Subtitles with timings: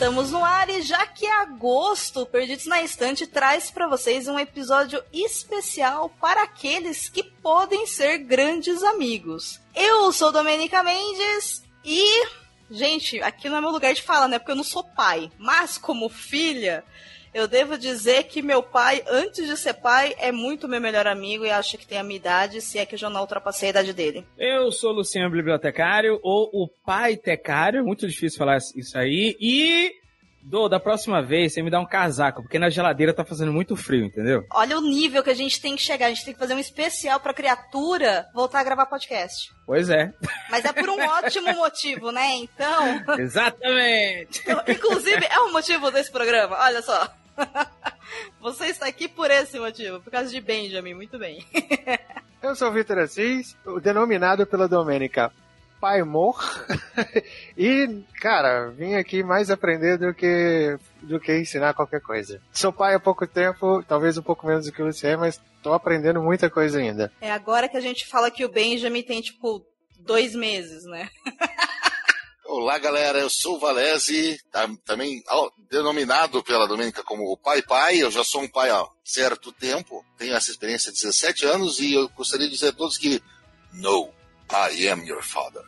[0.00, 4.38] Estamos no ar e já que é agosto, Perdidos na Estante traz para vocês um
[4.38, 9.60] episódio especial para aqueles que podem ser grandes amigos.
[9.74, 12.26] Eu sou Domenica Mendes e
[12.70, 14.38] gente, aqui não é meu lugar de fala, né?
[14.38, 16.82] Porque eu não sou pai, mas como filha,
[17.32, 21.44] eu devo dizer que meu pai, antes de ser pai, é muito meu melhor amigo
[21.44, 23.70] e acha que tem a minha idade, se é que eu já não ultrapassei a
[23.70, 24.26] idade dele.
[24.36, 30.00] Eu sou Luciano Bibliotecário, ou o pai tecário, muito difícil falar isso aí, e...
[30.42, 33.76] Do, da próxima vez você me dá um casaco, porque na geladeira tá fazendo muito
[33.76, 34.42] frio, entendeu?
[34.50, 36.06] Olha o nível que a gente tem que chegar.
[36.06, 39.52] A gente tem que fazer um especial pra criatura voltar a gravar podcast.
[39.66, 40.10] Pois é.
[40.48, 42.36] Mas é por um ótimo motivo, né?
[42.36, 43.18] Então.
[43.18, 44.42] Exatamente!
[44.66, 46.56] Inclusive, é o motivo desse programa.
[46.58, 47.06] Olha só.
[48.40, 50.94] Você está aqui por esse motivo, por causa de Benjamin.
[50.94, 51.44] Muito bem.
[52.42, 55.30] Eu sou o Vitor Assis, denominado pela Domênica
[55.80, 56.38] Pai Mor.
[57.56, 62.40] e, cara, vim aqui mais aprender do que, do que ensinar qualquer coisa.
[62.52, 66.22] Sou pai há pouco tempo, talvez um pouco menos do que Luciano, mas tô aprendendo
[66.22, 67.10] muita coisa ainda.
[67.20, 69.64] É agora que a gente fala que o Benjamin tem, tipo,
[69.98, 71.08] dois meses, né?
[72.52, 73.20] Olá, galera.
[73.20, 75.22] Eu sou o Valese, tá- também
[75.70, 77.98] denominado pela Domênica como o Pai Pai.
[78.02, 81.94] Eu já sou um pai há certo tempo, tenho essa experiência há 17 anos e
[81.94, 83.22] eu gostaria de dizer a todos que
[83.72, 84.10] No,
[84.50, 85.62] I am your father.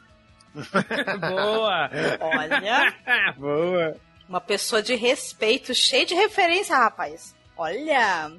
[1.20, 1.88] Boa!
[2.20, 2.92] Olha,
[3.38, 3.96] Boa!
[4.28, 7.32] uma pessoa de respeito, cheio de referência, rapaz.
[7.56, 8.32] Olha,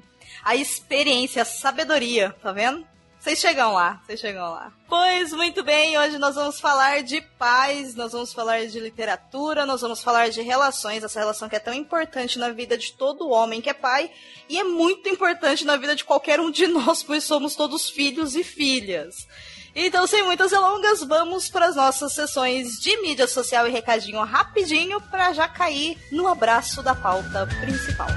[0.44, 2.86] a experiência, a sabedoria, tá vendo?
[3.24, 4.70] Vocês chegam lá, vocês chegam lá.
[4.86, 9.80] Pois muito bem, hoje nós vamos falar de paz, nós vamos falar de literatura, nós
[9.80, 13.62] vamos falar de relações, essa relação que é tão importante na vida de todo homem
[13.62, 14.10] que é pai
[14.46, 18.36] e é muito importante na vida de qualquer um de nós, pois somos todos filhos
[18.36, 19.26] e filhas.
[19.74, 25.00] Então, sem muitas delongas, vamos para as nossas sessões de mídia social e recadinho rapidinho
[25.00, 28.08] para já cair no abraço da pauta principal.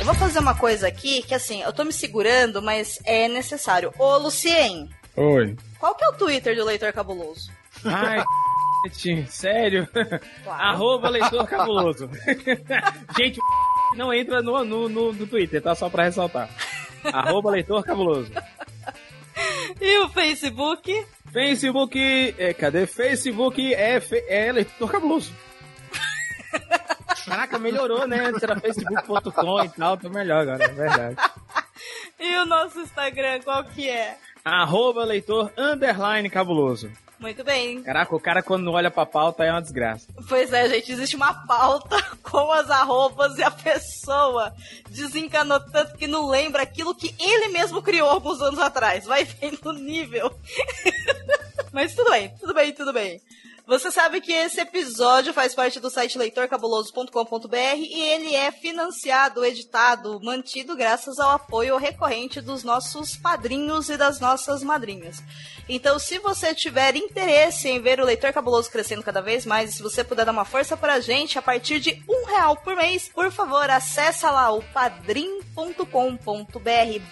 [0.00, 3.92] Eu vou fazer uma coisa aqui que, assim, eu tô me segurando, mas é necessário.
[3.98, 5.54] Ô, Lucien, Oi.
[5.78, 7.50] qual que é o Twitter do Leitor Cabuloso?
[7.84, 8.24] Ai,
[8.90, 9.86] c***, sério?
[10.42, 10.62] Claro.
[10.62, 12.08] Arroba leitor cabuloso.
[13.14, 13.38] Gente,
[13.94, 15.74] não entra no, no, no, no Twitter, tá?
[15.74, 16.48] Só pra ressaltar.
[17.04, 18.32] Arroba leitor cabuloso.
[19.78, 21.06] E o Facebook?
[21.30, 22.86] Facebook, é, cadê?
[22.86, 25.30] Facebook é, é leitor cabuloso.
[27.30, 28.26] Caraca, melhorou, né?
[28.26, 31.16] Antes era facebook.com e tal, tô melhor agora, é verdade.
[32.18, 34.18] E o nosso Instagram, qual que é?
[34.44, 36.90] Arroba leitor underline cabuloso.
[37.18, 37.82] Muito bem.
[37.82, 40.06] Caraca, o cara quando não olha pra pauta é uma desgraça.
[40.28, 44.52] Pois é, gente, existe uma pauta com as arrobas e a pessoa
[44.90, 49.06] desencanou tanto que não lembra aquilo que ele mesmo criou alguns anos atrás.
[49.06, 50.30] Vai vendo o nível.
[51.72, 53.20] Mas tudo bem, tudo bem, tudo bem.
[53.70, 60.20] Você sabe que esse episódio faz parte do site leitorcabuloso.com.br e ele é financiado, editado,
[60.24, 65.22] mantido graças ao apoio recorrente dos nossos padrinhos e das nossas madrinhas.
[65.68, 69.72] Então, se você tiver interesse em ver o Leitor Cabuloso crescendo cada vez mais, e
[69.74, 73.08] se você puder dar uma força pra gente a partir de um real por mês,
[73.08, 75.40] por favor, acessa lá o padrim.com.br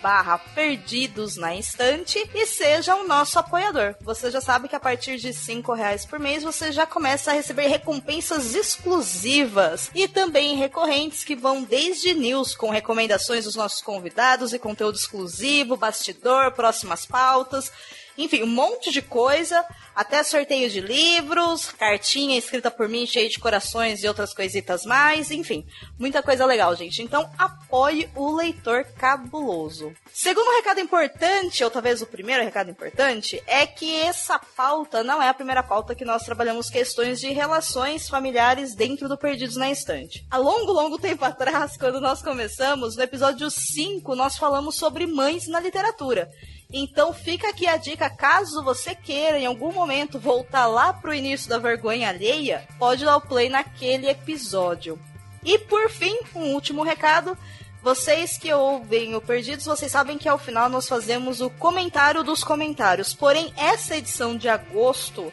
[0.02, 3.94] barra perdidos na estante e seja o nosso apoiador.
[4.00, 7.34] Você já sabe que a partir de cinco reais por mês você já começa a
[7.34, 14.54] receber recompensas exclusivas e também recorrentes que vão desde news com recomendações dos nossos convidados
[14.54, 17.70] e conteúdo exclusivo, bastidor, próximas pautas.
[18.18, 23.38] Enfim, um monte de coisa, até sorteio de livros, cartinha escrita por mim, cheia de
[23.38, 25.64] corações e outras coisitas mais, enfim,
[25.96, 27.00] muita coisa legal, gente.
[27.00, 29.92] Então, apoie o leitor cabuloso.
[30.12, 35.28] Segundo recado importante, ou talvez o primeiro recado importante, é que essa pauta não é
[35.28, 40.26] a primeira pauta que nós trabalhamos questões de relações familiares dentro do Perdidos na Estante.
[40.28, 45.46] Há longo, longo tempo atrás, quando nós começamos, no episódio 5, nós falamos sobre mães
[45.46, 46.28] na literatura.
[46.70, 51.48] Então fica aqui a dica, caso você queira em algum momento voltar lá pro início
[51.48, 54.98] da vergonha alheia, pode dar o play naquele episódio.
[55.42, 57.36] E por fim, um último recado.
[57.82, 62.44] Vocês que ouvem o Perdidos, vocês sabem que ao final nós fazemos o comentário dos
[62.44, 63.14] comentários.
[63.14, 65.32] Porém, essa edição de agosto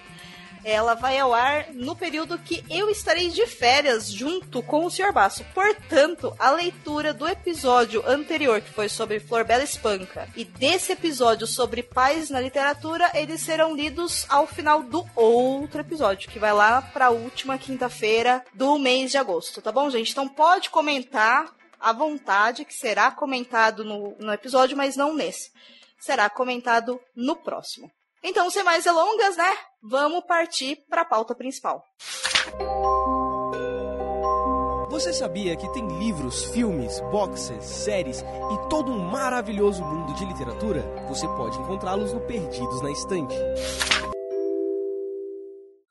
[0.65, 5.13] ela vai ao ar no período que eu estarei de férias junto com o Sr.
[5.13, 5.45] Basso.
[5.53, 11.83] Portanto, a leitura do episódio anterior, que foi sobre Florbela Espanca, e desse episódio sobre
[11.83, 17.05] pais na literatura, eles serão lidos ao final do outro episódio, que vai lá para
[17.05, 20.11] a última quinta-feira do mês de agosto, tá bom, gente?
[20.11, 25.51] Então pode comentar à vontade, que será comentado no, no episódio, mas não nesse.
[25.99, 27.91] Será comentado no próximo.
[28.27, 29.55] Então, sem mais delongas, né?
[29.83, 31.85] Vamos partir para a pauta principal.
[34.89, 40.81] Você sabia que tem livros, filmes, boxes, séries e todo um maravilhoso mundo de literatura?
[41.07, 43.35] Você pode encontrá-los no Perdidos na Estante.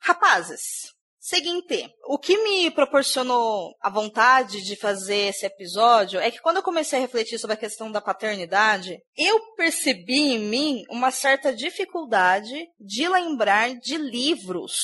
[0.01, 0.93] Rapazes,
[1.27, 6.61] Seguinte, o que me proporcionou a vontade de fazer esse episódio é que quando eu
[6.61, 12.67] comecei a refletir sobre a questão da paternidade, eu percebi em mim uma certa dificuldade
[12.79, 14.75] de lembrar de livros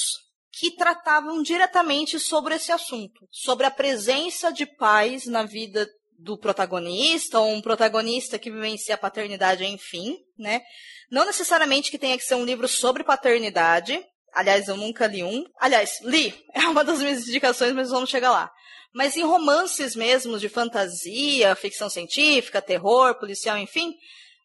[0.51, 5.87] que tratavam diretamente sobre esse assunto, sobre a presença de pais na vida
[6.17, 10.63] do protagonista, ou um protagonista que vivencia a paternidade, enfim, né?
[11.11, 14.03] Não necessariamente que tenha que ser um livro sobre paternidade,
[14.33, 15.45] Aliás, eu nunca li um.
[15.59, 16.33] Aliás, li.
[16.53, 18.51] É uma das minhas indicações, mas vamos chegar lá.
[18.93, 23.93] Mas em romances mesmo de fantasia, ficção científica, terror, policial, enfim,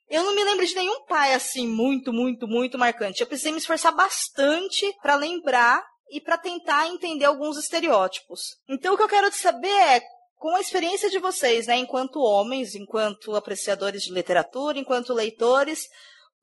[0.08, 3.20] eu não me lembro de nenhum pai assim muito, muito, muito marcante.
[3.20, 8.56] Eu precisei me esforçar bastante para lembrar e para tentar entender alguns estereótipos.
[8.68, 10.00] Então, o que eu quero saber é
[10.36, 15.88] com a experiência de vocês, né, enquanto homens, enquanto apreciadores de literatura, enquanto leitores,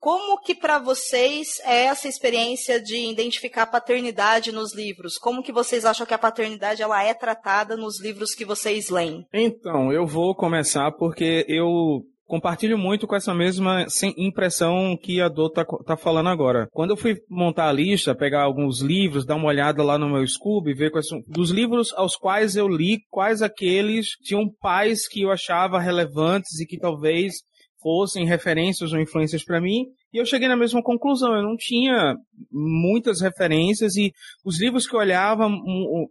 [0.04, 5.16] como que para vocês é essa experiência de identificar paternidade nos livros?
[5.16, 9.24] Como que vocês acham que a paternidade ela é tratada nos livros que vocês leem?
[9.32, 13.86] Então, eu vou começar porque eu compartilho muito com essa mesma
[14.18, 16.68] impressão que a Dô tá, tá, falando agora.
[16.70, 20.26] Quando eu fui montar a lista, pegar alguns livros, dar uma olhada lá no meu
[20.26, 25.22] Scooby, ver quais são dos livros aos quais eu li, quais aqueles tinham pais que
[25.22, 27.36] eu achava relevantes e que talvez
[27.84, 31.34] fossem referências ou influências para mim, e eu cheguei na mesma conclusão.
[31.34, 32.16] Eu não tinha
[32.50, 34.10] muitas referências e
[34.42, 35.50] os livros que eu olhava,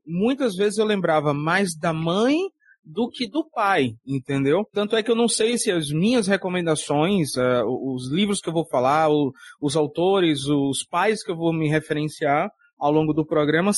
[0.06, 2.38] muitas vezes eu lembrava mais da mãe
[2.86, 4.68] do que do pai, entendeu?
[4.72, 8.54] Tanto é que eu não sei se as minhas recomendações, uh, os livros que eu
[8.54, 13.26] vou falar, o, os autores, os pais que eu vou me referenciar ao longo do
[13.26, 13.72] programa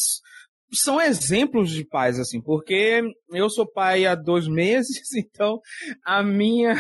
[0.80, 3.02] são exemplos de pais, assim, porque
[3.32, 5.60] eu sou pai há dois meses, então
[6.06, 6.76] a minha,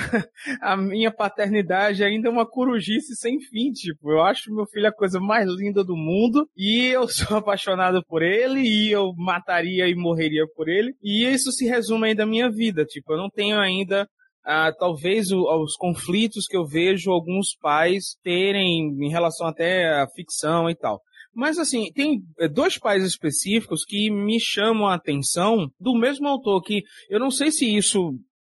[0.61, 4.93] a minha paternidade ainda é uma corujice sem fim, tipo, eu acho meu filho a
[4.93, 9.95] coisa mais linda do mundo, e eu sou apaixonado por ele, e eu mataria e
[9.95, 13.59] morreria por ele, e isso se resume ainda à minha vida, tipo, eu não tenho
[13.59, 14.07] ainda
[14.45, 20.07] ah, talvez o, os conflitos que eu vejo alguns pais terem em relação até à
[20.07, 21.01] ficção e tal.
[21.35, 26.61] Mas assim, tem é, dois pais específicos que me chamam a atenção do mesmo autor,
[26.61, 28.13] que eu não sei se isso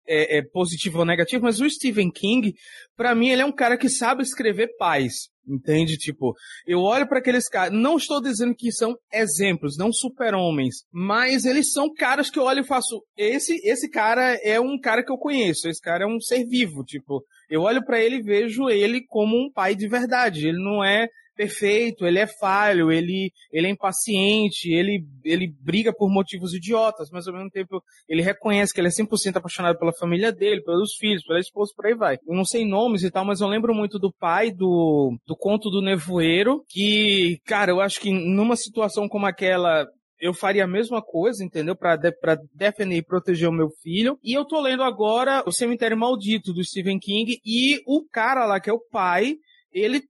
[0.09, 2.55] é, é positivo ou negativo, mas o Stephen King,
[2.97, 5.29] para mim, ele é um cara que sabe escrever pais.
[5.49, 5.97] Entende?
[5.97, 6.35] Tipo,
[6.65, 7.73] eu olho para aqueles caras.
[7.73, 10.85] Não estou dizendo que são exemplos, não super-homens.
[10.93, 13.03] Mas eles são caras que eu olho e faço.
[13.17, 15.69] Esse, esse cara é um cara que eu conheço.
[15.69, 16.85] Esse cara é um ser vivo.
[16.85, 20.47] Tipo, eu olho para ele e vejo ele como um pai de verdade.
[20.47, 21.09] Ele não é
[21.41, 27.27] perfeito, ele é falho, ele, ele é impaciente, ele, ele briga por motivos idiotas, mas
[27.27, 31.25] ao mesmo tempo ele reconhece que ele é 100% apaixonado pela família dele, pelos filhos,
[31.25, 32.19] pela esposa, por aí vai.
[32.29, 35.71] Eu não sei nomes e tal, mas eu lembro muito do pai do, do conto
[35.71, 39.89] do nevoeiro, que, cara, eu acho que numa situação como aquela,
[40.21, 41.75] eu faria a mesma coisa, entendeu?
[41.75, 44.19] Pra, de, pra defender e proteger o meu filho.
[44.23, 48.61] E eu tô lendo agora O Cemitério Maldito, do Stephen King, e o cara lá,
[48.61, 49.37] que é o pai,
[49.73, 50.03] ele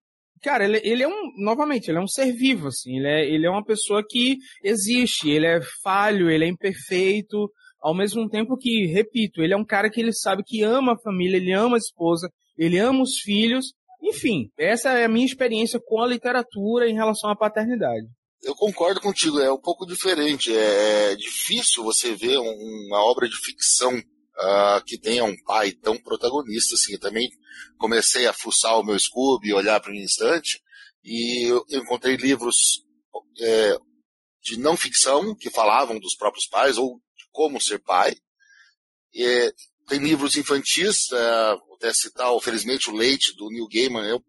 [0.43, 3.47] Cara, ele, ele é um, novamente, ele é um ser vivo, assim, ele é, ele
[3.47, 8.87] é uma pessoa que existe, ele é falho, ele é imperfeito, ao mesmo tempo que,
[8.87, 11.79] repito, ele é um cara que ele sabe que ama a família, ele ama a
[11.79, 16.95] esposa, ele ama os filhos, enfim, essa é a minha experiência com a literatura em
[16.95, 18.07] relação à paternidade.
[18.43, 23.37] Eu concordo contigo, é um pouco diferente, é, é difícil você ver uma obra de
[23.37, 24.01] ficção
[24.39, 26.95] uh, que tenha um pai tão protagonista, assim.
[26.95, 27.29] Eu também
[27.79, 30.61] comecei a fuçar o meu Scooby, olhar para um instante,
[31.05, 32.57] e eu encontrei livros
[33.41, 33.77] é,
[34.43, 38.15] de não ficção que falavam dos próprios pais ou de como ser pai.
[39.13, 39.53] E,
[39.89, 44.23] tem livros infantis, é, vou até citar, felizmente, o Leite, do Neil Gaiman, é um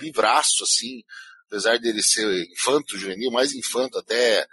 [0.00, 1.02] livraço, assim,
[1.46, 4.46] apesar dele ser infanto, juvenil, mais infanto até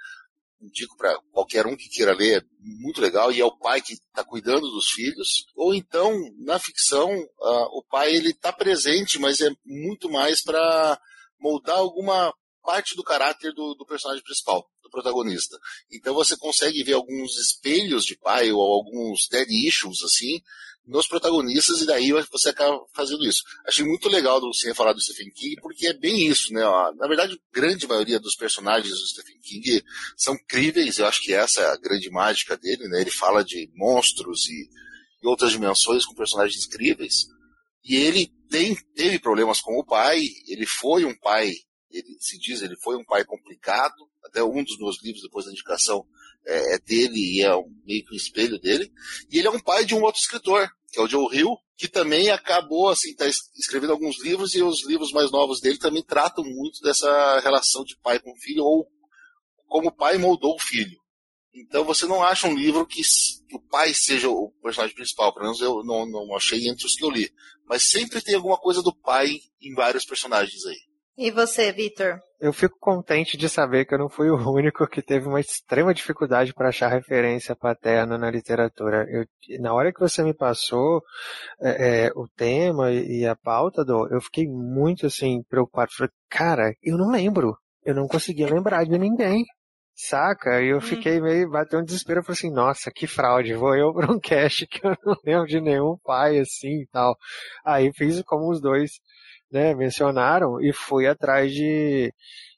[0.66, 3.94] indico para qualquer um que queira ler, é muito legal, e é o pai que
[3.94, 5.46] está cuidando dos filhos.
[5.56, 11.00] Ou então, na ficção, uh, o pai ele está presente, mas é muito mais para
[11.40, 15.58] moldar alguma parte do caráter do, do, personagem principal, do protagonista.
[15.92, 20.42] Então você consegue ver alguns espelhos de pai ou alguns dead issues, assim,
[20.88, 23.44] nos protagonistas e daí você acaba fazendo isso.
[23.66, 26.62] Achei muito legal você falar do Stephen King porque é bem isso, né?
[26.96, 29.84] Na verdade, a grande maioria dos personagens do Stephen King
[30.16, 33.02] são críveis, eu acho que essa é a grande mágica dele, né?
[33.02, 34.70] Ele fala de monstros e,
[35.24, 37.28] e outras dimensões com personagens incríveis.
[37.84, 41.54] E ele tem, teve problemas com o pai, ele foi um pai,
[41.98, 45.52] ele se diz, ele foi um pai complicado, até um dos meus livros, depois da
[45.52, 46.06] indicação,
[46.46, 48.92] é, é dele e é um, meio que um espelho dele.
[49.32, 51.88] E ele é um pai de um outro escritor, que é o Joe Hill, que
[51.88, 56.44] também acabou, assim, tá escrevendo alguns livros e os livros mais novos dele também tratam
[56.44, 58.88] muito dessa relação de pai com filho ou
[59.68, 60.98] como o pai moldou o filho.
[61.54, 63.02] Então você não acha um livro que,
[63.48, 66.96] que o pai seja o personagem principal, pelo menos eu não, não achei entre os
[66.96, 67.32] que eu li.
[67.66, 70.78] Mas sempre tem alguma coisa do pai em vários personagens aí.
[71.18, 72.20] E você, Vitor?
[72.42, 75.94] Eu fico contente de saber que eu não fui o único que teve uma extrema
[75.94, 79.06] dificuldade para achar referência paterna na literatura.
[79.10, 79.26] Eu,
[79.62, 81.02] na hora que você me passou
[81.62, 85.92] é, é, o tema e a pauta, do, eu fiquei muito assim preocupado.
[85.96, 87.58] Falei, cara, eu não lembro.
[87.86, 89.46] Eu não conseguia lembrar de ninguém.
[89.96, 90.62] Saca?
[90.62, 90.82] E eu hum.
[90.82, 94.68] fiquei meio, bateu um desespero, falei assim, nossa, que fraude, vou eu para um cast
[94.68, 97.16] que eu não lembro de nenhum pai assim e tal.
[97.64, 98.92] Aí fiz como os dois
[99.56, 102.14] né, mencionaram e fui atrás de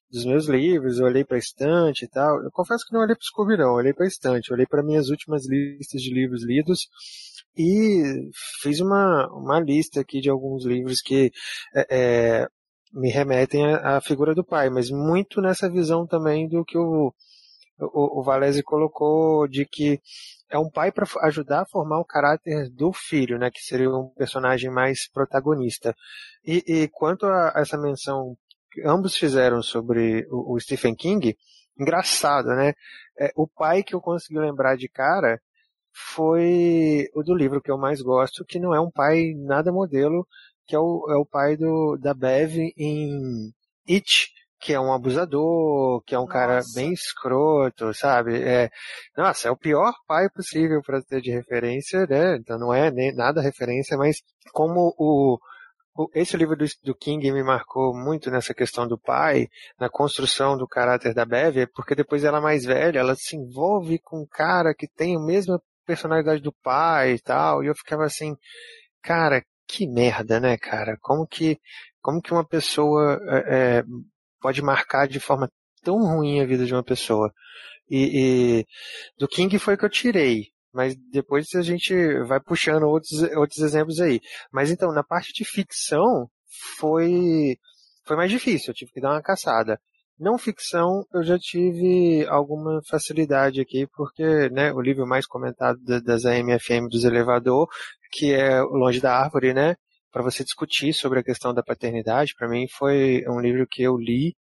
[0.09, 2.41] dos meus livros, olhei para estante e tal.
[2.43, 5.09] Eu confesso que não olhei para o Scooby, não, olhei para estante, olhei para minhas
[5.09, 6.87] últimas listas de livros lidos
[7.57, 8.29] e
[8.61, 11.31] fiz uma, uma lista aqui de alguns livros que
[11.75, 12.47] é, é,
[12.93, 17.13] me remetem à, à, figura do pai, mas muito nessa visão também do que o,
[17.79, 19.99] o, o Valese colocou de que
[20.49, 24.09] é um pai para ajudar a formar o caráter do filho, né, que seria um
[24.09, 25.95] personagem mais protagonista.
[26.45, 28.37] E, e quanto a essa menção
[28.71, 31.35] que ambos fizeram sobre o, o Stephen King,
[31.79, 32.73] engraçado, né?
[33.19, 35.39] É, o pai que eu consegui lembrar de cara
[36.15, 40.27] foi o do livro que eu mais gosto, que não é um pai nada modelo,
[40.65, 43.51] que é o, é o pai do, da Bev em
[43.89, 46.33] It, que é um abusador, que é um nossa.
[46.33, 48.41] cara bem escroto, sabe?
[48.41, 48.69] É,
[49.15, 52.37] nossa, é o pior pai possível para ter de referência, né?
[52.37, 54.17] Então não é nem nada referência, mas
[54.51, 55.39] como o,
[55.95, 59.47] o esse livro do, do, King me marcou muito nessa questão do pai,
[59.79, 64.21] na construção do caráter da Bev, porque depois ela mais velha, ela se envolve com
[64.21, 68.35] um cara que tem a mesma personalidade do pai e tal, e eu ficava assim,
[69.01, 70.97] cara, que merda, né, cara?
[71.01, 71.59] Como que
[72.01, 73.83] como que uma pessoa é,
[74.39, 75.49] pode marcar de forma
[75.83, 77.31] tão ruim a vida de uma pessoa.
[77.89, 78.65] E, e,
[79.17, 81.93] do King foi que eu tirei, mas depois a gente
[82.25, 84.19] vai puxando outros, outros exemplos aí.
[84.51, 86.29] Mas então, na parte de ficção,
[86.77, 87.57] foi,
[88.05, 89.79] foi mais difícil, eu tive que dar uma caçada.
[90.19, 96.25] Não ficção, eu já tive alguma facilidade aqui, porque né, o livro mais comentado das
[96.25, 97.67] AMFM dos elevador,
[98.11, 99.75] que é Longe da Árvore, né?
[100.17, 103.95] Para você discutir sobre a questão da paternidade, para mim foi um livro que eu
[103.95, 104.35] li,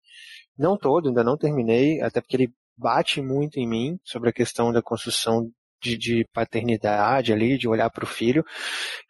[0.58, 4.72] não todo, ainda não terminei, até porque ele bate muito em mim sobre a questão
[4.72, 5.50] da construção
[5.82, 8.42] de, de paternidade ali, de olhar para o filho,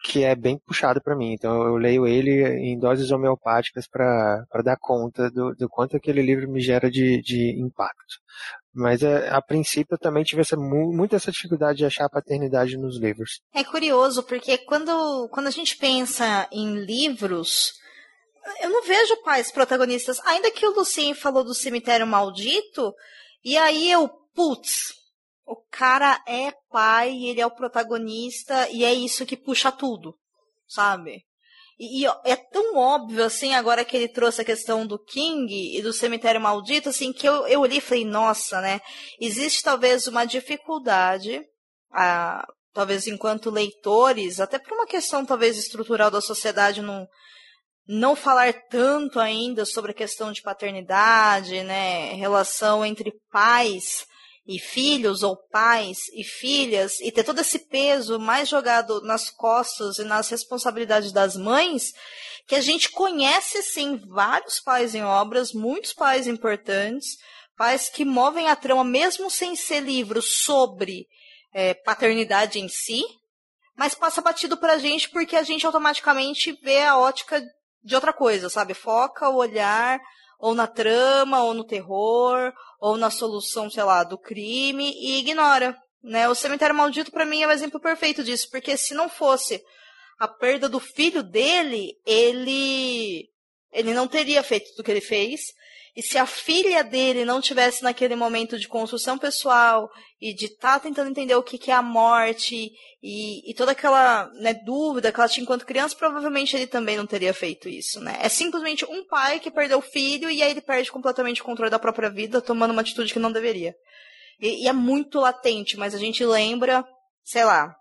[0.03, 1.35] que é bem puxado para mim.
[1.35, 6.51] Então eu leio ele em doses homeopáticas para dar conta do, do quanto aquele livro
[6.51, 8.17] me gera de, de impacto.
[8.77, 12.11] Mas a, é, a princípio eu também tive essa, muito essa dificuldade de achar a
[12.11, 13.41] paternidade nos livros.
[13.55, 17.73] É curioso, porque quando, quando a gente pensa em livros,
[18.61, 20.21] eu não vejo pais protagonistas.
[20.27, 22.93] Ainda que o Lucien falou do cemitério maldito,
[23.43, 24.93] e aí eu, putz,
[25.47, 30.15] o cara é pai, ele é o protagonista, e é isso que puxa tudo,
[30.69, 31.25] sabe?
[31.79, 35.83] E, e, é tão óbvio, assim, agora que ele trouxe a questão do King e
[35.83, 38.81] do cemitério maldito, assim, que eu, eu olhei e falei, nossa, né?
[39.21, 41.43] Existe talvez uma dificuldade,
[41.93, 47.07] a, talvez enquanto leitores, até por uma questão talvez estrutural da sociedade, não,
[47.87, 52.15] não falar tanto ainda sobre a questão de paternidade, né?
[52.15, 54.07] Relação entre pais
[54.47, 59.99] e filhos, ou pais e filhas, e ter todo esse peso mais jogado nas costas
[59.99, 61.93] e nas responsabilidades das mães,
[62.47, 67.17] que a gente conhece sim vários pais em obras, muitos pais importantes,
[67.57, 71.07] pais que movem a trama mesmo sem ser livros sobre
[71.53, 73.03] é, paternidade em si,
[73.77, 77.43] mas passa batido pra gente porque a gente automaticamente vê a ótica
[77.83, 78.75] de outra coisa, sabe?
[78.75, 80.01] Foca o olhar
[80.39, 85.77] ou na trama, ou no terror, ou na solução, sei lá, do crime e ignora.
[86.03, 86.29] Né?
[86.29, 89.63] O Cemitério Maldito, para mim, é o exemplo perfeito disso, porque se não fosse
[90.19, 93.29] a perda do filho dele, ele
[93.73, 95.53] ele não teria feito tudo que ele fez.
[95.97, 99.89] E se a filha dele não tivesse naquele momento de construção pessoal
[100.21, 102.71] e de estar tá tentando entender o que, que é a morte
[103.03, 107.07] e, e toda aquela né, dúvida que ela tinha enquanto criança, provavelmente ele também não
[107.07, 108.19] teria feito isso, né?
[108.21, 111.71] É simplesmente um pai que perdeu o filho e aí ele perde completamente o controle
[111.71, 113.75] da própria vida, tomando uma atitude que não deveria.
[114.39, 116.85] E, e é muito latente, mas a gente lembra,
[117.25, 117.75] sei lá,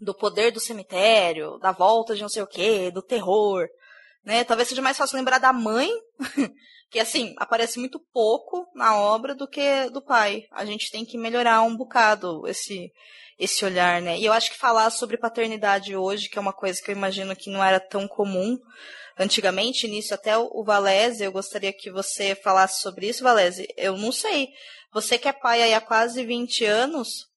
[0.00, 3.68] do poder do cemitério, da volta de não sei o que, do terror,
[4.24, 4.42] né?
[4.42, 5.88] Talvez seja mais fácil lembrar da mãe,
[6.90, 10.44] que assim, aparece muito pouco na obra do que do pai.
[10.52, 12.92] A gente tem que melhorar um bocado esse
[13.38, 14.18] esse olhar, né?
[14.18, 17.36] E eu acho que falar sobre paternidade hoje, que é uma coisa que eu imagino
[17.36, 18.58] que não era tão comum
[19.16, 23.66] antigamente, nisso até o Valese, eu gostaria que você falasse sobre isso, Valese.
[23.76, 24.48] Eu não sei.
[24.92, 27.28] Você que é pai aí há quase 20 anos,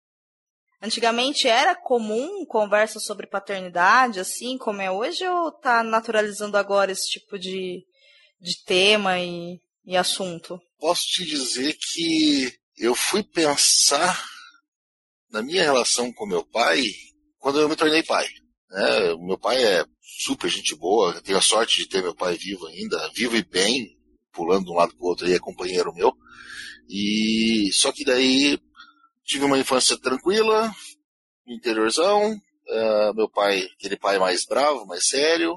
[0.84, 7.08] Antigamente era comum conversa sobre paternidade, assim como é hoje, ou tá naturalizando agora esse
[7.08, 7.86] tipo de,
[8.42, 10.60] de tema e, e assunto?
[10.80, 14.28] Posso te dizer que eu fui pensar
[15.30, 16.84] na minha relação com meu pai
[17.40, 18.28] quando eu me tornei pai.
[18.70, 19.16] Né?
[19.20, 19.86] Meu pai é
[20.20, 23.44] super gente boa, eu tenho a sorte de ter meu pai vivo ainda, vivo e
[23.44, 23.98] bem,
[24.32, 26.14] pulando de um lado para o outro, e é companheiro meu.
[26.90, 28.60] E só que daí
[29.24, 30.74] tive uma infância tranquila,
[31.48, 32.34] interiorzão.
[32.68, 35.56] Uh, meu pai, aquele pai mais bravo, mais sério.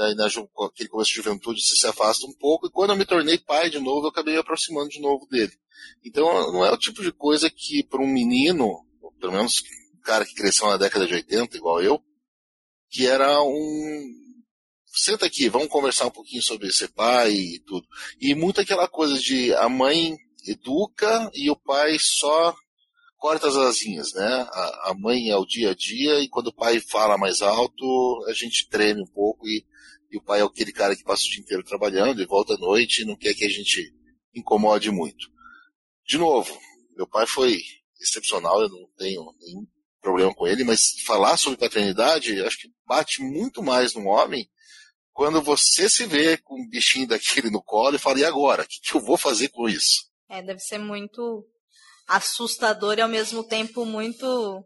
[0.00, 2.66] Daí, aquele começo de juventude, você se afasta um pouco.
[2.66, 5.52] E quando eu me tornei pai de novo, eu acabei me aproximando de novo dele.
[6.02, 8.82] Então, não é o tipo de coisa que, para um menino,
[9.20, 9.62] pelo menos
[9.94, 12.02] um cara que cresceu na década de 80, igual eu,
[12.88, 14.14] que era um.
[14.86, 17.86] Senta aqui, vamos conversar um pouquinho sobre ser pai e tudo.
[18.18, 20.16] E muito aquela coisa de a mãe
[20.46, 22.56] educa e o pai só
[23.18, 24.48] corta as asinhas, né?
[24.50, 28.24] A, a, mãe é o dia a dia e quando o pai fala mais alto,
[28.26, 29.62] a gente treme um pouco e,
[30.10, 32.58] e, o pai é aquele cara que passa o dia inteiro trabalhando e volta à
[32.58, 33.92] noite e não quer que a gente
[34.34, 35.28] incomode muito.
[36.06, 36.58] De novo,
[36.96, 37.60] meu pai foi
[38.00, 39.66] excepcional, eu não tenho nenhum
[40.00, 44.48] problema com ele, mas falar sobre paternidade, acho que bate muito mais no homem
[45.12, 48.62] quando você se vê com um bichinho daquele no colo e fala, e agora?
[48.62, 50.08] O que, que eu vou fazer com isso?
[50.28, 51.44] É, deve ser muito
[52.08, 54.64] assustador e ao mesmo tempo muito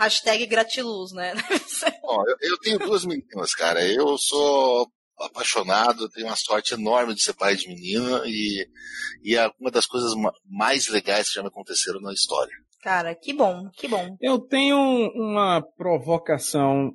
[0.00, 1.34] hashtag gratiluz, né?
[2.02, 3.84] Bom, eu, eu tenho duas meninas, cara.
[3.86, 8.66] Eu sou apaixonado, tenho uma sorte enorme de ser pai de menina e,
[9.22, 10.12] e é uma das coisas
[10.48, 12.52] mais legais que já me aconteceram na história.
[12.82, 14.16] Cara, que bom, que bom.
[14.18, 14.78] Eu tenho
[15.14, 16.90] uma provocação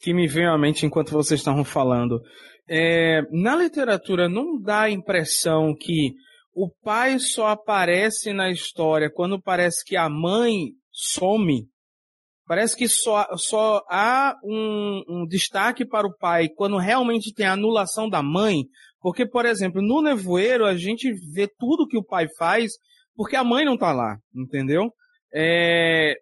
[0.00, 2.22] que me veio à mente enquanto vocês estavam falando.
[2.66, 6.14] É, na literatura não dá a impressão que
[6.54, 11.68] o pai só aparece na história quando parece que a mãe some.
[12.48, 17.52] Parece que só, só há um, um destaque para o pai quando realmente tem a
[17.52, 18.64] anulação da mãe.
[19.00, 22.72] Porque, por exemplo, no nevoeiro a gente vê tudo que o pai faz
[23.14, 24.90] porque a mãe não está lá, entendeu?
[25.34, 26.14] É,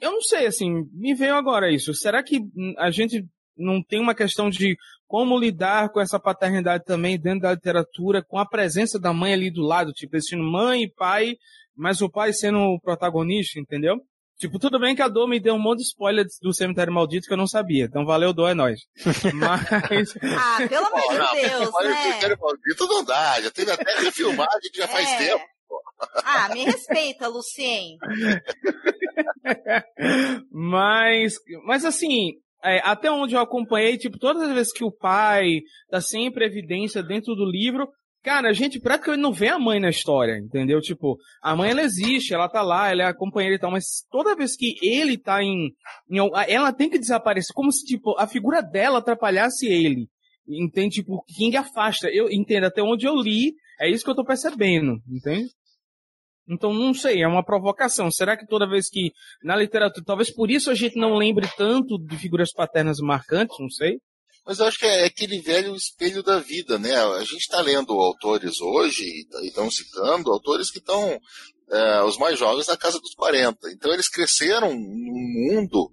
[0.00, 1.92] eu não sei, assim, me veio agora isso.
[1.92, 2.40] Será que
[2.78, 3.22] a gente
[3.54, 8.38] não tem uma questão de como lidar com essa paternidade também dentro da literatura, com
[8.38, 11.34] a presença da mãe ali do lado, tipo, esse mãe e pai,
[11.76, 14.00] mas o pai sendo o protagonista, entendeu?
[14.38, 17.26] Tipo, tudo bem que a Dor me deu um monte de spoiler do Cemitério Maldito
[17.26, 17.84] que eu não sabia.
[17.84, 18.80] Então valeu, Dor, é nóis.
[19.34, 20.14] Mas...
[20.22, 21.66] ah, pelo amor de Deus, né?
[21.66, 24.88] O Cemitério Maldito não dá, já teve até refilmagem que já é.
[24.88, 25.44] faz tempo.
[26.24, 27.96] Ah, me respeita, Lucien.
[30.50, 35.60] mas, mas assim, é, até onde eu acompanhei, tipo, todas as vezes que o pai
[35.90, 37.88] dá sempre evidência dentro do livro,
[38.24, 40.80] cara, a gente praticamente não vê a mãe na história, entendeu?
[40.80, 44.06] Tipo, a mãe ela existe, ela tá lá, ela é a companheira e tal, mas
[44.10, 45.70] toda vez que ele tá em,
[46.10, 50.08] em ela tem que desaparecer, como se, tipo, a figura dela atrapalhasse ele.
[50.48, 50.96] Entende?
[50.96, 52.08] Tipo, quem afasta.
[52.08, 55.48] Eu entendo até onde eu li, é isso que eu tô percebendo, entende?
[56.48, 58.10] Então, não sei, é uma provocação.
[58.10, 59.10] Será que toda vez que
[59.42, 63.70] na literatura, talvez por isso a gente não lembre tanto de figuras paternas marcantes, não
[63.70, 63.98] sei?
[64.46, 66.94] Mas eu acho que é aquele velho espelho da vida, né?
[66.94, 71.18] A gente está lendo autores hoje, e estão citando autores que estão,
[71.70, 73.70] é, os mais jovens, na casa dos 40.
[73.72, 75.90] Então, eles cresceram num mundo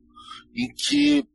[0.54, 1.26] em que,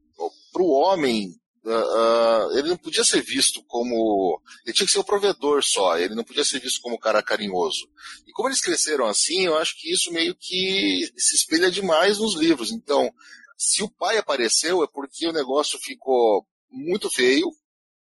[0.52, 1.34] para o homem,
[1.68, 4.40] Uh, ele não podia ser visto como.
[4.64, 7.20] Ele tinha que ser o provedor só, ele não podia ser visto como um cara
[7.20, 7.88] carinhoso.
[8.24, 12.36] E como eles cresceram assim, eu acho que isso meio que se espelha demais nos
[12.36, 12.70] livros.
[12.70, 13.12] Então,
[13.58, 16.46] se o pai apareceu, é porque o negócio ficou
[16.76, 17.46] muito feio,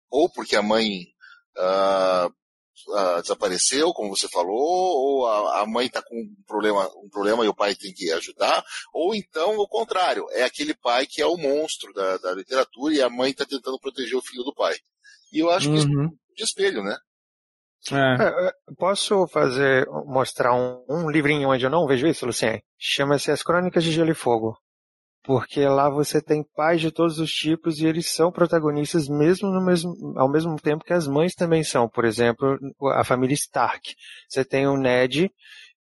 [0.09, 1.05] ou porque a mãe
[1.57, 7.09] uh, uh, desapareceu, como você falou, ou a, a mãe está com um problema, um
[7.09, 11.21] problema e o pai tem que ajudar, ou então o contrário, é aquele pai que
[11.21, 14.53] é o monstro da, da literatura e a mãe está tentando proteger o filho do
[14.53, 14.75] pai.
[15.31, 16.97] E eu acho que isso é um de espelho, né?
[17.91, 18.51] É.
[18.77, 22.61] Posso fazer, mostrar um, um, livrinho onde eu não vejo isso, Lucien?
[22.77, 24.57] Chama-se As Crônicas de Gelo e Fogo.
[25.23, 29.63] Porque lá você tem pais de todos os tipos e eles são protagonistas mesmo, no
[29.63, 31.89] mesmo ao mesmo tempo que as mães também são.
[31.89, 32.57] Por exemplo,
[32.93, 33.95] a família Stark.
[34.27, 35.29] Você tem o Ned,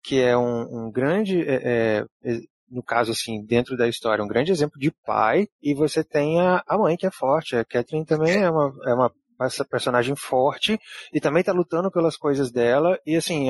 [0.03, 4.51] que é um, um grande, é, é, no caso assim, dentro da história, um grande
[4.51, 7.57] exemplo de pai, e você tem a, a mãe que é forte.
[7.57, 9.13] A Catherine também é uma, é uma
[9.47, 10.79] essa personagem forte
[11.13, 13.49] e também tá lutando pelas coisas dela e assim,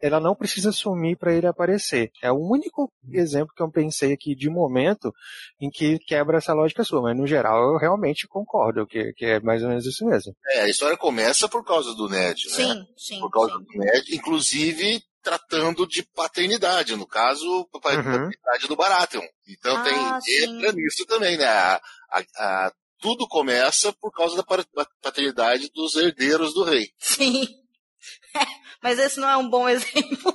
[0.00, 2.10] ela não precisa sumir para ele aparecer.
[2.22, 5.12] É o único exemplo que eu pensei aqui de momento
[5.60, 9.40] em que quebra essa lógica sua, mas no geral eu realmente concordo que, que é
[9.40, 10.34] mais ou menos isso mesmo.
[10.48, 12.54] É, a história começa por causa do Ned, né?
[12.54, 13.20] Sim, sim.
[13.20, 13.64] Por causa sim.
[13.64, 17.66] do Ned, inclusive tratando de paternidade, no caso, uhum.
[17.80, 19.26] paternidade do Baratheon.
[19.48, 21.46] Então ah, tem entra nisso também, né?
[21.46, 24.44] A, a, a tudo começa por causa da
[25.02, 26.92] paternidade dos herdeiros do rei.
[26.98, 27.48] Sim.
[28.82, 30.34] Mas esse não é um bom exemplo.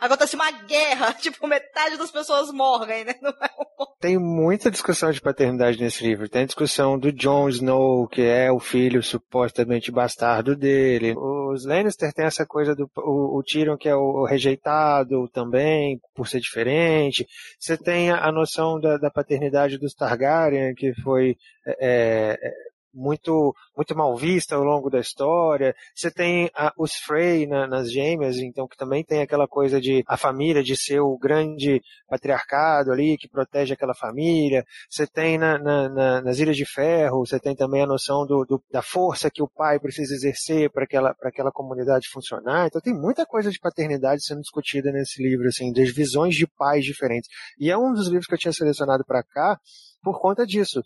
[0.00, 3.14] Acontece uma guerra, tipo, metade das pessoas morrem, né?
[3.20, 3.86] É um...
[4.00, 6.28] Tem muita discussão de paternidade nesse livro.
[6.28, 11.14] Tem a discussão do Jon Snow, que é o filho supostamente bastardo dele.
[11.16, 16.28] Os Lannister tem essa coisa do o, o Tyrion, que é o rejeitado também, por
[16.28, 17.26] ser diferente.
[17.58, 23.54] Você tem a, a noção da, da, paternidade dos Targaryen, que foi é, é muito
[23.76, 25.74] muito mal vista ao longo da história.
[25.94, 30.04] Você tem a, os Frey na, nas gêmeas, então que também tem aquela coisa de
[30.06, 34.64] a família de ser o grande patriarcado ali que protege aquela família.
[34.88, 38.62] Você tem na, na, nas Ilhas de Ferro, você tem também a noção do, do,
[38.70, 42.66] da força que o pai precisa exercer para aquela para aquela comunidade funcionar.
[42.66, 46.84] Então tem muita coisa de paternidade sendo discutida nesse livro, assim, das visões de pais
[46.84, 47.28] diferentes.
[47.58, 49.58] E é um dos livros que eu tinha selecionado para cá
[50.02, 50.82] por conta disso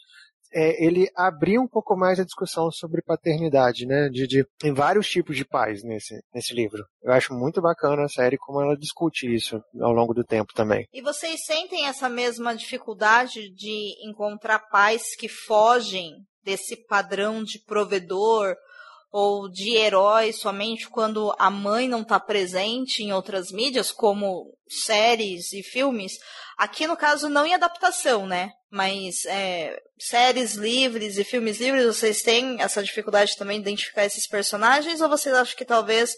[0.52, 4.08] é, ele abriu um pouco mais a discussão sobre paternidade, né?
[4.08, 6.84] De, de, tem vários tipos de pais nesse, nesse livro.
[7.02, 10.86] Eu acho muito bacana a série como ela discute isso ao longo do tempo também.
[10.92, 18.54] E vocês sentem essa mesma dificuldade de encontrar pais que fogem desse padrão de provedor
[19.12, 25.52] ou de herói somente quando a mãe não está presente em outras mídias, como séries
[25.52, 26.14] e filmes.
[26.56, 28.50] Aqui, no caso, não em adaptação, né?
[28.70, 34.26] Mas é, séries livres e filmes livres, vocês têm essa dificuldade também de identificar esses
[34.26, 35.02] personagens?
[35.02, 36.16] Ou vocês acham que talvez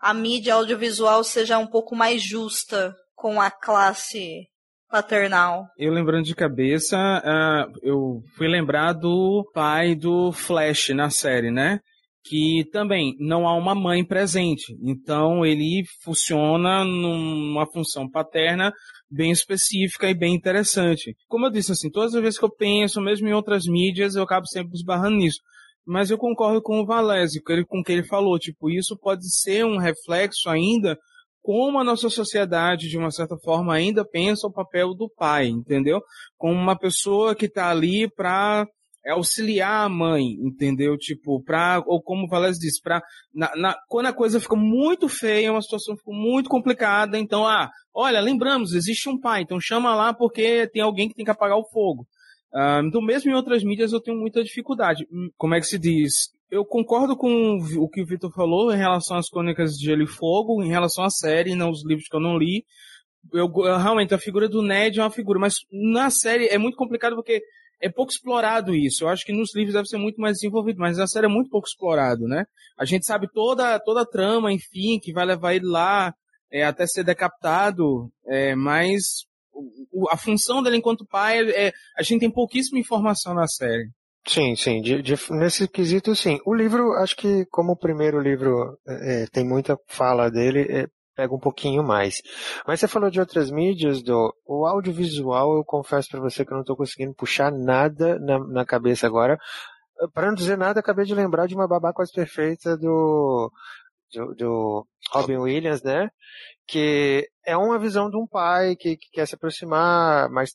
[0.00, 4.46] a mídia audiovisual seja um pouco mais justa com a classe
[4.88, 5.66] paternal.
[5.76, 11.80] Eu lembrando de cabeça, uh, eu fui lembrar do pai do Flash na série, né?
[12.24, 14.76] Que também não há uma mãe presente.
[14.82, 18.72] Então ele funciona numa função paterna
[19.10, 21.14] bem específica e bem interessante.
[21.28, 24.22] Como eu disse assim, todas as vezes que eu penso, mesmo em outras mídias, eu
[24.22, 25.38] acabo sempre esbarrando nisso.
[25.86, 29.64] Mas eu concordo com o Valese, com o que ele falou, tipo, isso pode ser
[29.64, 30.96] um reflexo ainda
[31.42, 36.00] como a nossa sociedade, de uma certa forma, ainda pensa o papel do pai, entendeu?
[36.36, 38.66] Como uma pessoa que está ali para
[39.04, 40.96] é auxiliar a mãe, entendeu?
[40.96, 43.02] Tipo, pra, ou como o Valéz disse, pra,
[43.34, 47.70] na, na, quando a coisa fica muito feia, uma situação ficou muito complicada, então, ah,
[47.94, 51.56] olha, lembramos, existe um pai, então chama lá porque tem alguém que tem que apagar
[51.56, 52.06] o fogo.
[52.52, 55.06] Ah, então, mesmo em outras mídias, eu tenho muita dificuldade.
[55.10, 56.12] Hum, como é que se diz?
[56.50, 60.06] Eu concordo com o que o Vitor falou em relação às crônicas de Gelo e
[60.06, 62.64] Fogo, em relação à série, não os livros que eu não li.
[63.32, 67.14] Eu, realmente, a figura do Ned é uma figura, mas na série é muito complicado
[67.14, 67.40] porque
[67.80, 69.04] é pouco explorado isso.
[69.04, 71.50] Eu acho que nos livros deve ser muito mais desenvolvido, mas na série é muito
[71.50, 72.44] pouco explorado, né?
[72.78, 76.12] A gente sabe toda, toda a trama, enfim, que vai levar ele lá
[76.52, 79.24] é, até ser decapitado, é, mas
[79.92, 83.88] o, a função dele enquanto pai, é, a gente tem pouquíssima informação na série.
[84.26, 86.38] Sim, sim, de, de, nesse quesito sim.
[86.44, 90.86] O livro, acho que como o primeiro livro é, tem muita fala dele, é,
[91.20, 92.22] pega um pouquinho mais.
[92.66, 96.54] Mas você falou de outras mídias, do o audiovisual, eu confesso para você que eu
[96.54, 99.38] não estou conseguindo puxar nada na, na cabeça agora.
[100.14, 103.52] Para não dizer nada, acabei de lembrar de uma babá quase perfeita do,
[104.14, 106.08] do, do Robin Williams, né?
[106.66, 110.54] Que é uma visão de um pai que, que quer se aproximar, mas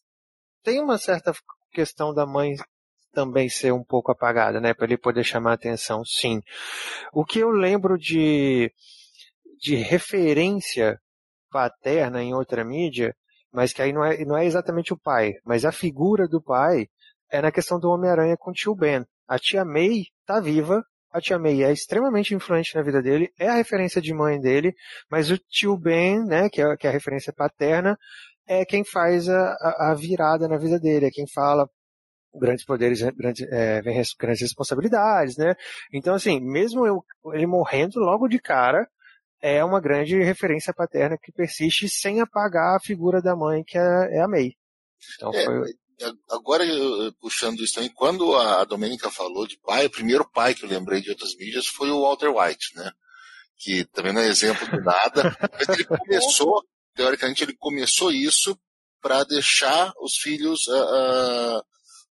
[0.63, 1.31] tem uma certa
[1.71, 2.55] questão da mãe
[3.13, 4.73] também ser um pouco apagada, né?
[4.73, 6.41] Para ele poder chamar atenção, sim.
[7.13, 8.71] O que eu lembro de
[9.59, 10.99] de referência
[11.51, 13.15] paterna em outra mídia,
[13.51, 16.87] mas que aí não é, não é exatamente o pai, mas a figura do pai
[17.31, 19.05] é na questão do Homem-Aranha com o tio Ben.
[19.27, 23.47] A tia May tá viva, a tia May é extremamente influente na vida dele, é
[23.47, 24.73] a referência de mãe dele,
[25.09, 27.97] mas o tio Ben, né, que é, que é a referência paterna,
[28.47, 29.55] é quem faz a,
[29.91, 31.67] a, virada na vida dele, é quem fala
[32.33, 35.55] grandes poderes, grandes, é, grandes responsabilidades, né?
[35.93, 38.85] Então, assim, mesmo eu, ele morrendo logo de cara,
[39.41, 44.17] é uma grande referência paterna que persiste sem apagar a figura da mãe, que é,
[44.17, 44.53] é a May.
[45.15, 45.73] Então, é, foi...
[46.29, 46.63] Agora,
[47.21, 50.99] puxando isso também, quando a Domênica falou de pai, o primeiro pai que eu lembrei
[51.01, 52.91] de outras mídias foi o Walter White, né?
[53.57, 56.61] Que também não é exemplo de nada, mas ele começou,
[56.93, 58.59] teoricamente, ele começou isso
[59.01, 61.63] para deixar os filhos uh, uh,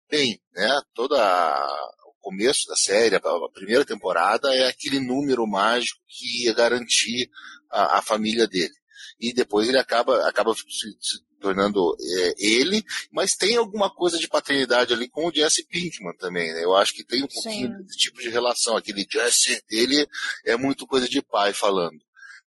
[0.08, 0.80] bem, né?
[0.94, 1.90] Toda a,
[2.22, 3.20] começo da série, a,
[3.52, 7.28] primeira temporada é aquele número mágico que ia garantir
[7.70, 8.72] a, a família dele.
[9.20, 10.62] E depois ele acaba, acaba se,
[11.00, 16.16] se tornando é, ele, mas tem alguma coisa de paternidade ali com o Jesse Pinkman
[16.16, 16.64] também, né?
[16.64, 17.82] Eu acho que tem um pouquinho Sim.
[17.82, 18.76] desse tipo de relação.
[18.76, 20.06] Aquele Jesse, ele
[20.46, 22.00] é muito coisa de pai falando.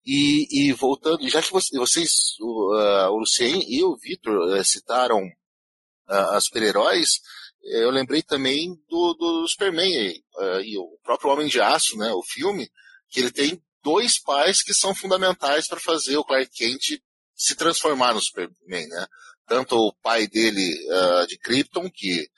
[0.07, 5.25] E, e voltando, já que vocês, o, uh, o Lucien e o Victor uh, citaram
[5.25, 7.21] uh, as super-heróis,
[7.65, 12.23] eu lembrei também do, do Superman uh, e o próprio Homem de Aço, né, o
[12.23, 12.71] filme,
[13.09, 17.01] que ele tem dois pais que são fundamentais para fazer o Clark Kent
[17.35, 19.07] se transformar no Superman, né?
[19.47, 22.29] Tanto o pai dele uh, de Krypton, que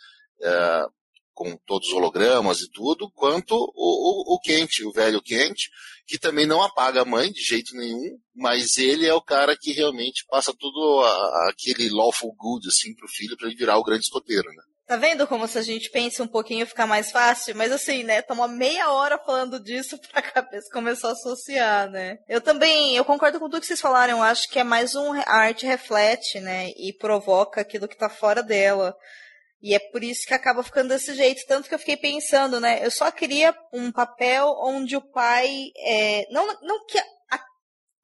[0.41, 0.91] uh,
[1.33, 5.69] com todos os hologramas e tudo, quanto o, o, o Kent, o velho Kent,
[6.07, 9.73] que também não apaga a mãe de jeito nenhum, mas ele é o cara que
[9.73, 14.05] realmente passa tudo a, aquele lawful good assim pro filho para ele virar o grande
[14.05, 14.63] escoteiro, né?
[14.87, 17.57] Tá vendo como se a gente pensa um pouquinho ficar mais fácil?
[17.57, 18.23] Mas assim, né?
[18.23, 22.19] Toma meia hora falando disso pra cabeça começar a associar, né?
[22.29, 24.19] Eu também, eu concordo com tudo que vocês falaram.
[24.19, 26.69] Eu acho que é mais um a arte reflete, né?
[26.77, 28.95] E provoca aquilo que tá fora dela.
[29.61, 31.45] E é por isso que acaba ficando desse jeito.
[31.49, 32.79] Tanto que eu fiquei pensando, né?
[32.87, 35.73] Eu só queria um papel onde o pai.
[35.79, 37.41] É, não, não que a,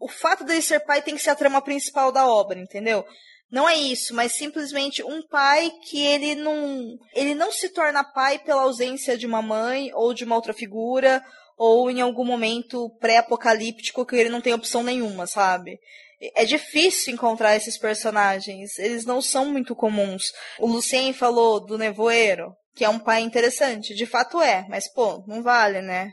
[0.01, 3.07] o fato dele ser pai tem que ser a trama principal da obra, entendeu?
[3.53, 8.39] Não é isso, mas simplesmente um pai que ele não, ele não se torna pai
[8.39, 11.23] pela ausência de uma mãe ou de uma outra figura
[11.59, 15.79] ou em algum momento pré-apocalíptico que ele não tem opção nenhuma, sabe?
[16.35, 20.33] É difícil encontrar esses personagens, eles não são muito comuns.
[20.59, 25.23] O Lucien falou do Nevoeiro, que é um pai interessante, de fato é, mas pô,
[25.27, 26.11] não vale, né?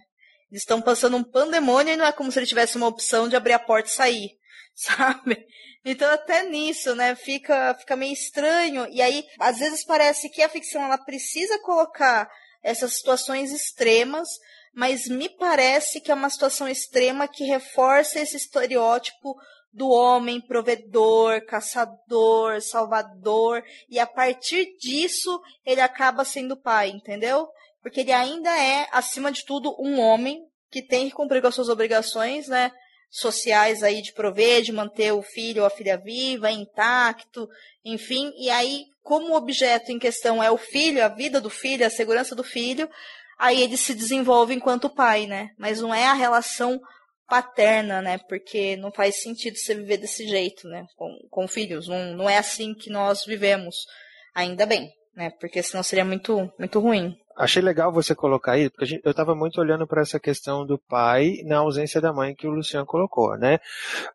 [0.52, 3.38] Eles estão passando um pandemônio e não é como se ele tivesse uma opção de
[3.38, 4.30] abrir a porta e sair,
[4.76, 5.48] sabe?
[5.84, 8.88] Então até nisso, né, fica, fica meio estranho.
[8.90, 12.30] E aí, às vezes parece que a ficção ela precisa colocar
[12.62, 14.28] essas situações extremas,
[14.74, 19.36] mas me parece que é uma situação extrema que reforça esse estereótipo
[19.72, 27.48] do homem provedor, caçador, salvador, e a partir disso ele acaba sendo pai, entendeu?
[27.82, 31.56] Porque ele ainda é, acima de tudo, um homem que tem que cumprir com as
[31.56, 32.72] suas obrigações, né?
[33.10, 37.48] Sociais aí de prover, de manter o filho ou a filha viva, intacto,
[37.84, 38.32] enfim.
[38.38, 41.90] E aí, como o objeto em questão é o filho, a vida do filho, a
[41.90, 42.90] segurança do filho,
[43.38, 45.50] aí ele se desenvolve enquanto pai, né?
[45.58, 46.80] Mas não é a relação
[47.28, 48.20] paterna, né?
[48.28, 50.86] Porque não faz sentido você viver desse jeito, né?
[50.96, 51.88] Com, com filhos.
[51.88, 53.76] Não, não é assim que nós vivemos.
[54.36, 55.30] Ainda bem, né?
[55.40, 57.16] Porque senão seria muito, muito ruim.
[57.38, 61.38] Achei legal você colocar aí, porque eu estava muito olhando para essa questão do pai
[61.46, 63.60] na ausência da mãe que o Luciano colocou, né?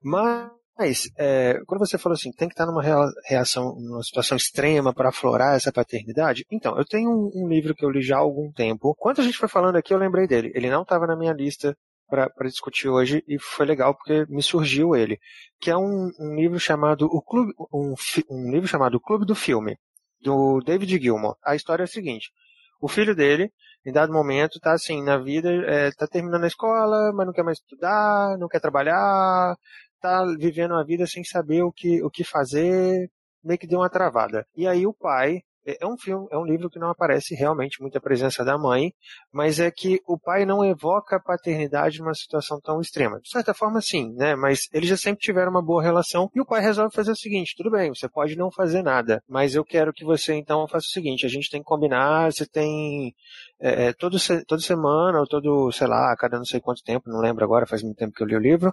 [0.03, 2.83] Mas é, quando você falou assim, tem que estar numa
[3.27, 6.45] reação, numa situação extrema para aflorar essa paternidade.
[6.51, 8.95] Então, eu tenho um, um, livro que eu li já há algum tempo.
[8.99, 10.53] Quando a gente foi falando aqui, eu lembrei dele.
[10.55, 11.75] Ele não estava na minha lista
[12.09, 15.19] para discutir hoje e foi legal porque me surgiu ele,
[15.61, 17.95] que é um, um livro chamado o Clube, um,
[18.31, 19.77] um livro chamado O Clube do Filme,
[20.25, 21.37] do David Gilmour.
[21.45, 22.33] A história é a seguinte:
[22.81, 23.53] o filho dele,
[23.87, 27.45] em dado momento, tá assim, na vida, é, tá terminando a escola, mas não quer
[27.45, 29.55] mais estudar, não quer trabalhar,
[30.01, 33.11] tá vivendo uma vida sem saber o que, o que fazer,
[33.43, 34.47] meio que deu uma travada.
[34.57, 37.81] E aí o pai, é, é um filme, é um livro que não aparece realmente
[37.81, 38.93] muita presença da mãe,
[39.33, 43.21] mas é que o pai não evoca a paternidade numa situação tão extrema.
[43.21, 44.35] De certa forma, sim, né?
[44.37, 47.55] Mas eles já sempre tiveram uma boa relação e o pai resolve fazer o seguinte:
[47.57, 50.91] tudo bem, você pode não fazer nada, mas eu quero que você então faça o
[50.91, 53.15] seguinte: a gente tem que combinar, você tem
[53.61, 57.21] é, é todo, toda semana ou todo, sei lá, cada não sei quanto tempo, não
[57.21, 58.73] lembro agora, faz muito tempo que eu li o livro,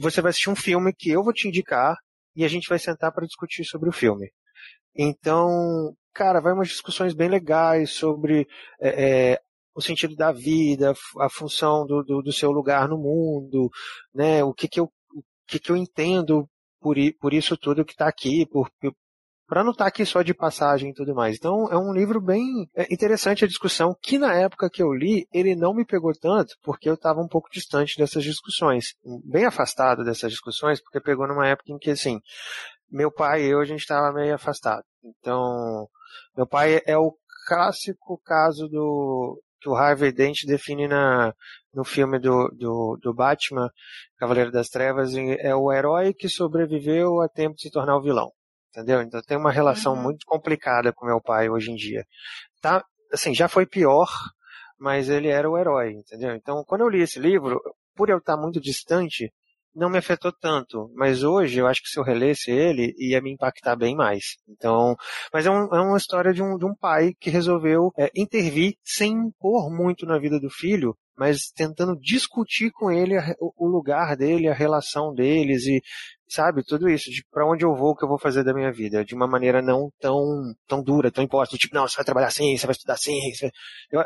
[0.00, 1.96] você vai assistir um filme que eu vou te indicar
[2.36, 4.30] e a gente vai sentar para discutir sobre o filme.
[4.96, 8.46] Então, cara, vai umas discussões bem legais sobre
[8.80, 9.40] é, é,
[9.74, 13.68] o sentido da vida, a função do, do, do, seu lugar no mundo,
[14.14, 14.44] né?
[14.44, 16.48] O que que eu, o que que eu entendo
[16.80, 18.70] por, por isso tudo que está aqui, por,
[19.46, 21.36] para não estar tá aqui só de passagem e tudo mais.
[21.36, 25.26] Então é um livro bem é, interessante a discussão, que na época que eu li,
[25.32, 30.04] ele não me pegou tanto, porque eu estava um pouco distante dessas discussões, bem afastado
[30.04, 32.20] dessas discussões, porque pegou numa época em que, assim,
[32.90, 34.84] meu pai e eu, a gente estava meio afastado.
[35.02, 35.88] Então,
[36.36, 37.14] meu pai é o
[37.46, 41.32] clássico caso do que o Harvey Dent define na,
[41.72, 43.70] no filme do, do, do Batman,
[44.18, 48.30] Cavaleiro das Trevas, é o herói que sobreviveu a tempo de se tornar o vilão
[48.74, 49.00] entendeu?
[49.02, 50.02] Então tem uma relação uhum.
[50.02, 52.04] muito complicada com meu pai hoje em dia.
[52.60, 54.08] Tá, assim, já foi pior,
[54.78, 56.34] mas ele era o herói, entendeu?
[56.34, 57.60] Então, quando eu li esse livro,
[57.94, 59.32] por eu estar muito distante,
[59.74, 63.32] não me afetou tanto, mas hoje eu acho que se eu relesse ele, ia me
[63.32, 64.36] impactar bem mais.
[64.48, 64.94] Então,
[65.32, 68.74] mas é, um, é uma história de um, de um pai que resolveu é, intervir
[68.84, 74.16] sem impor muito na vida do filho, mas tentando discutir com ele a, o lugar
[74.16, 75.82] dele, a relação deles e
[76.28, 78.72] sabe tudo isso de para onde eu vou, o que eu vou fazer da minha
[78.72, 82.28] vida, de uma maneira não tão tão dura, tão imposta, tipo não, você vai trabalhar
[82.28, 83.18] assim, você vai estudar assim,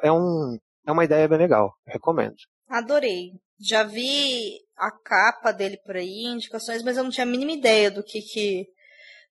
[0.03, 2.37] é um é uma ideia bem legal, recomendo.
[2.69, 3.33] Adorei.
[3.61, 7.90] Já vi a capa dele por aí, indicações, mas eu não tinha a mínima ideia
[7.90, 8.66] do que, que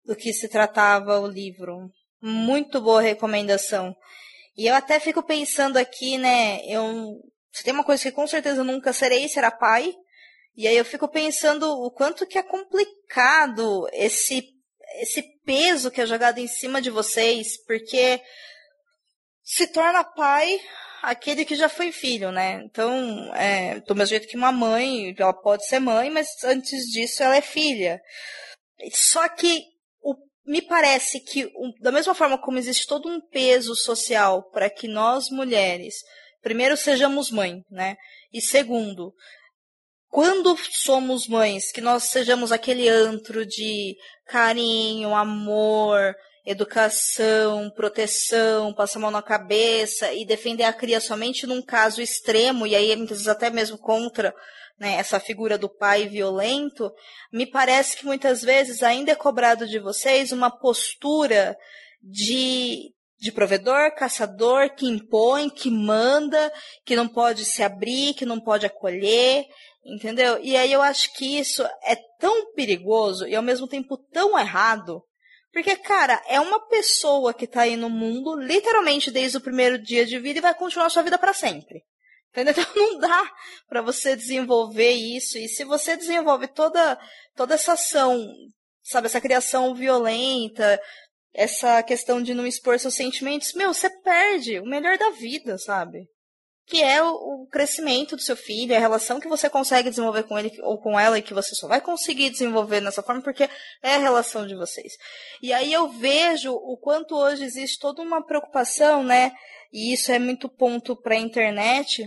[0.05, 1.89] do que se tratava o livro.
[2.21, 3.95] Muito boa recomendação.
[4.57, 7.13] E eu até fico pensando aqui, né, eu
[7.51, 9.93] se tem uma coisa que com certeza eu nunca serei, será pai.
[10.55, 14.53] E aí eu fico pensando o quanto que é complicado esse
[14.99, 18.21] esse peso que é jogado em cima de vocês, porque
[19.43, 20.59] se torna pai
[21.01, 22.62] aquele que já foi filho, né?
[22.63, 27.23] Então, é, do mesmo jeito que uma mãe, ela pode ser mãe, mas antes disso
[27.23, 27.99] ela é filha.
[28.93, 29.63] Só que
[30.01, 31.49] o, me parece que,
[31.81, 35.95] da mesma forma como existe todo um peso social para que nós mulheres,
[36.41, 37.95] primeiro, sejamos mãe, né?
[38.31, 39.13] E segundo,
[40.10, 46.15] quando somos mães, que nós sejamos aquele antro de carinho, amor,
[46.47, 52.65] educação, proteção, passar a mão na cabeça e defender a cria somente num caso extremo,
[52.65, 54.33] e aí muitas vezes até mesmo contra
[54.79, 56.89] né, essa figura do pai violento,
[57.33, 61.57] me parece que muitas vezes ainda é cobrado de vocês uma postura
[62.01, 66.53] de, de provedor, caçador, que impõe, que manda,
[66.86, 69.45] que não pode se abrir, que não pode acolher,
[69.86, 70.39] entendeu?
[70.41, 75.03] E aí eu acho que isso é tão perigoso e ao mesmo tempo tão errado,
[75.57, 80.05] porque, cara, é uma pessoa que tá aí no mundo, literalmente desde o primeiro dia
[80.05, 81.83] de vida e vai continuar sua vida para sempre.
[82.29, 82.53] Entendeu?
[82.61, 83.31] Então não dá
[83.67, 85.35] para você desenvolver isso.
[85.39, 86.95] E se você desenvolve toda,
[87.35, 88.23] toda essa ação,
[88.83, 90.79] sabe, essa criação violenta,
[91.33, 96.07] essa questão de não expor seus sentimentos, meu, você perde o melhor da vida, sabe?
[96.67, 100.51] Que é o, crescimento do seu filho, a relação que você consegue desenvolver com ele
[100.63, 103.49] ou com ela e que você só vai conseguir desenvolver nessa forma porque
[103.82, 104.91] é a relação de vocês.
[105.41, 109.32] E aí eu vejo o quanto hoje existe toda uma preocupação, né?
[109.71, 112.06] E isso é muito ponto para a internet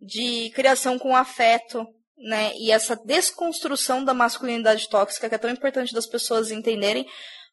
[0.00, 1.86] de criação com afeto,
[2.18, 2.52] né?
[2.56, 7.06] E essa desconstrução da masculinidade tóxica que é tão importante das pessoas entenderem,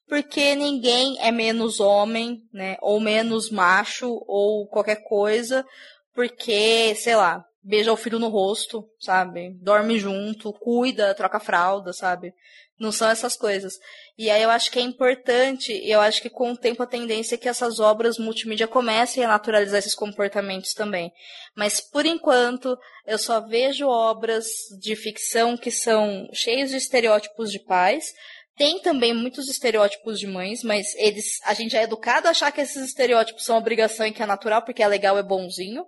[0.07, 2.75] porque ninguém é menos homem, né?
[2.81, 5.63] Ou menos macho ou qualquer coisa
[6.13, 9.51] porque, sei lá, beija o filho no rosto, sabe?
[9.61, 12.33] Dorme junto, cuida, troca fralda, sabe?
[12.79, 13.73] Não são essas coisas.
[14.17, 17.35] E aí eu acho que é importante, eu acho que com o tempo a tendência
[17.35, 21.11] é que essas obras multimídia comecem a naturalizar esses comportamentos também.
[21.55, 24.45] Mas por enquanto, eu só vejo obras
[24.79, 28.13] de ficção que são cheias de estereótipos de pais.
[28.59, 32.59] Tem também muitos estereótipos de mães, mas eles, a gente é educado a achar que
[32.59, 35.85] esses estereótipos são obrigação e que é natural, porque é legal, é bonzinho.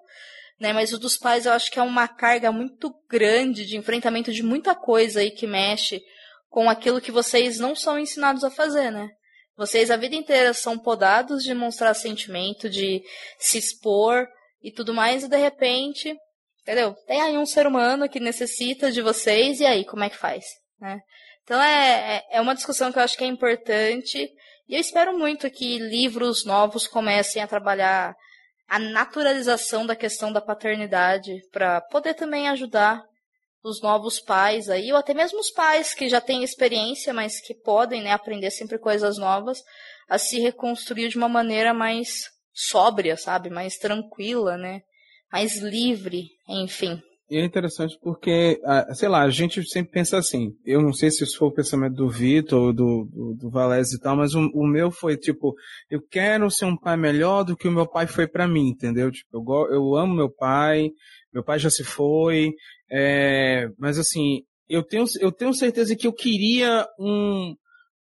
[0.58, 4.32] Né, mas o dos pais eu acho que é uma carga muito grande de enfrentamento
[4.32, 6.02] de muita coisa aí que mexe
[6.50, 9.10] com aquilo que vocês não são ensinados a fazer, né?
[9.58, 13.02] Vocês a vida inteira são podados de mostrar sentimento, de
[13.38, 14.28] se expor
[14.64, 16.16] e tudo mais, e de repente,
[16.62, 16.96] entendeu?
[17.06, 20.46] Tem aí um ser humano que necessita de vocês, e aí, como é que faz?
[20.80, 21.02] Né?
[21.44, 24.30] Então é, é, é uma discussão que eu acho que é importante
[24.68, 28.16] e eu espero muito que livros novos comecem a trabalhar
[28.68, 33.04] a naturalização da questão da paternidade para poder também ajudar
[33.64, 37.54] os novos pais aí, ou até mesmo os pais que já têm experiência, mas que
[37.54, 39.62] podem né, aprender sempre coisas novas,
[40.10, 43.50] a se reconstruir de uma maneira mais sóbria, sabe?
[43.50, 44.82] Mais tranquila, né?
[45.32, 47.02] Mais livre, enfim.
[47.34, 48.60] É interessante porque,
[48.94, 50.54] sei lá, a gente sempre pensa assim.
[50.66, 54.00] Eu não sei se isso foi o pensamento do Vitor ou do, do, do e
[54.02, 55.56] tal, mas o, o, meu foi tipo,
[55.90, 59.10] eu quero ser um pai melhor do que o meu pai foi para mim, entendeu?
[59.10, 60.90] Tipo, eu, eu amo meu pai,
[61.34, 62.52] meu pai já se foi,
[62.92, 67.56] é, mas assim, eu tenho, eu tenho certeza que eu queria um,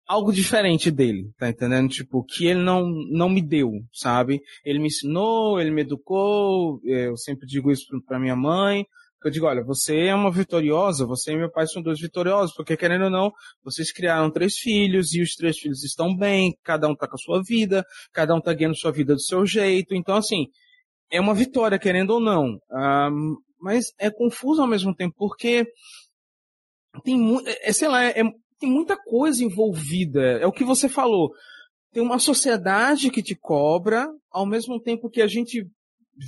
[0.05, 1.89] algo diferente dele, tá entendendo?
[1.89, 4.41] Tipo, que ele não, não me deu, sabe?
[4.65, 8.85] Ele me ensinou, ele me educou, é, eu sempre digo isso pra minha mãe,
[9.29, 12.77] eu digo, olha, você é uma vitoriosa, você e meu pai são dois vitoriosos, porque
[12.77, 13.33] querendo ou não,
[13.65, 17.19] vocês criaram três filhos e os três filhos estão bem, cada um tá com a
[17.19, 20.47] sua vida, cada um tá ganhando sua vida do seu jeito, então assim,
[21.11, 22.59] é uma vitória, querendo ou não.
[22.71, 25.65] Um, mas é confuso ao mesmo tempo, porque
[27.05, 28.23] tem muito, é, é, sei lá, é,
[28.59, 30.39] tem muita coisa envolvida.
[30.41, 31.31] É o que você falou.
[31.93, 35.67] Tem uma sociedade que te cobra, ao mesmo tempo que a gente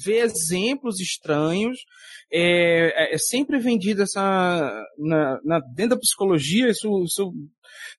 [0.03, 1.79] vê exemplos estranhos.
[2.33, 4.85] É, é, é sempre vendido essa.
[4.99, 7.33] Na, na, dentro da psicologia, isso, isso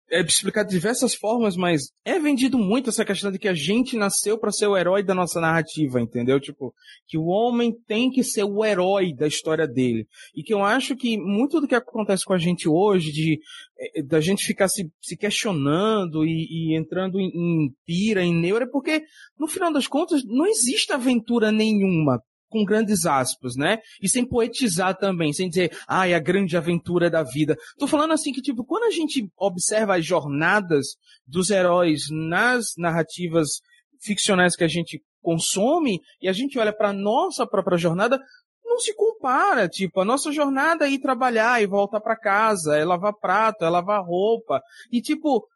[0.10, 3.98] é explicado de diversas formas, mas é vendido muito essa questão de que a gente
[3.98, 6.40] nasceu para ser o herói da nossa narrativa, entendeu?
[6.40, 6.74] Tipo,
[7.08, 10.08] que o homem tem que ser o herói da história dele.
[10.36, 13.40] E que eu acho que muito do que acontece com a gente hoje, de
[13.78, 18.66] é, da gente ficar se, se questionando e, e entrando em, em pira, em neura,
[18.66, 19.04] é porque,
[19.40, 22.20] no final das contas, não existe aventura nenhuma
[22.50, 23.80] com grandes aspas, né?
[24.02, 27.56] E sem poetizar também, sem dizer, ai, ah, a grande aventura da vida.
[27.78, 30.96] Tô falando assim que, tipo, quando a gente observa as jornadas
[31.28, 33.62] dos heróis nas narrativas
[34.02, 38.20] ficcionais que a gente consome e a gente olha para nossa própria jornada,
[38.64, 42.84] não se compara, tipo, a nossa jornada é ir trabalhar e voltar para casa, é
[42.84, 45.48] lavar prato, é lavar roupa, e tipo,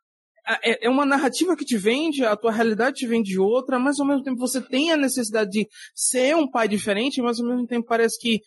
[0.64, 4.08] é, é uma narrativa que te vende, a tua realidade te vende outra, mas ao
[4.08, 7.88] mesmo tempo você tem a necessidade de ser um pai diferente, mas ao mesmo tempo
[7.88, 8.42] parece que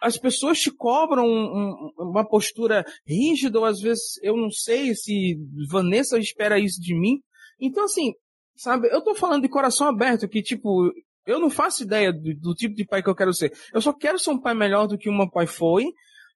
[0.00, 5.36] as pessoas te cobram um, uma postura rígida, ou às vezes eu não sei se
[5.70, 7.20] Vanessa espera isso de mim.
[7.60, 8.12] Então, assim,
[8.56, 10.90] sabe, eu tô falando de coração aberto, que tipo,
[11.24, 13.52] eu não faço ideia do, do tipo de pai que eu quero ser.
[13.72, 15.84] Eu só quero ser um pai melhor do que meu pai foi,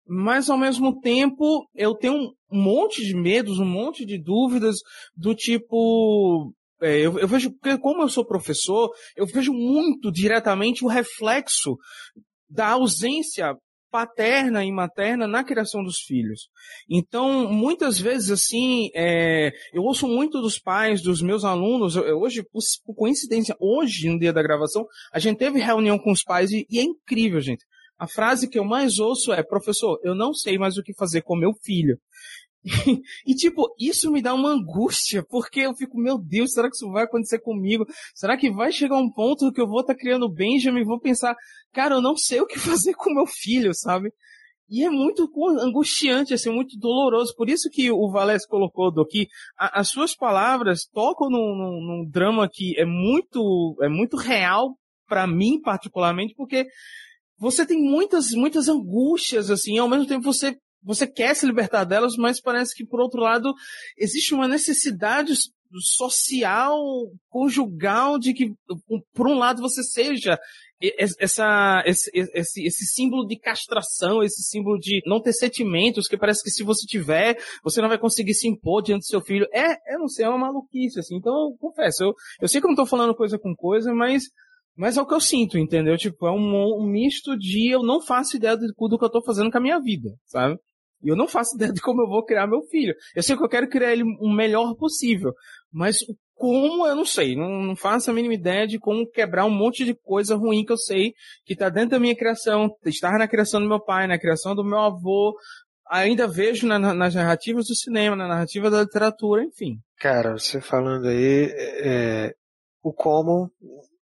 [0.06, 2.14] mas ao mesmo tempo eu tenho
[2.50, 4.76] um monte de medos, um monte de dúvidas
[5.16, 6.52] do tipo.
[6.80, 11.76] É, eu, eu, vejo, porque como eu sou professor, eu vejo muito diretamente o reflexo
[12.48, 13.54] da ausência
[13.90, 16.48] paterna e materna na criação dos filhos.
[16.88, 22.42] Então, muitas vezes, assim, é, eu ouço muito dos pais, dos meus alunos, eu, hoje,
[22.42, 26.50] por, por, coincidência, hoje, no dia da gravação, a gente teve reunião com os pais
[26.50, 27.64] e, e é incrível, gente.
[27.98, 31.22] A frase que eu mais ouço é, professor, eu não sei mais o que fazer
[31.22, 31.98] com meu filho.
[33.24, 36.90] e, tipo, isso me dá uma angústia, porque eu fico, meu Deus, será que isso
[36.90, 37.86] vai acontecer comigo?
[38.14, 40.98] Será que vai chegar um ponto que eu vou estar tá criando Benjamin e vou
[40.98, 41.36] pensar,
[41.72, 44.12] cara, eu não sei o que fazer com meu filho, sabe?
[44.68, 45.30] E é muito
[45.60, 47.32] angustiante, assim, muito doloroso.
[47.36, 52.10] Por isso que o Valés colocou, do que as suas palavras tocam num, num, num
[52.10, 54.76] drama que é muito, é muito real
[55.06, 56.66] para mim, particularmente, porque
[57.38, 62.16] você tem muitas, muitas angústias, assim, ao mesmo tempo você, você quer se libertar delas,
[62.16, 63.52] mas parece que, por outro lado,
[63.98, 65.34] existe uma necessidade
[65.80, 66.78] social,
[67.28, 68.52] conjugal, de que,
[69.12, 70.38] por um lado, você seja
[71.18, 76.42] essa, esse, esse, esse símbolo de castração, esse símbolo de não ter sentimentos, que parece
[76.42, 79.46] que se você tiver, você não vai conseguir se impor diante do seu filho.
[79.52, 81.16] É, eu não sei, é uma maluquice, assim.
[81.16, 84.24] Então, eu confesso, eu, eu sei que eu não tô falando coisa com coisa, mas
[84.76, 85.96] mas é o que eu sinto, entendeu?
[85.96, 89.22] Tipo, é um, um misto de eu não faço ideia do, do que eu tô
[89.22, 90.58] fazendo com a minha vida, sabe?
[91.02, 92.94] E eu não faço ideia de como eu vou criar meu filho.
[93.14, 95.32] Eu sei que eu quero criar ele o melhor possível,
[95.72, 95.98] mas
[96.34, 99.86] como eu não sei, não, não, faço a mínima ideia de como quebrar um monte
[99.86, 101.14] de coisa ruim que eu sei
[101.46, 104.62] que tá dentro da minha criação, estar na criação do meu pai, na criação do
[104.62, 105.34] meu avô,
[105.88, 109.78] ainda vejo na, nas narrativas do cinema, na narrativa da literatura, enfim.
[109.98, 112.34] Cara, você falando aí, é,
[112.82, 113.50] o como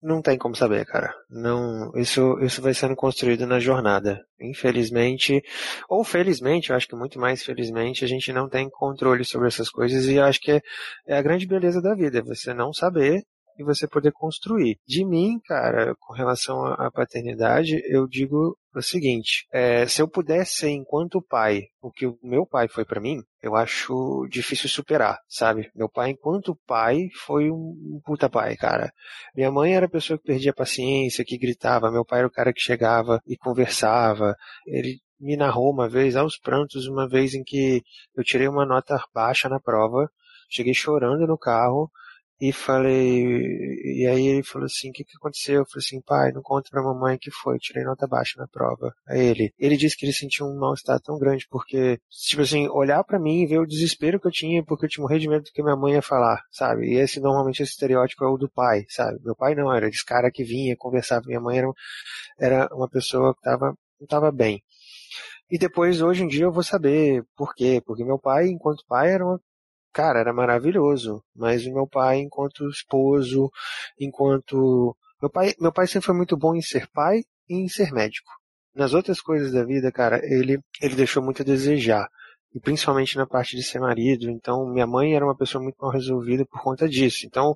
[0.03, 1.15] não tem como saber, cara.
[1.31, 4.21] Não, isso, isso vai sendo construído na jornada.
[4.41, 5.43] Infelizmente,
[5.89, 9.71] ou felizmente, eu acho que muito mais felizmente, a gente não tem controle sobre essas
[9.71, 10.61] coisas e acho que é,
[11.07, 13.23] é a grande beleza da vida, é você não saber
[13.59, 14.79] e você poder construir.
[14.87, 20.57] De mim, cara, com relação à paternidade, eu digo o seguinte: é, se eu pudesse
[20.57, 25.19] ser enquanto pai o que o meu pai foi para mim, eu acho difícil superar,
[25.29, 25.71] sabe?
[25.75, 28.93] Meu pai, enquanto pai, foi um puta pai, cara.
[29.35, 31.91] Minha mãe era a pessoa que perdia a paciência, que gritava.
[31.91, 34.37] Meu pai era o cara que chegava e conversava.
[34.67, 37.83] Ele me narrou uma vez, aos prantos, uma vez em que
[38.17, 40.09] eu tirei uma nota baixa na prova,
[40.51, 41.91] cheguei chorando no carro
[42.45, 43.23] e falei,
[43.85, 45.61] e aí ele falou assim, o que, que aconteceu?
[45.61, 48.93] Eu falei assim, pai, não conta pra mamãe que foi, tirei nota baixa na prova.
[49.07, 53.05] Aí ele, ele disse que ele sentiu um mal-estar tão grande, porque, tipo assim, olhar
[53.05, 55.45] para mim e ver o desespero que eu tinha, porque eu tinha morrido de medo
[55.45, 56.87] do que minha mãe ia falar, sabe?
[56.89, 59.21] E esse, normalmente, esse estereótipo é o do pai, sabe?
[59.23, 61.69] Meu pai não, era esse cara que vinha, conversava, minha mãe era,
[62.41, 64.61] era uma pessoa que tava, não tava bem.
[65.49, 67.81] E depois, hoje em dia, eu vou saber por quê.
[67.87, 69.41] Porque meu pai, enquanto pai, era uma
[69.93, 71.23] cara, era maravilhoso.
[71.35, 73.51] Mas o meu pai, enquanto esposo,
[73.99, 74.97] enquanto.
[75.21, 78.31] Meu pai, meu pai sempre foi muito bom em ser pai e em ser médico.
[78.75, 82.09] Nas outras coisas da vida, cara, ele, ele deixou muito a desejar.
[82.55, 84.29] E principalmente na parte de ser marido.
[84.29, 87.27] Então, minha mãe era uma pessoa muito mal resolvida por conta disso.
[87.27, 87.55] Então,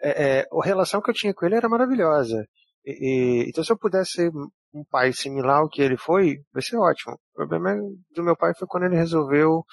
[0.00, 2.44] é, é, a relação que eu tinha com ele era maravilhosa.
[2.84, 4.32] E, então, se eu pudesse ser
[4.74, 7.14] um pai similar ao que ele foi, vai ser ótimo.
[7.14, 7.74] O problema
[8.14, 9.64] do meu pai foi quando ele resolveu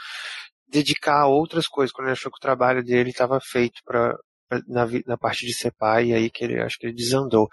[0.71, 4.15] dedicar a outras coisas, quando ele achou que o trabalho dele estava feito para
[4.67, 7.47] na, na, parte de ser pai, e aí que ele acho que ele desandou.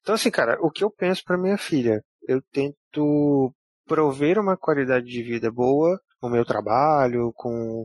[0.00, 2.02] Então, assim, cara, o que eu penso para minha filha?
[2.26, 3.52] Eu tento
[3.86, 7.84] prover uma qualidade de vida boa com o meu trabalho, com,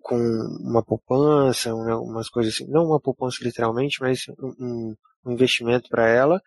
[0.00, 0.16] com
[0.60, 2.66] uma poupança, umas coisas assim.
[2.68, 4.94] Não uma poupança literalmente, mas um,
[5.24, 6.42] um investimento para ela.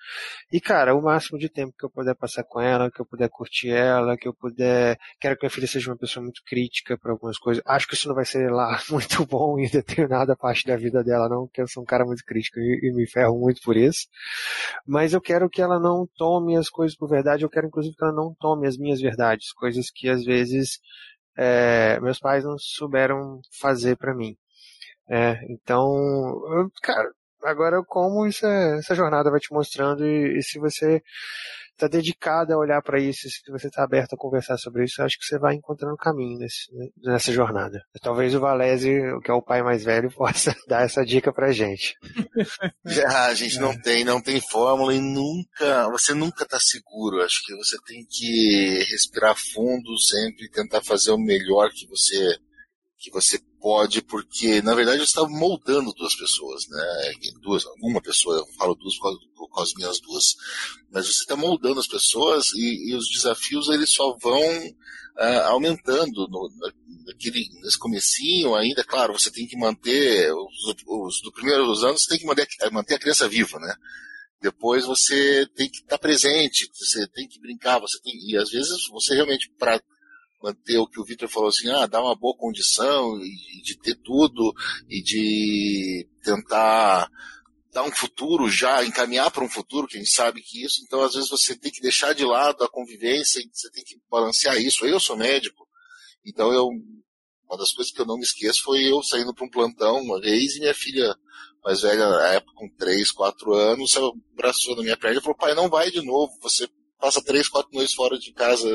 [0.51, 3.29] E, cara, o máximo de tempo que eu puder passar com ela, que eu puder
[3.29, 4.97] curtir ela, que eu puder.
[5.19, 7.63] Quero que minha filha seja uma pessoa muito crítica para algumas coisas.
[7.65, 11.29] Acho que isso não vai ser lá muito bom em determinada parte da vida dela,
[11.29, 14.07] não, porque eu sou um cara muito crítico e, e me ferro muito por isso.
[14.85, 18.03] Mas eu quero que ela não tome as coisas por verdade, eu quero inclusive que
[18.03, 20.79] ela não tome as minhas verdades, coisas que às vezes
[21.37, 24.35] é, meus pais não souberam fazer para mim.
[25.09, 25.87] É, então,
[26.53, 27.11] eu, cara,
[27.49, 31.01] agora como isso é, essa jornada vai te mostrando e, e se você
[31.77, 35.17] está dedicado a olhar para isso, se você está aberto a conversar sobre isso, acho
[35.17, 36.65] que você vai encontrando caminho nesse,
[36.97, 37.79] nessa jornada.
[38.01, 38.91] Talvez o Valese,
[39.23, 41.95] que é o pai mais velho, possa dar essa dica pra gente.
[43.05, 47.21] ah, a gente não tem, não tem fórmula e nunca, você nunca está seguro.
[47.21, 52.37] Acho que você tem que respirar fundo sempre, tentar fazer o melhor que você
[52.99, 57.11] que você pode, porque na verdade você está moldando duas pessoas, né?
[57.41, 60.35] Duas, uma pessoa, eu falo duas por causa, por causa das minhas duas,
[60.91, 66.27] mas você está moldando as pessoas e, e, os desafios eles só vão uh, aumentando
[66.27, 66.49] no,
[67.05, 72.09] naquele, nesse comecinho ainda, claro, você tem que manter os, os dos primeiros anos você
[72.09, 73.75] tem que manter, manter a criança viva, né?
[74.41, 78.49] Depois você tem que estar tá presente, você tem que brincar, você tem e às
[78.49, 79.81] vezes você realmente para
[80.41, 83.95] manter o que o Victor falou assim, ah, dar uma boa condição e, de ter
[83.95, 84.53] tudo
[84.89, 87.09] e de tentar
[87.71, 91.29] dar um futuro já, encaminhar para um futuro, quem sabe que isso, então às vezes
[91.29, 94.85] você tem que deixar de lado a convivência você tem que balancear isso.
[94.85, 95.67] Eu sou médico,
[96.25, 96.69] então eu
[97.49, 100.19] uma das coisas que eu não me esqueço foi eu saindo para um plantão uma
[100.19, 101.15] vez e minha filha
[101.63, 103.91] mais velha, na época, com 3, 4 anos,
[104.33, 106.67] abraçou na minha perna e falou, pai, não vai de novo, você
[106.99, 108.67] passa três, quatro noites fora de casa.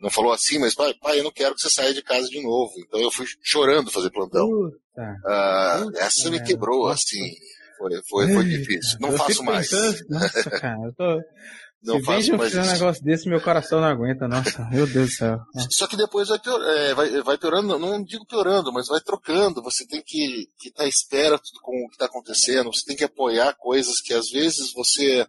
[0.00, 2.42] Não falou assim, mas pai, pai, eu não quero que você saia de casa de
[2.42, 2.72] novo.
[2.78, 4.48] Então eu fui chorando fazer plantão.
[4.48, 6.94] Uh, essa me quebrou, nossa.
[6.94, 7.34] assim.
[7.78, 8.98] Foi, foi, foi difícil.
[9.00, 9.68] Não eu faço mais.
[9.68, 11.22] Pensando, nossa, cara, eu tô...
[11.82, 15.16] Não Se faço mais um negócio desse, meu coração não aguenta, nossa, meu Deus do
[15.16, 15.40] céu.
[15.68, 19.60] Só que depois vai, pior, é, vai, vai, piorando, não digo piorando, mas vai trocando.
[19.62, 23.02] Você tem que estar tá à espera com o que está acontecendo, você tem que
[23.02, 25.26] apoiar coisas que às vezes você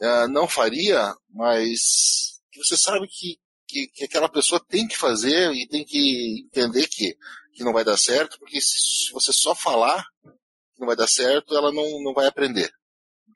[0.00, 5.52] uh, não faria, mas que você sabe que, que, que, aquela pessoa tem que fazer
[5.52, 7.16] e tem que entender que,
[7.54, 10.04] que não vai dar certo, porque se, se você só falar
[10.74, 12.70] que não vai dar certo, ela não, não vai aprender.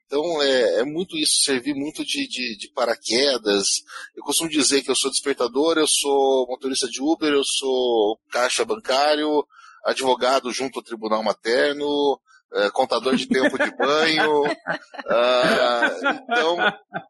[0.05, 3.67] Então é, é muito isso, servir muito de, de, de, paraquedas.
[4.13, 8.65] Eu costumo dizer que eu sou despertador, eu sou motorista de Uber, eu sou caixa
[8.65, 9.45] bancário,
[9.85, 12.19] advogado junto ao tribunal materno,
[12.53, 14.43] é, contador de tempo de banho.
[14.43, 14.51] uh,
[16.29, 16.61] então,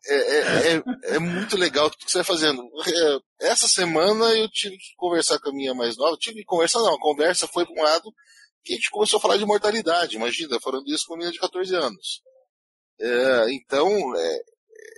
[0.06, 0.84] é, é, é,
[1.16, 2.62] é, muito legal o que você vai fazendo.
[2.88, 6.18] É, essa semana eu tive que conversar com a minha mais nova.
[6.18, 6.96] Tive que conversar, não.
[6.96, 8.12] A conversa foi para um lado
[8.64, 10.16] que a gente começou a falar de mortalidade.
[10.16, 12.22] Imagina, falando isso com uma menina de 14 anos.
[13.00, 14.42] É, então, é,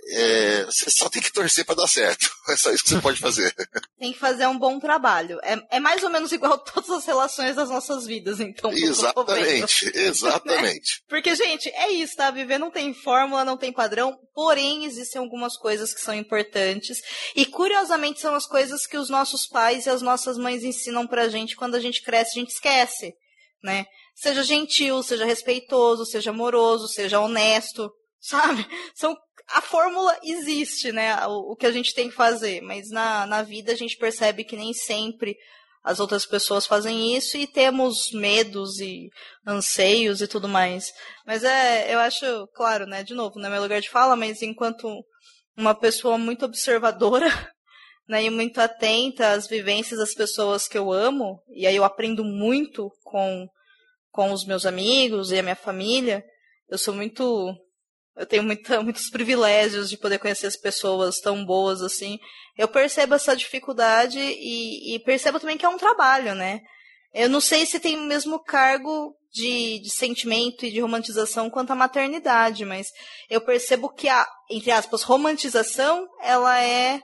[0.06, 2.30] é, você só tem que torcer para dar certo.
[2.46, 3.54] É só isso que você pode fazer.
[3.98, 5.40] Tem que fazer um bom trabalho.
[5.42, 8.70] É, é mais ou menos igual todas as relações das nossas vidas, então.
[8.70, 11.02] Exatamente, exatamente.
[11.08, 12.30] Porque, gente, é isso, tá?
[12.30, 17.00] Viver não tem fórmula, não tem padrão, porém existem algumas coisas que são importantes.
[17.34, 21.30] E curiosamente são as coisas que os nossos pais e as nossas mães ensinam pra
[21.30, 23.14] gente quando a gente cresce, a gente esquece,
[23.62, 23.86] né?
[24.14, 27.90] Seja gentil, seja respeitoso, seja amoroso, seja honesto,
[28.20, 28.66] sabe?
[28.94, 29.16] São
[29.48, 31.14] a fórmula existe, né?
[31.26, 34.44] O, o, que a gente tem que fazer, mas na, na vida a gente percebe
[34.44, 35.36] que nem sempre
[35.82, 39.10] as outras pessoas fazem isso e temos medos e
[39.46, 40.90] anseios e tudo mais.
[41.26, 43.02] Mas é, eu acho, claro, né?
[43.02, 44.88] De novo, não é meu lugar de fala, mas enquanto
[45.56, 47.28] uma pessoa muito observadora,
[48.08, 52.24] né, e muito atenta às vivências das pessoas que eu amo, e aí eu aprendo
[52.24, 53.46] muito com,
[54.10, 56.24] com os meus amigos e a minha família.
[56.68, 57.54] Eu sou muito
[58.16, 62.18] eu tenho muita, muitos privilégios de poder conhecer as pessoas tão boas assim.
[62.56, 66.60] Eu percebo essa dificuldade e, e percebo também que é um trabalho, né?
[67.12, 71.72] Eu não sei se tem o mesmo cargo de, de sentimento e de romantização quanto
[71.72, 72.88] a maternidade, mas
[73.28, 77.00] eu percebo que a, entre aspas, romantização, ela é,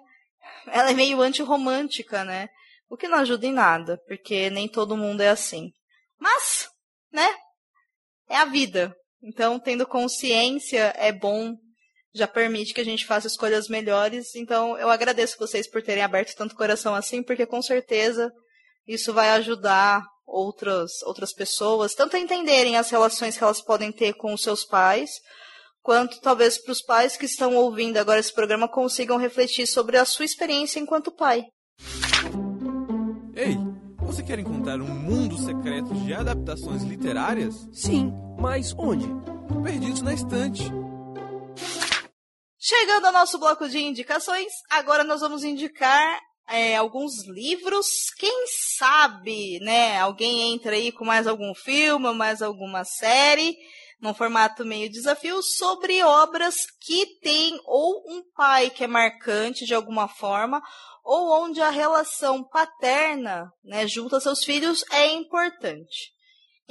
[0.68, 2.48] ela é meio antirromântica, né?
[2.88, 5.70] O que não ajuda em nada, porque nem todo mundo é assim.
[6.18, 6.68] Mas,
[7.12, 7.32] né?
[8.28, 8.94] É a vida.
[9.22, 11.54] Então, tendo consciência é bom,
[12.14, 14.34] já permite que a gente faça escolhas melhores.
[14.34, 18.32] Então, eu agradeço vocês por terem aberto tanto coração assim, porque com certeza
[18.86, 24.14] isso vai ajudar outras, outras pessoas, tanto a entenderem as relações que elas podem ter
[24.14, 25.10] com os seus pais,
[25.82, 30.04] quanto talvez para os pais que estão ouvindo agora esse programa consigam refletir sobre a
[30.04, 31.44] sua experiência enquanto pai.
[33.34, 33.56] Ei,
[33.98, 37.54] você quer encontrar um mundo secreto de adaptações literárias?
[37.72, 39.06] Sim, mas onde?
[39.62, 40.62] Perdidos na estante.
[42.58, 46.18] Chegando ao nosso bloco de indicações, agora nós vamos indicar
[46.48, 47.86] é, alguns livros.
[48.18, 48.46] Quem
[48.78, 49.98] sabe, né?
[49.98, 53.54] Alguém entra aí com mais algum filme mais alguma série,
[54.00, 59.74] num formato meio desafio, sobre obras que tem ou um pai que é marcante de
[59.74, 60.62] alguma forma,
[61.04, 66.19] ou onde a relação paterna, né, junto a seus filhos é importante.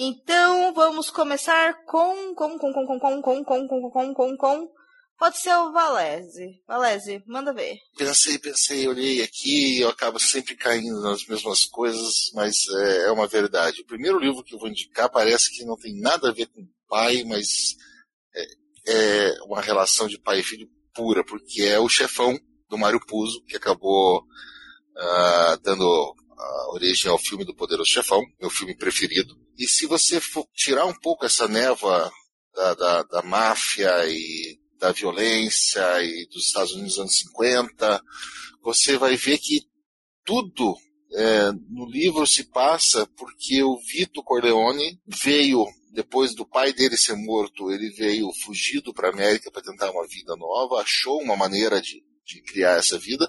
[0.02, 4.72] Então, vamos começar com com com com com com com com com com com com
[5.18, 6.64] Pode ser o Valese.
[6.66, 7.76] Valese, manda ver.
[7.98, 13.12] Pensei, pensei, olhei aqui e eu acabo sempre caindo nas mesmas coisas, mas é, é,
[13.12, 13.82] uma verdade.
[13.82, 16.66] O primeiro livro que eu vou indicar parece que não tem nada a ver com
[16.88, 17.76] pai, mas
[18.34, 22.40] é, é uma relação de pai e filho pura, porque é o chefão
[22.70, 28.50] do Mário Puzo, que acabou uh, dando uh, origem ao filme do Poderoso Chefão, meu
[28.50, 29.36] filme preferido.
[29.60, 32.10] E se você for tirar um pouco essa névoa
[32.56, 38.02] da, da, da máfia e da violência e dos Estados Unidos dos anos 50,
[38.64, 39.68] você vai ver que
[40.24, 40.78] tudo
[41.14, 47.16] é, no livro se passa porque o Vito Corleone veio, depois do pai dele ser
[47.16, 51.82] morto, ele veio fugido para a América para tentar uma vida nova, achou uma maneira
[51.82, 53.28] de, de criar essa vida,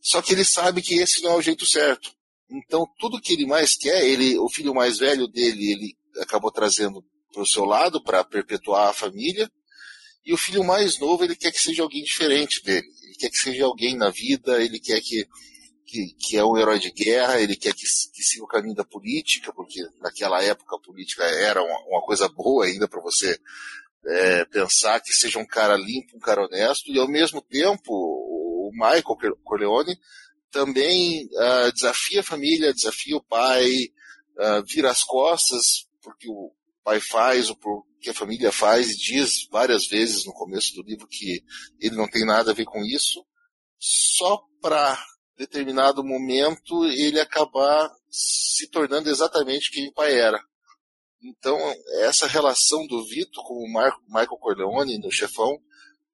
[0.00, 2.10] só que ele sabe que esse não é o jeito certo.
[2.52, 7.02] Então, tudo que ele mais quer, ele, o filho mais velho dele, ele acabou trazendo
[7.32, 9.50] para o seu lado para perpetuar a família,
[10.24, 12.86] e o filho mais novo, ele quer que seja alguém diferente dele.
[13.02, 15.26] Ele quer que seja alguém na vida, ele quer que,
[15.86, 18.84] que, que é um herói de guerra, ele quer que, que siga o caminho da
[18.84, 23.36] política, porque naquela época a política era uma, uma coisa boa ainda para você
[24.06, 28.70] é, pensar que seja um cara limpo, um cara honesto, e ao mesmo tempo o
[28.72, 29.96] Michael Corleone
[30.52, 33.66] também uh, desafia a família, desafia o pai,
[34.38, 36.52] uh, vira as costas porque o
[36.84, 40.82] pai faz ou por que a família faz e diz várias vezes no começo do
[40.82, 41.42] livro que
[41.80, 43.24] ele não tem nada a ver com isso,
[43.78, 45.00] só para
[45.36, 50.38] determinado momento ele acabar se tornando exatamente quem o pai era.
[51.22, 51.56] Então,
[52.00, 55.56] essa relação do Vito com o Mar Michael Corleone no Chefão,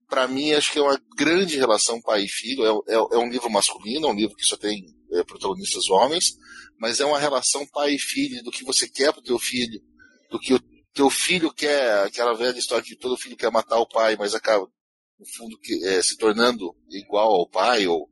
[0.09, 2.65] para mim, acho que é uma grande relação pai e filho.
[2.65, 6.37] É, é, é um livro masculino, é um livro que só tem é, protagonistas homens,
[6.79, 9.81] mas é uma relação pai e filho, do que você quer pro teu filho,
[10.31, 10.61] do que o
[10.93, 14.67] teu filho quer, aquela velha história que todo filho quer matar o pai, mas acaba,
[15.19, 18.09] no fundo, que, é, se tornando igual ao pai ou,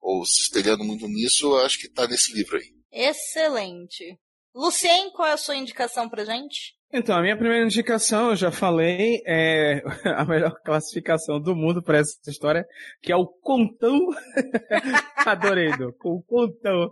[0.00, 2.72] ou se espelhando muito nisso, acho que está nesse livro aí.
[2.92, 4.18] Excelente.
[4.54, 6.74] Lucien, qual é a sua indicação pra gente?
[6.94, 9.82] Então, a minha primeira indicação, eu já falei, é
[10.14, 12.66] a melhor classificação do mundo para essa história,
[13.00, 13.98] que é o contão.
[15.24, 15.94] Adorei, do.
[16.04, 16.90] O contão.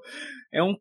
[0.53, 0.75] É um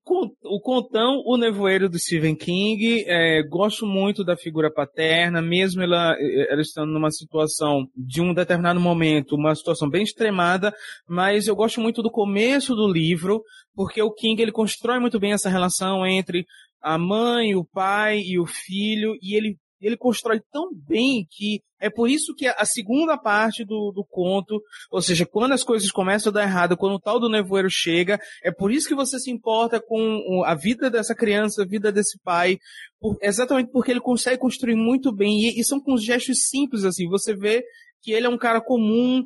[0.43, 3.03] o contão, o nevoeiro do Stephen King.
[3.05, 6.15] É, gosto muito da figura paterna, mesmo ela,
[6.49, 10.74] ela estando numa situação de um determinado momento, uma situação bem extremada,
[11.07, 13.43] mas eu gosto muito do começo do livro,
[13.76, 16.45] porque o King ele constrói muito bem essa relação entre
[16.82, 21.89] a mãe, o pai e o filho, e ele, ele constrói tão bem que é
[21.89, 24.61] por isso que a segunda parte do, do conto,
[24.91, 28.19] ou seja, quando as coisas começam a dar errado, quando o tal do nevoeiro chega,
[28.43, 32.19] é por isso que você se importa com a vida dessa criança, a vida desse
[32.21, 32.57] pai,
[32.99, 37.07] por, exatamente porque ele consegue construir muito bem, e, e são com gestos simples, assim,
[37.07, 37.63] você vê
[38.01, 39.23] que ele é um cara comum,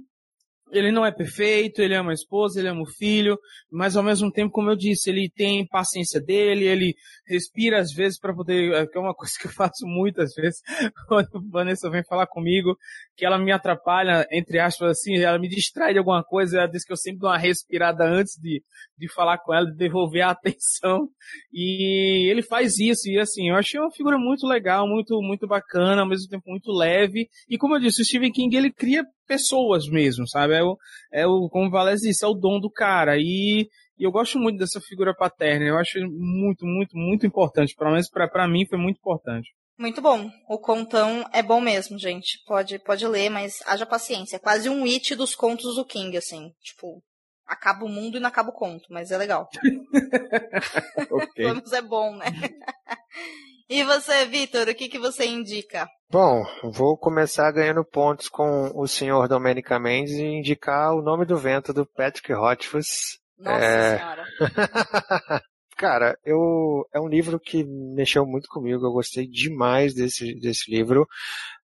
[0.74, 3.38] ele não é perfeito, ele ama a esposa, ele ama o filho,
[3.71, 6.95] mas ao mesmo tempo, como eu disse, ele tem paciência dele, ele
[7.28, 10.61] respira às vezes para poder, é, que é uma coisa que eu faço muitas vezes,
[11.07, 12.78] quando a Vanessa vem falar comigo,
[13.16, 16.84] que ela me atrapalha, entre aspas, assim, ela me distrai de alguma coisa, ela diz
[16.84, 18.64] que eu sempre dou uma respirada antes de,
[18.97, 21.07] de falar com ela, de devolver a atenção,
[21.51, 26.01] e ele faz isso, e assim, eu achei uma figura muito legal, muito, muito bacana,
[26.01, 29.88] ao mesmo tempo muito leve, e como eu disse, o Stephen King, ele cria pessoas
[29.88, 30.53] mesmo, sabe?
[30.55, 30.78] É o,
[31.11, 33.18] é o como o Valés disse, é o dom do cara.
[33.18, 35.66] E, E eu gosto muito dessa figura paterna.
[35.66, 37.76] Eu acho muito, muito, muito importante.
[37.76, 39.51] Pelo menos para mim foi muito importante.
[39.78, 40.30] Muito bom.
[40.47, 42.39] O contão é bom mesmo, gente.
[42.45, 44.36] Pode, pode ler, mas haja paciência.
[44.36, 46.51] É quase um it dos contos do King, assim.
[46.61, 47.01] Tipo,
[47.45, 49.49] acaba o mundo e não acaba o conto, mas é legal.
[51.11, 51.28] okay.
[51.36, 52.26] Pelo menos é bom, né?
[53.69, 55.88] e você, Vitor, o que, que você indica?
[56.09, 61.38] Bom, vou começar ganhando pontos com o senhor Domenica Mendes e indicar o nome do
[61.38, 63.19] vento do Patrick Rothfuss.
[63.39, 63.97] Nossa é...
[63.97, 65.43] senhora.
[65.78, 68.86] Cara, eu é um livro que mexeu muito comigo.
[68.86, 71.07] Eu gostei demais desse, desse livro.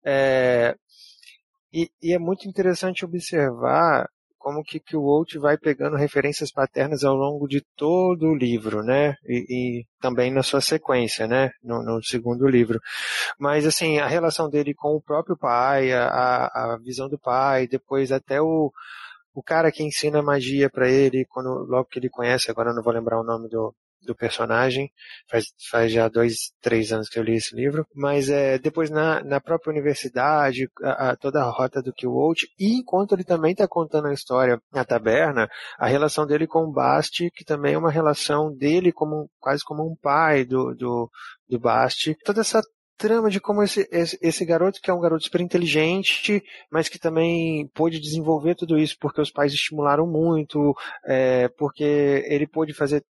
[0.05, 0.75] É,
[1.73, 7.05] e, e, é muito interessante observar como que, que o Walt vai pegando referências paternas
[7.05, 9.15] ao longo de todo o livro, né?
[9.27, 9.47] E,
[9.83, 11.51] e também na sua sequência, né?
[11.63, 12.81] No, no, segundo livro.
[13.39, 18.13] Mas, assim, a relação dele com o próprio pai, a, a visão do pai, depois
[18.13, 18.73] até o,
[19.35, 22.93] o cara que ensina magia para ele, quando logo que ele conhece, agora não vou
[22.93, 24.91] lembrar o nome do, do personagem.
[25.31, 27.87] Faz, faz já dois, três anos que eu li esse livro.
[27.95, 32.79] Mas é, depois na, na própria universidade, a, a, toda a rota do Kiwalt, e
[32.79, 37.31] enquanto ele também está contando a história na taberna, a relação dele com o Basti,
[37.31, 41.11] que também é uma relação dele como quase como um pai do, do,
[41.49, 42.17] do Basti.
[42.25, 42.63] Toda essa
[42.99, 46.99] trama de como esse, esse, esse, garoto, que é um garoto super inteligente, mas que
[46.99, 50.77] também pôde desenvolver tudo isso porque os pais estimularam muito,
[51.07, 53.05] é, porque ele pôde fazer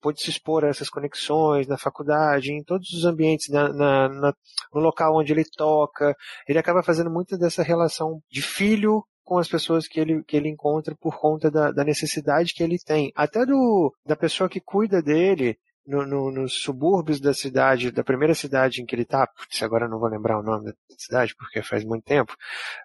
[0.00, 4.34] pôde se expor a essas conexões na faculdade, em todos os ambientes, na, na, na,
[4.72, 6.16] no local onde ele toca.
[6.48, 10.48] Ele acaba fazendo muito dessa relação de filho com as pessoas que ele, que ele
[10.48, 13.12] encontra por conta da, da necessidade que ele tem.
[13.14, 15.56] Até do, da pessoa que cuida dele,
[15.86, 19.88] no, no, nos subúrbios da cidade, da primeira cidade em que ele está, se agora
[19.88, 22.36] não vou lembrar o nome da cidade porque faz muito tempo,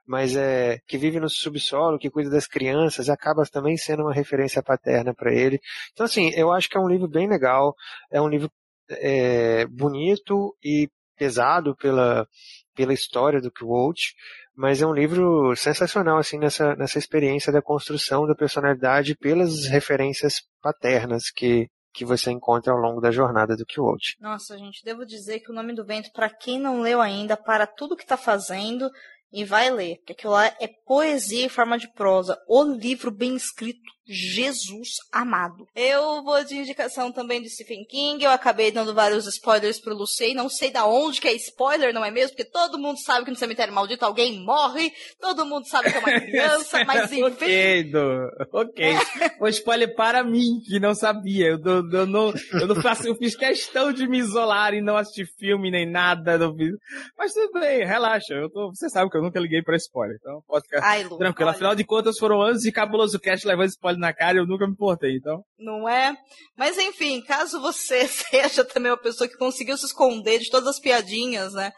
[0.06, 4.64] mas é que vive no subsolo, que cuida das crianças, acaba também sendo uma referência
[4.64, 5.60] paterna para ele.
[5.94, 7.76] Então assim, eu acho que é um livro bem legal,
[8.12, 8.50] é um livro
[8.90, 12.28] é, bonito e pesado pela
[12.76, 14.12] pela história do Walt,
[14.56, 20.44] mas é um livro sensacional assim nessa nessa experiência da construção da personalidade pelas referências
[20.62, 21.68] paternas que
[21.98, 24.18] que você encontra ao longo da jornada do Quixote.
[24.20, 27.66] Nossa, gente, devo dizer que o Nome do Vento, para quem não leu ainda, para
[27.66, 28.88] tudo que está fazendo
[29.34, 32.40] e vai ler, porque aquilo lá é poesia em forma de prosa.
[32.48, 35.68] O livro bem escrito Jesus amado.
[35.76, 38.24] Eu vou de indicação também de Stephen King.
[38.24, 40.34] Eu acabei dando vários spoilers pro Lucei.
[40.34, 42.36] Não sei da onde que é spoiler, não é mesmo?
[42.36, 44.94] Porque todo mundo sabe que no cemitério maldito alguém morre.
[45.20, 47.24] Todo mundo sabe que é uma criança, mas enfim.
[47.24, 48.30] ok, do...
[48.54, 48.86] ok.
[48.86, 49.50] É.
[49.50, 51.48] spoiler para mim, que não sabia.
[51.48, 54.96] Eu, eu, eu, não, eu não faço, eu fiz questão de me isolar e não
[54.96, 56.38] assistir filme nem nada.
[56.38, 56.72] Não fiz...
[57.18, 58.34] Mas tudo bem, relaxa.
[58.34, 60.18] Eu tô, você sabe que eu nunca liguei pra spoiler.
[60.20, 61.50] Então pode ficar Ai, Lu, tranquilo.
[61.50, 61.56] Olha.
[61.56, 64.74] Afinal de contas, foram anos de Cabuloso Cast levando spoiler na cara eu nunca me
[64.74, 65.44] importei, então.
[65.58, 66.16] Não é?
[66.56, 70.80] Mas enfim, caso você seja também uma pessoa que conseguiu se esconder de todas as
[70.80, 71.72] piadinhas, né?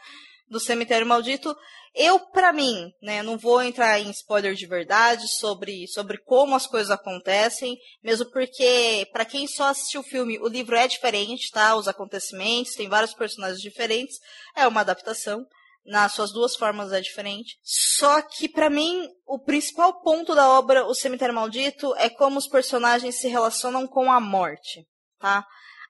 [0.48, 1.54] Do cemitério maldito,
[1.94, 6.66] eu, para mim, né, não vou entrar em spoiler de verdade sobre, sobre como as
[6.66, 11.74] coisas acontecem, mesmo porque, para quem só assistiu o filme, o livro é diferente, tá?
[11.74, 14.18] Os acontecimentos, tem vários personagens diferentes,
[14.56, 15.44] é uma adaptação
[15.84, 17.58] nas suas duas formas é diferente.
[17.62, 22.46] Só que para mim o principal ponto da obra O Cemitério Maldito é como os
[22.46, 24.86] personagens se relacionam com a morte,
[25.18, 25.44] tá?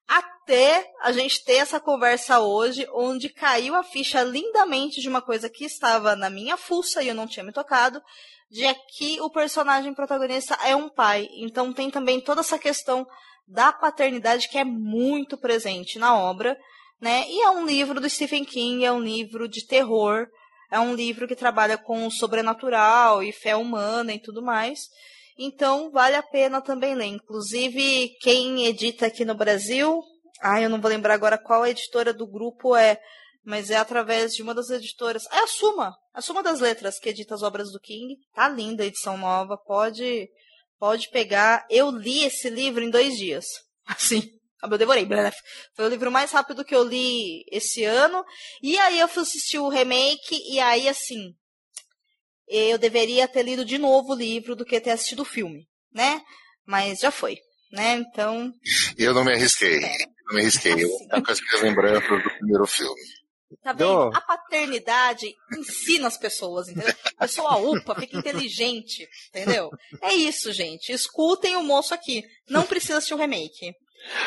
[0.09, 5.49] Até a gente ter essa conversa hoje, onde caiu a ficha lindamente de uma coisa
[5.49, 8.03] que estava na minha fuça e eu não tinha me tocado,
[8.51, 11.28] de que o personagem protagonista é um pai.
[11.36, 13.07] Então tem também toda essa questão
[13.47, 16.59] da paternidade que é muito presente na obra
[17.01, 17.24] né?
[17.28, 20.26] E é um livro do Stephen King, é um livro de terror,
[20.70, 24.80] é um livro que trabalha com o sobrenatural e fé humana e tudo mais.
[25.38, 27.07] Então, vale a pena também ler.
[27.07, 30.03] Inclusive, quem edita aqui no Brasil,
[30.42, 33.01] ah, eu não vou lembrar agora qual editora do grupo é,
[33.42, 35.24] mas é através de uma das editoras.
[35.32, 38.16] É a Suma, a Suma das Letras, que edita as obras do King.
[38.34, 40.28] Tá linda a edição nova, pode,
[40.78, 41.66] pode pegar.
[41.70, 43.46] Eu li esse livro em dois dias.
[43.88, 44.22] Assim,
[44.62, 45.06] eu devorei.
[45.74, 48.24] Foi o livro mais rápido que eu li esse ano.
[48.62, 51.32] E aí eu fui assistir o remake, e aí, assim,
[52.48, 56.20] eu deveria ter lido de novo o livro do que ter assistido o filme, né?
[56.66, 57.38] Mas já foi,
[57.72, 57.94] né?
[57.94, 58.52] Então.
[58.98, 59.76] Eu não me arrisquei.
[59.84, 59.98] É.
[60.26, 60.72] Não me arrisquei.
[60.72, 60.82] Assim.
[60.82, 63.00] Eu com as lembranças do primeiro filme.
[63.62, 64.14] Tá vendo?
[64.14, 65.26] A paternidade
[65.58, 66.94] ensina as pessoas, entendeu?
[67.16, 69.70] A pessoa upa, fica inteligente, entendeu?
[70.00, 70.92] É isso, gente.
[70.92, 72.22] Escutem o moço aqui.
[72.48, 73.72] Não precisa assistir o remake.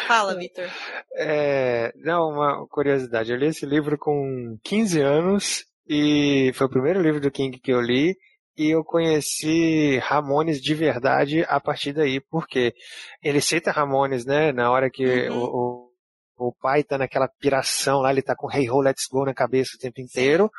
[0.07, 0.69] Fala, Vitor.
[1.15, 3.32] É, não, uma curiosidade.
[3.32, 7.71] Eu li esse livro com 15 anos e foi o primeiro livro do King que
[7.71, 8.15] eu li.
[8.55, 12.74] e eu conheci Ramones de verdade a partir daí, porque
[13.21, 15.39] ele cita Ramones, né, na hora que uhum.
[15.39, 15.88] o,
[16.38, 19.34] o, o, pai tá naquela piração lá, ele tá com Hey Ho, Let's Go na
[19.34, 20.51] cabeça o tempo inteiro,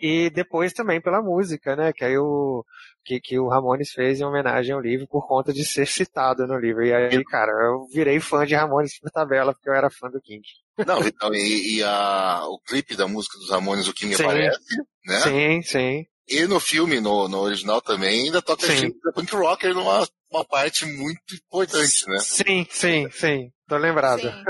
[0.00, 2.64] e depois também pela música, né, que aí o,
[3.06, 6.58] que, que o Ramones fez em homenagem ao livro por conta de ser citado no
[6.58, 10.10] livro, e aí, cara, eu virei fã de Ramones por tabela, porque eu era fã
[10.10, 10.42] do King.
[10.84, 14.24] Não, então, e, e a, o clipe da música dos Ramones, o King sim.
[14.24, 14.58] aparece,
[15.06, 15.20] né?
[15.20, 16.04] Sim, sim.
[16.28, 18.92] E no filme, no, no original também, ainda toca sim.
[19.06, 22.18] a Punk Rocker numa uma parte muito importante, né?
[22.18, 23.50] Sim, sim, sim.
[23.68, 24.22] Tô lembrado.
[24.22, 24.44] Sim.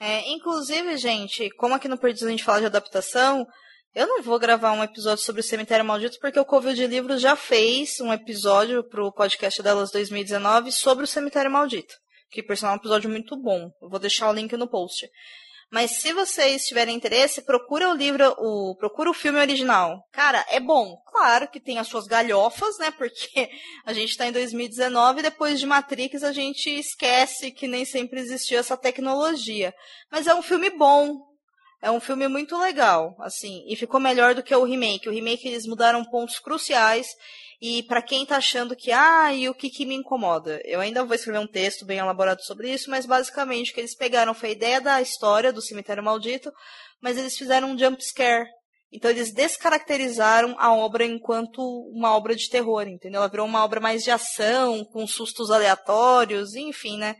[0.00, 3.46] É, inclusive, gente, como aqui no Perdido a gente fala de adaptação,
[3.94, 7.20] eu não vou gravar um episódio sobre o Cemitério Maldito porque o Covil de Livros
[7.20, 11.94] já fez um episódio pro podcast delas 2019 sobre o Cemitério Maldito.
[12.30, 13.72] Que, por sinal, é um episódio muito bom.
[13.82, 15.08] Eu vou deixar o link no post.
[15.70, 20.04] Mas se vocês tiverem interesse, procura o livro, o, procura o filme original.
[20.10, 20.96] Cara, é bom.
[21.06, 22.90] Claro que tem as suas galhofas, né?
[22.90, 23.48] Porque
[23.86, 28.18] a gente tá em 2019 e depois de Matrix a gente esquece que nem sempre
[28.18, 29.72] existiu essa tecnologia.
[30.10, 31.29] Mas é um filme bom.
[31.82, 35.08] É um filme muito legal, assim, e ficou melhor do que o remake.
[35.08, 37.06] O remake eles mudaram pontos cruciais
[37.60, 40.60] e para quem tá achando que, ah, e o que, que me incomoda?
[40.64, 43.94] Eu ainda vou escrever um texto bem elaborado sobre isso, mas basicamente o que eles
[43.94, 46.50] pegaram foi a ideia da história do Cemitério Maldito,
[47.02, 48.48] mas eles fizeram um jump scare.
[48.92, 51.60] Então eles descaracterizaram a obra enquanto
[51.94, 53.20] uma obra de terror, entendeu?
[53.20, 57.14] Ela virou uma obra mais de ação, com sustos aleatórios, enfim, né?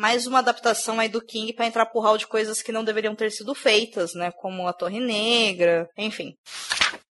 [0.00, 3.14] Mais uma adaptação aí do King para entrar por hall de coisas que não deveriam
[3.14, 4.32] ter sido feitas, né?
[4.32, 6.32] Como a Torre Negra, enfim.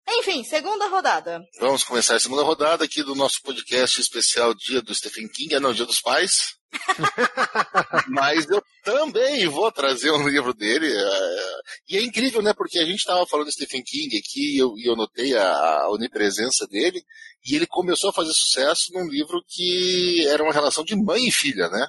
[0.06, 1.42] Enfim, segunda rodada.
[1.58, 5.60] Vamos começar a segunda rodada aqui do nosso podcast especial Dia do Stephen King, é
[5.60, 6.56] não, Dia dos Pais.
[8.06, 10.92] Mas eu também vou trazer um livro dele.
[10.94, 12.52] É, e é incrível, né?
[12.52, 15.90] Porque a gente estava falando do Stephen King aqui e eu, eu notei a, a
[15.90, 17.02] onipresença dele.
[17.46, 21.32] E ele começou a fazer sucesso num livro que era uma relação de mãe e
[21.32, 21.88] filha, né?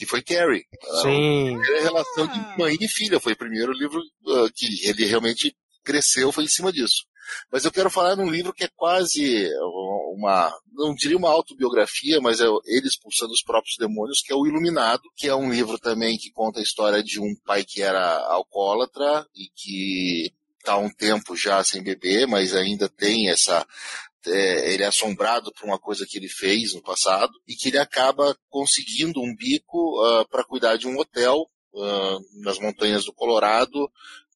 [0.00, 0.64] Que foi Carrie.
[1.02, 1.62] Sim.
[1.62, 3.20] Era a relação de mãe e filha.
[3.20, 7.04] Foi o primeiro livro uh, que ele realmente cresceu, foi em cima disso.
[7.52, 9.46] Mas eu quero falar num livro que é quase
[10.14, 14.46] uma, não diria uma autobiografia, mas é ele expulsando os próprios demônios, que é o
[14.46, 18.20] Iluminado, que é um livro também que conta a história de um pai que era
[18.26, 23.66] alcoólatra e que está há um tempo já sem beber, mas ainda tem essa
[24.26, 27.78] é, ele é assombrado por uma coisa que ele fez no passado e que ele
[27.78, 33.12] acaba conseguindo um bico uh, ah, para cuidar de um hotel uh, nas montanhas do
[33.12, 33.90] Colorado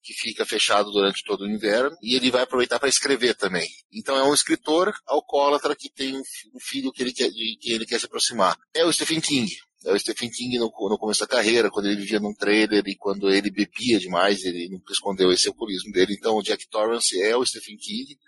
[0.04, 3.66] que fica fechado durante todo o inverno, e ele vai aproveitar para escrever também.
[3.90, 7.86] Então é um escritor alcoólatra que tem um filho que ele quer, de que ele
[7.86, 8.54] quer se aproximar.
[8.74, 9.50] É o Stephen King.
[9.86, 13.30] O Stephen King no, no começo da carreira, quando ele vivia num trailer e quando
[13.30, 16.14] ele bebia demais, ele nunca escondeu esse alcoolismo dele.
[16.14, 18.18] Então o Jack Torrance é o Stephen King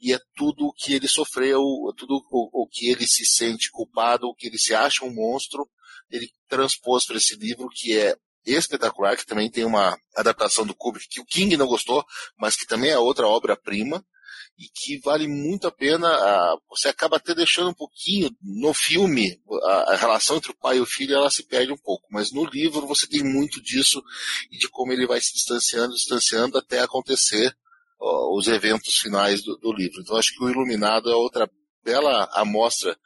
[0.00, 1.62] e é tudo o que ele sofreu,
[1.96, 5.68] tudo o, o que ele se sente culpado, o que ele se acha um monstro,
[6.10, 11.08] ele transpôs para esse livro que é espetacular, que também tem uma adaptação do Kubrick
[11.08, 12.04] que o King não gostou,
[12.36, 14.04] mas que também é outra obra-prima
[14.58, 16.08] e que vale muito a pena.
[16.68, 20.86] você acaba até deixando um pouquinho no filme a, relação entre o pai e o
[20.86, 24.02] filho ela se perde um pouco, mas no livro você tem muito disso
[24.50, 27.54] e de como ele vai se distanciando, distanciando até acontecer
[28.32, 30.00] os eventos finais do, do livro.
[30.00, 31.48] Então acho que o Iluminado é outra
[31.82, 32.96] bela amostra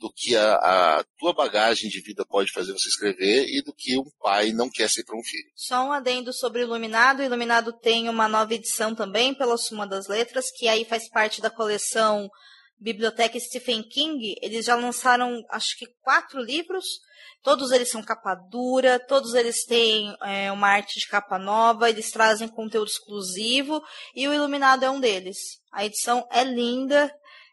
[0.00, 3.98] do que a, a, tua bagagem de vida pode fazer você escrever e do que
[3.98, 5.44] um pai não quer ser para um filho.
[5.54, 7.22] Só um adendo sobre Iluminado.
[7.22, 11.50] Iluminado tem uma nova edição também pela Suma das Letras, que aí faz parte da
[11.50, 12.30] coleção
[12.78, 14.36] Biblioteca Stephen King.
[14.40, 16.86] Eles já lançaram, acho que, quatro livros.
[17.42, 22.10] Todos eles são capa dura, todos eles têm é, uma arte de capa nova, eles
[22.10, 23.82] trazem conteúdo exclusivo
[24.14, 25.38] e o Iluminado é um deles.
[25.72, 27.10] A edição é linda,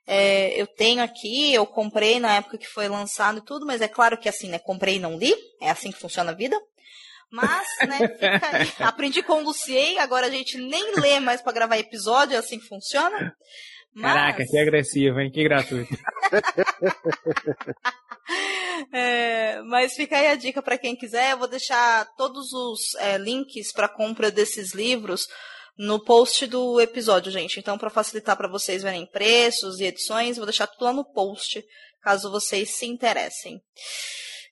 [0.08, 3.90] é, eu tenho aqui, eu comprei na época que foi lançado e tudo, mas é
[3.90, 4.58] claro que assim, né?
[4.58, 6.58] Comprei e não li, é assim que funciona a vida.
[7.30, 8.72] Mas, né, fica aí.
[8.88, 12.58] Aprendi com o Luciei, agora a gente nem lê mais para gravar episódio, é assim
[12.58, 13.36] que funciona.
[13.94, 14.14] Mas...
[14.14, 15.30] Caraca, que agressivo, hein?
[15.30, 15.94] Que gratuito.
[18.94, 21.32] é, mas fica aí a dica para quem quiser.
[21.32, 25.28] Eu vou deixar todos os é, links para compra desses livros
[25.78, 27.60] no post do episódio, gente.
[27.60, 31.64] Então, para facilitar para vocês verem preços e edições, vou deixar tudo lá no post,
[32.02, 33.62] caso vocês se interessem.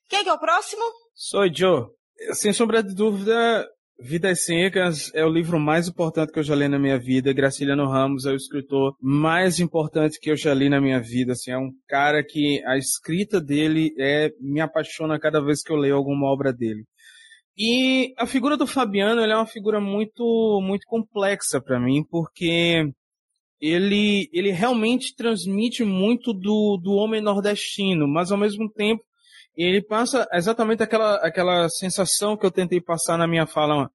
[0.08, 0.82] Quem é que é o próximo?
[1.14, 1.86] Sou Joe.
[2.32, 3.66] Sem sombra de dúvida,
[3.98, 7.32] Vidas Secas é o livro mais importante que eu já li na minha vida.
[7.32, 11.32] Graciliano Ramos é o escritor mais importante que eu já li na minha vida.
[11.32, 15.76] Assim, é um cara que a escrita dele é me apaixona cada vez que eu
[15.76, 16.84] leio alguma obra dele.
[17.58, 22.92] E a figura do Fabiano é uma figura muito muito complexa para mim, porque
[23.60, 29.02] ele, ele realmente transmite muito do, do homem nordestino, mas ao mesmo tempo
[29.56, 33.90] ele passa exatamente aquela, aquela sensação que eu tentei passar na minha fala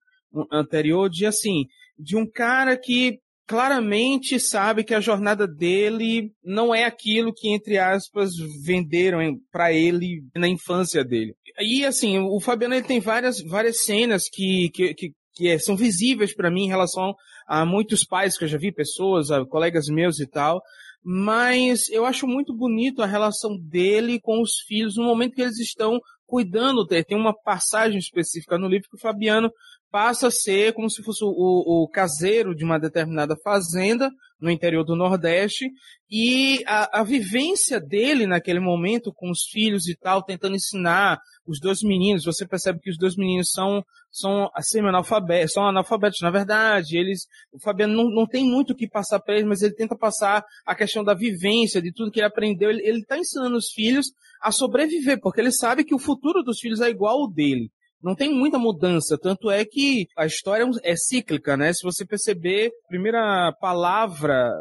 [0.51, 1.65] anterior de assim,
[1.97, 3.19] de um cara que
[3.51, 8.31] claramente sabe que a jornada dele não é aquilo que, entre aspas,
[8.63, 9.19] venderam
[9.51, 11.35] para ele na infância dele.
[11.59, 15.75] E assim, o Fabiano ele tem várias, várias cenas que, que, que, que é, são
[15.75, 17.13] visíveis para mim em relação
[17.45, 20.61] a muitos pais que eu já vi, pessoas, colegas meus e tal,
[21.03, 25.59] mas eu acho muito bonito a relação dele com os filhos no momento que eles
[25.59, 26.87] estão cuidando.
[26.87, 29.51] Tem uma passagem específica no livro que o Fabiano
[29.91, 34.85] passa a ser como se fosse o, o, caseiro de uma determinada fazenda no interior
[34.85, 35.69] do Nordeste
[36.09, 41.59] e a, a, vivência dele naquele momento com os filhos e tal, tentando ensinar os
[41.59, 42.23] dois meninos.
[42.23, 43.83] Você percebe que os dois meninos são
[44.13, 46.97] são assim, analfabetos, são analfabetos na verdade.
[46.97, 49.95] Eles, o Fabiano não, não tem muito o que passar para eles, mas ele tenta
[49.95, 52.69] passar a questão da vivência, de tudo que ele aprendeu.
[52.69, 54.07] Ele está ensinando os filhos
[54.41, 57.71] a sobreviver, porque ele sabe que o futuro dos filhos é igual ao dele
[58.03, 61.71] não tem muita mudança, tanto é que a história é cíclica, né?
[61.73, 64.51] Se você perceber, a primeira palavra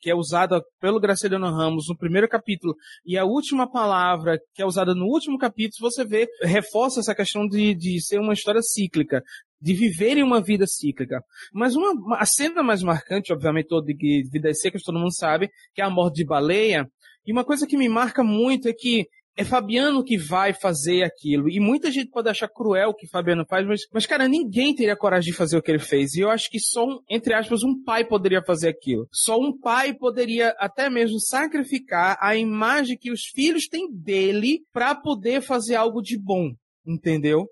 [0.00, 2.74] que é usada pelo Graciliano Ramos no primeiro capítulo
[3.04, 7.46] e a última palavra que é usada no último capítulo, você vê, reforça essa questão
[7.46, 9.22] de, de ser uma história cíclica,
[9.60, 11.20] de viverem uma vida cíclica.
[11.52, 15.80] Mas uma, a cena mais marcante, obviamente, toda de Vidas Secas, todo mundo sabe, que
[15.80, 16.86] é a morte de baleia,
[17.26, 19.06] e uma coisa que me marca muito é que
[19.36, 21.50] é Fabiano que vai fazer aquilo.
[21.50, 24.96] E muita gente pode achar cruel o que Fabiano faz, mas, mas, cara, ninguém teria
[24.96, 26.14] coragem de fazer o que ele fez.
[26.14, 29.06] E eu acho que só, um, entre aspas, um pai poderia fazer aquilo.
[29.12, 34.94] Só um pai poderia até mesmo sacrificar a imagem que os filhos têm dele para
[34.94, 36.50] poder fazer algo de bom.
[36.86, 37.46] Entendeu?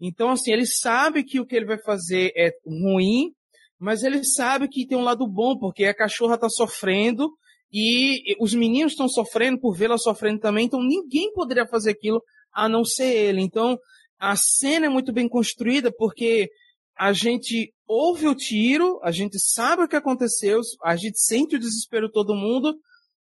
[0.00, 3.32] Então, assim, ele sabe que o que ele vai fazer é ruim,
[3.78, 7.28] mas ele sabe que tem um lado bom, porque a cachorra tá sofrendo,
[7.76, 12.22] e os meninos estão sofrendo por vê-la sofrendo também, então ninguém poderia fazer aquilo
[12.52, 13.40] a não ser ele.
[13.40, 13.76] Então
[14.16, 16.48] a cena é muito bem construída porque
[16.96, 21.58] a gente ouve o tiro, a gente sabe o que aconteceu, a gente sente o
[21.58, 22.76] desespero de todo mundo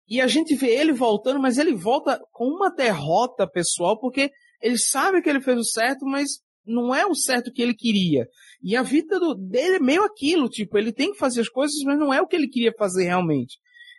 [0.08, 4.32] e a gente vê ele voltando, mas ele volta com uma derrota pessoal porque
[4.62, 8.26] ele sabe que ele fez o certo, mas não é o certo que ele queria.
[8.64, 11.78] E a vida do, dele é meio aquilo, tipo, ele tem que fazer as coisas,
[11.84, 13.58] mas não é o que ele queria fazer realmente.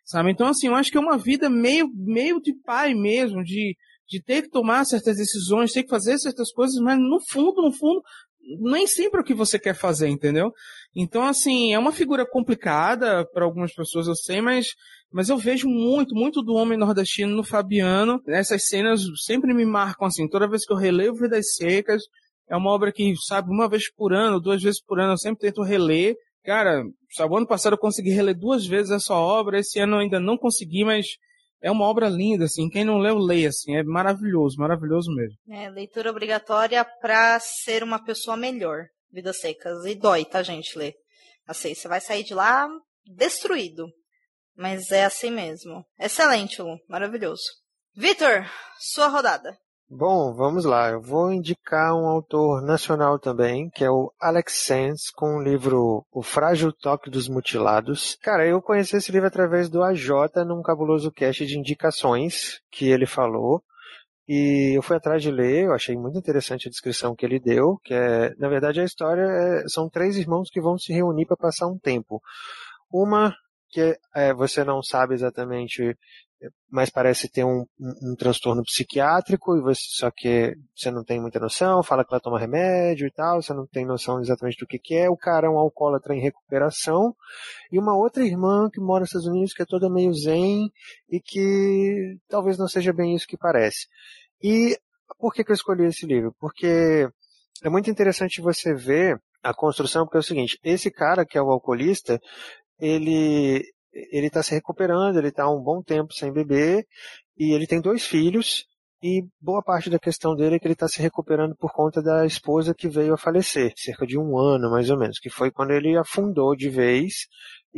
[0.08, 0.30] Sabe?
[0.30, 3.76] Então, assim, eu acho que é uma vida meio, meio de pai mesmo, de,
[4.08, 7.70] de ter que tomar certas decisões, ter que fazer certas coisas, mas no fundo, no
[7.70, 8.00] fundo,
[8.58, 10.50] nem sempre é o que você quer fazer, entendeu?
[10.96, 14.68] Então, assim, é uma figura complicada para algumas pessoas, eu sei, mas,
[15.12, 18.18] mas eu vejo muito, muito do homem nordestino no Fabiano.
[18.28, 22.02] Essas cenas sempre me marcam, assim, toda vez que eu relevo Vidas Secas,
[22.48, 25.40] é uma obra que, sabe, uma vez por ano, duas vezes por ano, eu sempre
[25.40, 26.16] tento reler,
[26.48, 30.20] Cara, sabe, ano passado eu consegui reler duas vezes essa obra, esse ano eu ainda
[30.20, 31.06] não consegui, mas
[31.60, 32.68] é uma obra linda, assim.
[32.68, 33.76] Quem não leu, leia, assim.
[33.76, 35.36] É maravilhoso, maravilhoso mesmo.
[35.48, 38.86] É, leitura obrigatória para ser uma pessoa melhor.
[39.10, 39.84] Vidas secas.
[39.84, 40.94] E dói, tá, gente, ler.
[41.46, 42.68] Assim, você vai sair de lá
[43.04, 43.86] destruído.
[44.56, 45.84] Mas é assim mesmo.
[45.98, 46.78] Excelente, Lu.
[46.88, 47.42] Maravilhoso.
[47.94, 48.44] Vitor,
[48.78, 49.56] sua rodada.
[49.90, 50.90] Bom, vamos lá.
[50.90, 56.04] Eu vou indicar um autor nacional também, que é o Alex Sands, com o livro
[56.12, 58.14] O Frágil Toque dos Mutilados.
[58.20, 63.06] Cara, eu conheci esse livro através do AJ num cabuloso cast de indicações que ele
[63.06, 63.62] falou.
[64.28, 67.78] E eu fui atrás de ler, eu achei muito interessante a descrição que ele deu,
[67.82, 71.36] que é, na verdade, a história é, são três irmãos que vão se reunir para
[71.38, 72.20] passar um tempo.
[72.92, 73.34] Uma
[73.70, 75.96] que é, você não sabe exatamente
[76.70, 81.20] mas parece ter um, um, um, transtorno psiquiátrico, e você, só que você não tem
[81.20, 84.66] muita noção, fala que ela toma remédio e tal, você não tem noção exatamente do
[84.66, 85.10] que, que é.
[85.10, 87.14] O cara é um alcoólatra em recuperação,
[87.72, 90.70] e uma outra irmã que mora nos Estados Unidos que é toda meio zen
[91.10, 93.86] e que talvez não seja bem isso que parece.
[94.42, 94.78] E
[95.18, 96.34] por que, que eu escolhi esse livro?
[96.38, 97.08] Porque
[97.62, 101.42] é muito interessante você ver a construção, porque é o seguinte, esse cara que é
[101.42, 102.20] o alcoolista,
[102.78, 106.86] ele ele está se recuperando, ele está há um bom tempo sem beber
[107.36, 108.66] e ele tem dois filhos
[109.02, 112.26] e boa parte da questão dele é que ele está se recuperando por conta da
[112.26, 115.70] esposa que veio a falecer, cerca de um ano mais ou menos, que foi quando
[115.70, 117.28] ele afundou de vez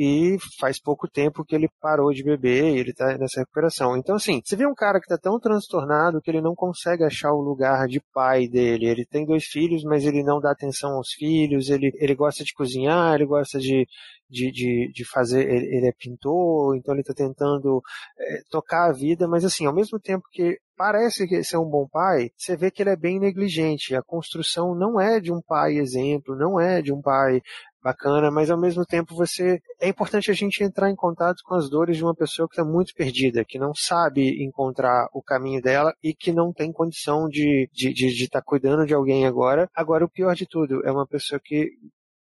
[0.03, 3.99] e faz pouco tempo que ele parou de beber e ele está nessa recuperação.
[3.99, 7.31] Então, assim, você vê um cara que está tão transtornado que ele não consegue achar
[7.35, 8.87] o lugar de pai dele.
[8.87, 12.55] Ele tem dois filhos, mas ele não dá atenção aos filhos, ele, ele gosta de
[12.55, 13.87] cozinhar, ele gosta de,
[14.27, 17.83] de, de, de fazer, ele, ele, é pintor, então ele está tentando
[18.19, 22.31] é, tocar a vida, mas assim, ao mesmo tempo que parece ser um bom pai,
[22.39, 23.95] você vê que ele é bem negligente.
[23.95, 27.43] A construção não é de um pai exemplo, não é de um pai
[27.83, 31.69] bacana, mas ao mesmo tempo você é importante a gente entrar em contato com as
[31.69, 35.95] dores de uma pessoa que está muito perdida, que não sabe encontrar o caminho dela
[36.03, 39.69] e que não tem condição de estar de, de, de tá cuidando de alguém agora.
[39.75, 41.71] Agora, o pior de tudo é uma pessoa que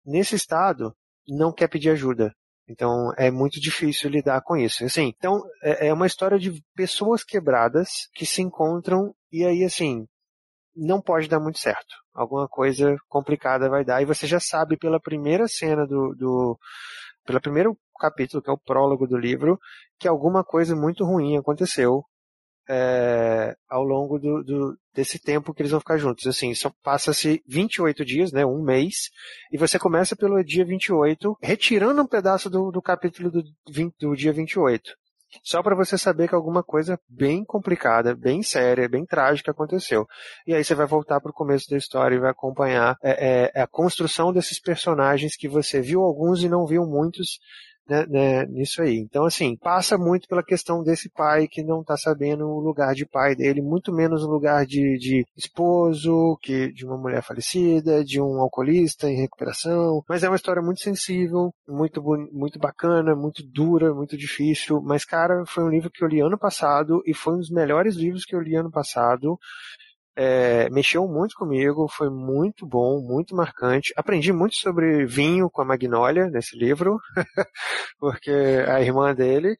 [0.04, 0.94] nesse estado
[1.28, 2.32] não quer pedir ajuda.
[2.68, 4.84] Então é muito difícil lidar com isso.
[4.84, 10.06] Assim, então é, é uma história de pessoas quebradas que se encontram e aí assim
[10.76, 11.96] não pode dar muito certo.
[12.14, 16.58] Alguma coisa complicada vai dar e você já sabe pela primeira cena do, do
[17.24, 19.58] pelo primeiro capítulo que é o prólogo do livro
[19.98, 22.02] que alguma coisa muito ruim aconteceu
[22.68, 26.26] é, ao longo do, do, desse tempo que eles vão ficar juntos.
[26.26, 29.10] Assim, só passa-se 28 dias, né, um mês,
[29.50, 34.14] e você começa pelo dia 28, retirando um pedaço do, do capítulo do, 20, do
[34.14, 34.92] dia 28.
[35.42, 40.06] Só para você saber que alguma coisa bem complicada, bem séria, bem trágica aconteceu.
[40.46, 43.62] E aí você vai voltar para o começo da história e vai acompanhar é, é,
[43.62, 47.38] a construção desses personagens que você viu alguns e não viu muitos
[47.90, 48.96] né, né, nisso aí.
[48.98, 53.04] Então, assim, passa muito pela questão desse pai que não está sabendo o lugar de
[53.04, 58.20] pai dele, muito menos o lugar de, de esposo, que de uma mulher falecida, de
[58.20, 60.04] um alcoolista em recuperação.
[60.08, 62.00] Mas é uma história muito sensível, muito,
[62.32, 64.80] muito bacana, muito dura, muito difícil.
[64.80, 67.96] Mas, cara, foi um livro que eu li ano passado e foi um dos melhores
[67.96, 69.36] livros que eu li ano passado.
[70.16, 73.92] É, mexeu muito comigo, foi muito bom, muito marcante.
[73.96, 76.98] Aprendi muito sobre vinho com a Magnólia nesse livro,
[77.98, 78.30] porque
[78.68, 79.56] a irmã dele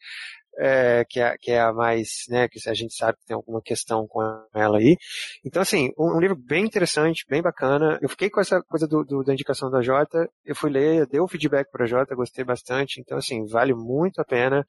[0.60, 3.62] é, que, é, que é a mais, né, que a gente sabe que tem alguma
[3.62, 4.20] questão com
[4.54, 4.94] ela aí.
[5.42, 7.98] Então, assim, um, um livro bem interessante, bem bacana.
[8.02, 11.18] Eu fiquei com essa coisa do, do, da indicação da Jota, eu fui ler, dei
[11.18, 13.00] o feedback para a Jota, gostei bastante.
[13.00, 14.66] Então, assim, vale muito a pena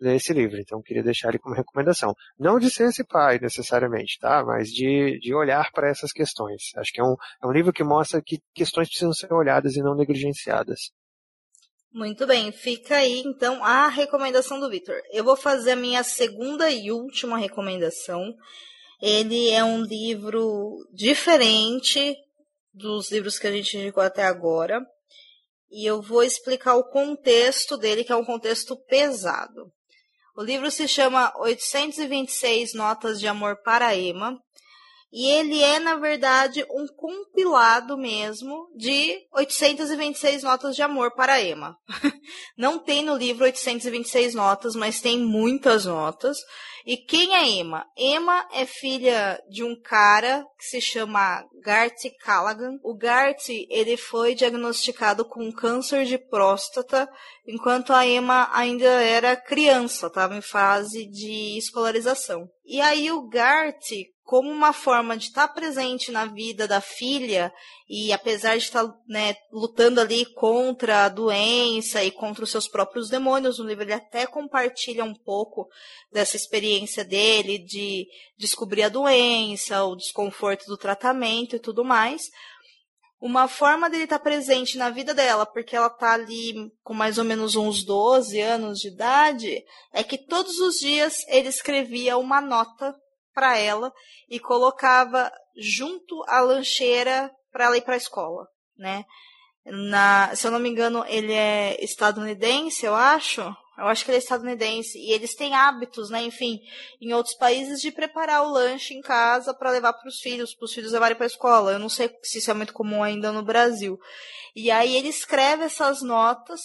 [0.00, 0.58] ler esse livro.
[0.58, 2.14] Então, queria deixar ele como recomendação.
[2.38, 4.42] Não de ser esse pai, necessariamente, tá?
[4.42, 6.62] Mas de, de olhar para essas questões.
[6.76, 9.82] Acho que é um, é um livro que mostra que questões precisam ser olhadas e
[9.82, 10.90] não negligenciadas.
[11.94, 15.00] Muito bem, fica aí então a recomendação do Victor.
[15.12, 18.34] Eu vou fazer a minha segunda e última recomendação.
[19.00, 22.16] Ele é um livro diferente
[22.72, 24.84] dos livros que a gente indicou até agora.
[25.70, 29.70] E eu vou explicar o contexto dele, que é um contexto pesado.
[30.36, 34.36] O livro se chama 826 Notas de Amor para Emma
[35.16, 41.78] e ele é, na verdade, um compilado mesmo de 826 notas de amor para Emma.
[42.58, 46.38] Não tem no livro 826 notas, mas tem muitas notas.
[46.84, 47.86] E quem é Emma?
[47.96, 51.94] Emma é filha de um cara que se chama Gart
[52.24, 52.76] Callaghan.
[52.82, 57.08] O Gart, ele foi diagnosticado com câncer de próstata,
[57.46, 62.48] enquanto a Emma ainda era criança, estava em fase de escolarização.
[62.66, 63.92] E aí o Gart
[64.24, 67.52] como uma forma de estar presente na vida da filha
[67.86, 73.10] e apesar de estar né, lutando ali contra a doença e contra os seus próprios
[73.10, 75.68] demônios, no livro ele até compartilha um pouco
[76.10, 78.06] dessa experiência dele de
[78.38, 82.22] descobrir a doença, o desconforto do tratamento e tudo mais.
[83.20, 87.24] Uma forma dele estar presente na vida dela, porque ela está ali com mais ou
[87.24, 89.62] menos uns 12 anos de idade,
[89.92, 92.94] é que todos os dias ele escrevia uma nota
[93.34, 93.92] para ela
[94.28, 99.04] e colocava junto à lancheira para ela ir para a escola, né?
[99.66, 103.40] Na, se eu não me engano, ele é estadunidense, eu acho.
[103.76, 104.98] Eu acho que ele é estadunidense.
[104.98, 106.22] E eles têm hábitos, né?
[106.22, 106.60] Enfim,
[107.00, 110.66] em outros países, de preparar o lanche em casa para levar para os filhos, para
[110.66, 111.72] os filhos levarem para a escola.
[111.72, 113.98] Eu não sei se isso é muito comum ainda no Brasil.
[114.54, 116.60] E aí ele escreve essas notas,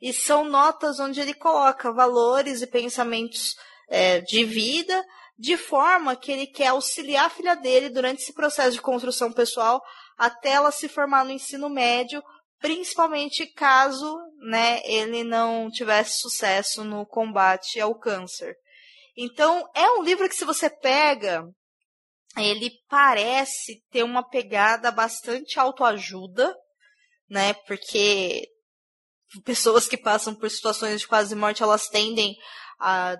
[0.00, 3.54] e são notas onde ele coloca valores e pensamentos
[3.88, 5.04] é, de vida
[5.36, 9.82] de forma que ele quer auxiliar a filha dele durante esse processo de construção pessoal
[10.16, 12.22] até ela se formar no ensino médio,
[12.60, 14.16] principalmente caso
[14.48, 18.54] né, ele não tivesse sucesso no combate ao câncer.
[19.16, 21.44] Então, é um livro que, se você pega,
[22.36, 26.54] ele parece ter uma pegada bastante autoajuda,
[27.28, 27.54] né?
[27.66, 28.48] Porque
[29.44, 32.34] pessoas que passam por situações de quase morte, elas tendem
[32.80, 33.16] a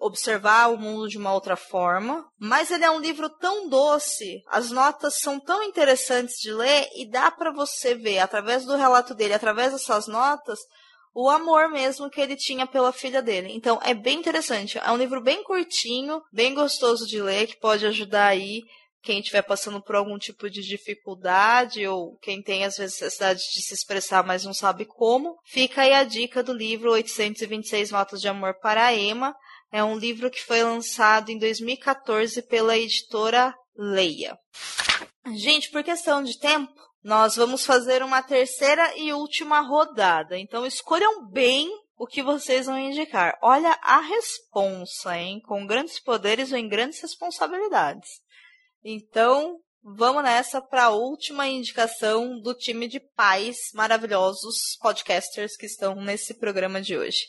[0.00, 4.70] observar o mundo de uma outra forma, mas ele é um livro tão doce, as
[4.70, 9.34] notas são tão interessantes de ler e dá para você ver através do relato dele,
[9.34, 10.58] através dessas notas,
[11.14, 13.48] o amor mesmo que ele tinha pela filha dele.
[13.52, 17.86] Então é bem interessante, é um livro bem curtinho, bem gostoso de ler, que pode
[17.86, 18.62] ajudar aí
[19.06, 23.62] quem estiver passando por algum tipo de dificuldade ou quem tem às vezes necessidade de
[23.62, 25.36] se expressar, mas não sabe como.
[25.44, 29.34] Fica aí a dica do livro 826 Notas de Amor para a Emma.
[29.72, 34.38] É um livro que foi lançado em 2014 pela editora Leia.
[35.34, 36.72] Gente, por questão de tempo,
[37.06, 40.36] Nós vamos fazer uma terceira e última rodada.
[40.36, 43.38] Então escolham bem o que vocês vão indicar.
[43.40, 45.40] Olha a responsa, hein?
[45.46, 48.08] Com grandes poderes vem grandes responsabilidades.
[48.82, 55.94] Então, vamos nessa para a última indicação do time de pais maravilhosos podcasters que estão
[55.94, 57.28] nesse programa de hoje.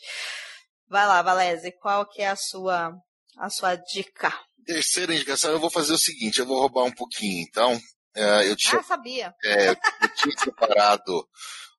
[0.88, 2.94] Vai lá, Valese, qual que é a sua
[3.36, 4.32] a sua dica?
[4.64, 7.80] Terceira indicação, eu vou fazer o seguinte, eu vou roubar um pouquinho, então.
[8.14, 9.34] É, eu tinha, ah, sabia.
[9.44, 9.76] É, eu
[10.16, 11.28] tinha separado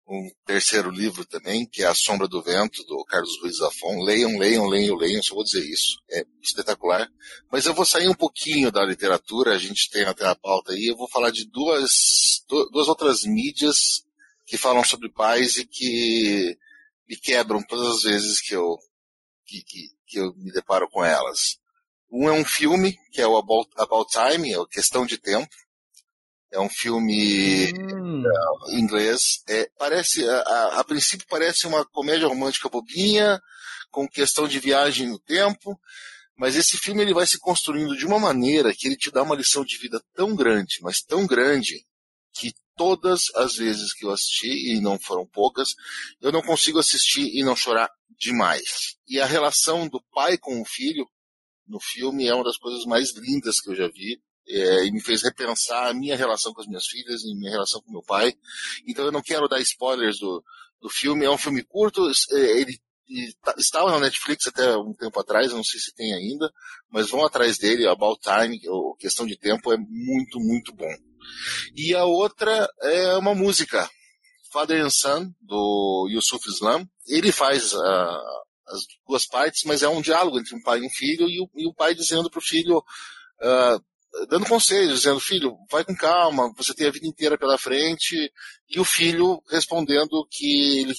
[0.07, 4.01] um terceiro livro também, que é A Sombra do Vento, do Carlos Ruiz Zafon.
[4.03, 5.97] Leiam, leiam, leiam, leiam, só vou dizer isso.
[6.09, 7.07] É espetacular.
[7.51, 10.87] Mas eu vou sair um pouquinho da literatura, a gente tem até a pauta aí,
[10.87, 11.91] eu vou falar de duas,
[12.47, 14.03] duas outras mídias
[14.47, 16.57] que falam sobre pais e que
[17.07, 18.77] me quebram todas as vezes que eu,
[19.49, 21.57] que, que, que eu me deparo com elas.
[22.11, 25.49] Um é um filme, que é o About, About Time, é o Questão de Tempo,
[26.51, 28.23] é um filme hum.
[28.69, 29.43] em inglês.
[29.47, 33.39] É, parece, a, a, princípio parece uma comédia romântica bobinha,
[33.91, 35.79] com questão de viagem no tempo,
[36.35, 39.35] mas esse filme ele vai se construindo de uma maneira que ele te dá uma
[39.35, 41.85] lição de vida tão grande, mas tão grande,
[42.33, 45.67] que todas as vezes que eu assisti, e não foram poucas,
[46.21, 48.95] eu não consigo assistir e não chorar demais.
[49.05, 51.05] E a relação do pai com o filho
[51.67, 55.01] no filme é uma das coisas mais lindas que eu já vi é, e me
[55.01, 58.33] fez repensar a minha relação com as minhas filhas e minha relação com meu pai.
[58.87, 60.41] Então eu não quero dar spoilers do,
[60.81, 61.25] do filme.
[61.25, 62.79] É um filme curto, é, ele,
[63.09, 66.49] ele tá, estava na Netflix até um tempo atrás, não sei se tem ainda,
[66.89, 71.08] mas vão atrás dele, About Time, ou Questão de Tempo, é muito, muito bom.
[71.75, 73.89] E a outra é uma música,
[74.51, 76.85] Father and Son, do Yusuf Islam.
[77.07, 80.89] Ele faz uh, as duas partes, mas é um diálogo entre um pai e um
[80.89, 85.55] filho, e o, e o pai dizendo para o filho, uh, dando conselhos, dizendo, filho,
[85.71, 88.31] vai com calma, você tem a vida inteira pela frente,
[88.69, 90.93] e o filho respondendo que ele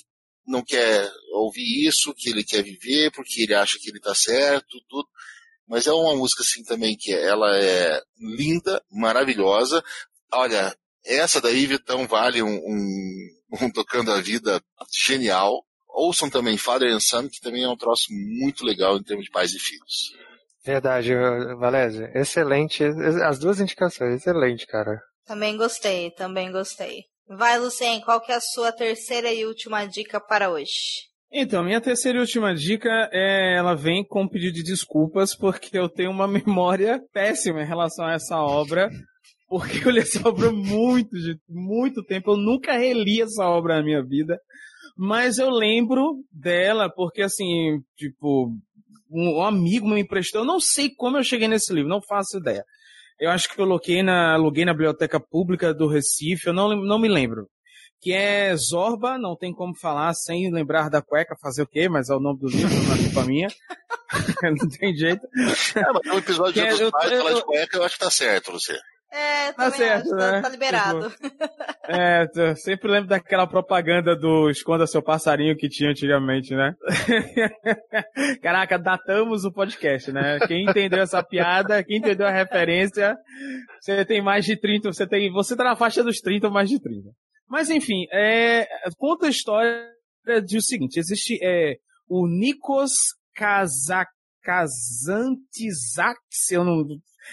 [0.46, 4.80] não quer ouvir isso, que ele quer viver, porque ele acha que ele está certo,
[4.88, 5.08] tudo.
[5.68, 9.82] Mas é uma música assim também que ela é linda, maravilhosa.
[10.32, 10.74] Olha,
[11.04, 13.28] essa daí, Vitão, vale um, um,
[13.60, 14.60] um Tocando a Vida
[14.92, 15.64] genial.
[15.88, 19.30] Ouçam também Father and Son, que também é um troço muito legal em termos de
[19.30, 20.12] pais e filhos.
[20.64, 21.14] Verdade,
[21.58, 22.10] Valézia.
[22.14, 22.84] Excelente.
[23.24, 25.00] As duas indicações, excelente, cara.
[25.26, 27.04] Também gostei, também gostei.
[27.28, 31.08] Vai, Lucien, qual que é a sua terceira e última dica para hoje?
[31.32, 35.78] Então, minha terceira e última dica é, ela vem com um pedido de desculpas, porque
[35.78, 38.90] eu tenho uma memória péssima em relação a essa obra,
[39.50, 41.10] porque eu li essa obra muito,
[41.48, 44.40] muito tempo, eu nunca reli essa obra na minha vida,
[44.96, 48.52] mas eu lembro dela, porque assim, tipo,
[49.10, 50.42] um, amigo me emprestou.
[50.42, 52.64] Eu não sei como eu cheguei nesse livro, não faço ideia.
[53.18, 56.98] Eu acho que eu coloquei na, aluguei na biblioteca pública do Recife, eu não, não
[56.98, 57.48] me lembro.
[58.00, 62.08] Que é Zorba, não tem como falar sem lembrar da cueca, fazer o quê, mas
[62.08, 63.48] é o nome do livro, não é culpa minha.
[64.42, 65.26] não tem jeito.
[65.76, 68.04] É, mas um episódio de é, eu, pais, eu, falar de cueca, eu acho que
[68.04, 68.78] tá certo, você.
[69.12, 70.40] É, tá certo, acho, tá, né?
[70.40, 71.10] tá, liberado.
[71.10, 71.36] Tipo,
[71.88, 76.74] é, sempre lembro daquela propaganda do Esconda Seu Passarinho que tinha antigamente, né?
[78.40, 80.38] Caraca, datamos o podcast, né?
[80.46, 83.16] Quem entendeu essa piada, quem entendeu a referência,
[83.80, 86.68] você tem mais de 30, você tem, você tá na faixa dos 30 ou mais
[86.68, 87.10] de 30.
[87.48, 89.90] Mas enfim, é, conta a história
[90.46, 91.74] de o seguinte, existe é,
[92.08, 92.92] o Nikos
[93.34, 94.10] Kazak
[94.42, 96.84] Kazantizak, se eu não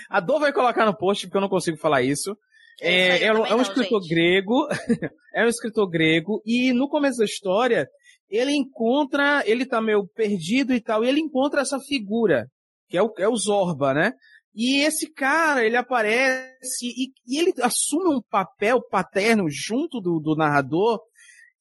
[0.09, 2.35] a Dor vai colocar no post, porque eu não consigo falar isso.
[2.79, 4.13] É, é, um, é um escritor gente.
[4.13, 4.67] grego,
[5.33, 7.87] é um escritor grego, e no começo da história,
[8.29, 12.47] ele encontra, ele tá meio perdido e tal, e ele encontra essa figura,
[12.87, 14.13] que é o, é o Zorba, né?
[14.53, 20.35] E esse cara, ele aparece e, e ele assume um papel paterno junto do, do,
[20.35, 20.99] narrador,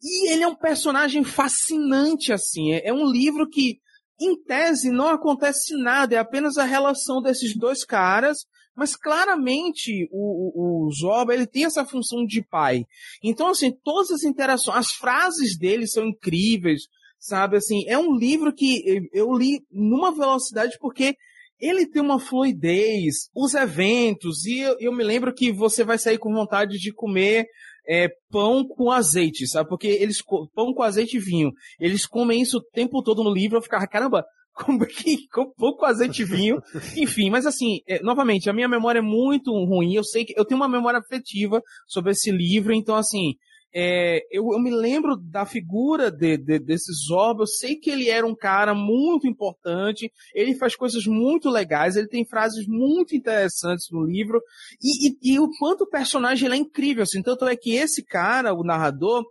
[0.03, 2.73] e ele é um personagem fascinante, assim.
[2.73, 3.79] É, é um livro que
[4.21, 10.85] em tese, não acontece nada, é apenas a relação desses dois caras, mas claramente o,
[10.85, 12.85] o, o Zoba, ele tem essa função de pai.
[13.23, 16.83] Então, assim, todas as interações, as frases dele são incríveis,
[17.19, 17.57] sabe?
[17.57, 21.17] Assim, é um livro que eu li numa velocidade porque
[21.59, 26.19] ele tem uma fluidez, os eventos, e eu, eu me lembro que você vai sair
[26.19, 27.47] com vontade de comer
[27.89, 29.69] é, pão com azeite, sabe?
[29.69, 30.23] Porque eles,
[30.55, 33.87] pão com azeite e vinho, eles comem isso o tempo todo no livro, eu ficava,
[33.87, 36.61] caramba, como que, com pão com azeite e vinho,
[36.97, 40.45] enfim, mas assim, é, novamente, a minha memória é muito ruim, eu sei que, eu
[40.45, 43.35] tenho uma memória afetiva sobre esse livro, então assim,
[43.79, 48.09] é, eu, eu, me lembro da figura de, de, desse Zorba, eu sei que ele
[48.09, 53.89] era um cara muito importante, ele faz coisas muito legais, ele tem frases muito interessantes
[53.91, 54.41] no livro,
[54.83, 58.55] e, e, e o quanto o personagem é incrível, assim, tanto é que esse cara,
[58.55, 59.23] o narrador,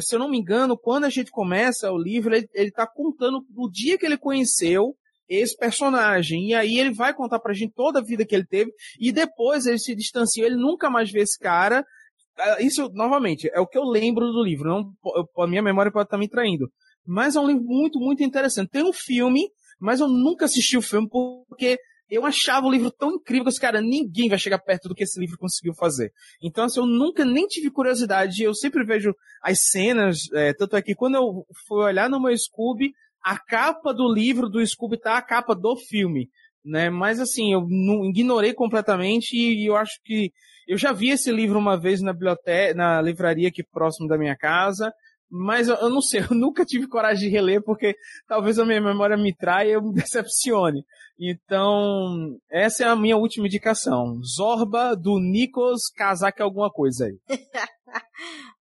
[0.00, 3.46] se eu não me engano, quando a gente começa o livro, ele, ele tá contando
[3.56, 4.96] o dia que ele conheceu
[5.28, 6.48] esse personagem.
[6.48, 9.64] E aí ele vai contar pra gente toda a vida que ele teve, e depois
[9.64, 11.84] ele se distancia, ele nunca mais vê esse cara,
[12.60, 14.68] isso, novamente, é o que eu lembro do livro.
[14.68, 14.92] Não,
[15.42, 16.70] a minha memória pode estar me traindo.
[17.06, 18.70] Mas é um livro muito, muito interessante.
[18.70, 19.48] Tem um filme,
[19.78, 23.80] mas eu nunca assisti o filme porque eu achava o livro tão incrível que, cara,
[23.80, 26.12] ninguém vai chegar perto do que esse livro conseguiu fazer.
[26.42, 28.42] Então, assim, eu nunca nem tive curiosidade.
[28.42, 32.36] Eu sempre vejo as cenas, é, tanto é que quando eu fui olhar no meu
[32.36, 32.92] Scooby,
[33.22, 36.28] a capa do livro do Scooby tá a capa do filme.
[36.64, 36.90] Né?
[36.90, 40.32] Mas assim, eu não, ignorei completamente e, e eu acho que
[40.66, 44.36] eu já vi esse livro uma vez na biblioteca, na livraria aqui próximo da minha
[44.36, 44.92] casa,
[45.30, 47.94] mas eu, eu, não sei, eu nunca tive coragem de reler porque
[48.28, 50.84] talvez a minha memória me traia e eu me decepcione.
[51.18, 54.20] Então, essa é a minha última indicação.
[54.22, 57.18] Zorba do Nikos Kazak alguma coisa aí.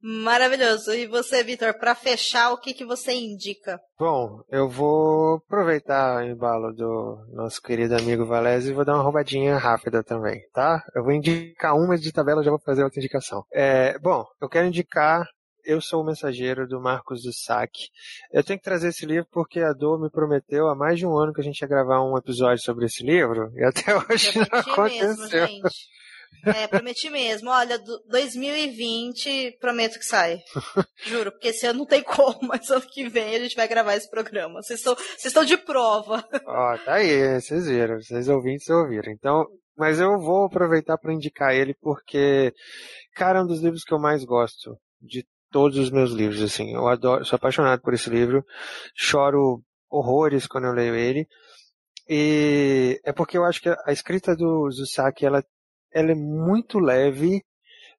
[0.01, 0.93] Maravilhoso.
[0.93, 3.79] E você, Vitor, para fechar, o que, que você indica?
[3.97, 9.03] Bom, eu vou aproveitar o embalo do nosso querido amigo Valese e vou dar uma
[9.03, 10.83] roubadinha rápida também, tá?
[10.93, 13.43] Eu vou indicar uma de tabela, já vou fazer outra indicação.
[13.51, 15.25] É, bom, eu quero indicar
[15.65, 17.89] eu sou o mensageiro do Marcos do Saque.
[18.31, 21.17] Eu tenho que trazer esse livro porque a Dor me prometeu há mais de um
[21.17, 24.59] ano que a gente ia gravar um episódio sobre esse livro e até hoje não
[24.59, 25.47] aconteceu.
[25.47, 25.69] Mesmo,
[26.43, 27.49] é, prometi mesmo.
[27.49, 27.79] Olha,
[28.09, 30.39] 2020, prometo que sai.
[31.05, 33.95] Juro, porque esse ano não tem como, mas ano que vem a gente vai gravar
[33.95, 34.61] esse programa.
[34.61, 36.23] Vocês estão, vocês estão de prova.
[36.45, 39.11] Ó, tá aí, vocês viram, vocês ouvintes ouviram.
[39.11, 39.45] Então,
[39.77, 42.53] mas eu vou aproveitar para indicar ele porque,
[43.15, 46.73] cara, é um dos livros que eu mais gosto de todos os meus livros, assim.
[46.73, 48.43] Eu adoro, sou apaixonado por esse livro.
[48.93, 51.27] Choro horrores quando eu leio ele.
[52.07, 55.43] E é porque eu acho que a escrita do Zusaki, ela,
[55.95, 57.41] ela é muito leve,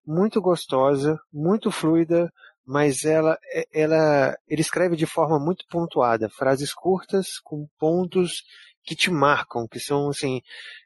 [0.06, 2.30] muito gostosa, muito fluida,
[2.64, 3.38] mas ela,
[3.72, 8.44] ela, ele escreve de forma muito pontuada, frases curtas com pontos
[8.84, 10.42] que te marcam, que são assim,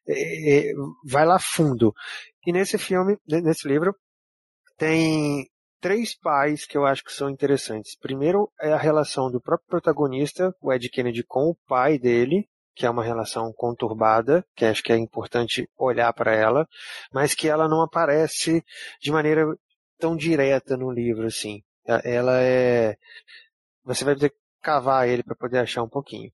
[0.06, 0.72] é, é,
[1.04, 1.92] vai lá fundo.
[2.46, 3.94] E nesse filme, nesse livro,
[4.78, 5.50] tem
[5.80, 7.96] três pais que eu acho que são interessantes.
[7.98, 12.86] Primeiro é a relação do próprio protagonista, o Ed Kennedy, com o pai dele, que
[12.86, 16.66] é uma relação conturbada, que acho que é importante olhar para ela,
[17.12, 18.64] mas que ela não aparece
[19.00, 19.44] de maneira
[19.98, 21.62] tão direta no livro assim.
[22.04, 22.96] Ela é
[23.84, 26.30] você vai ter que cavar ele para poder achar um pouquinho.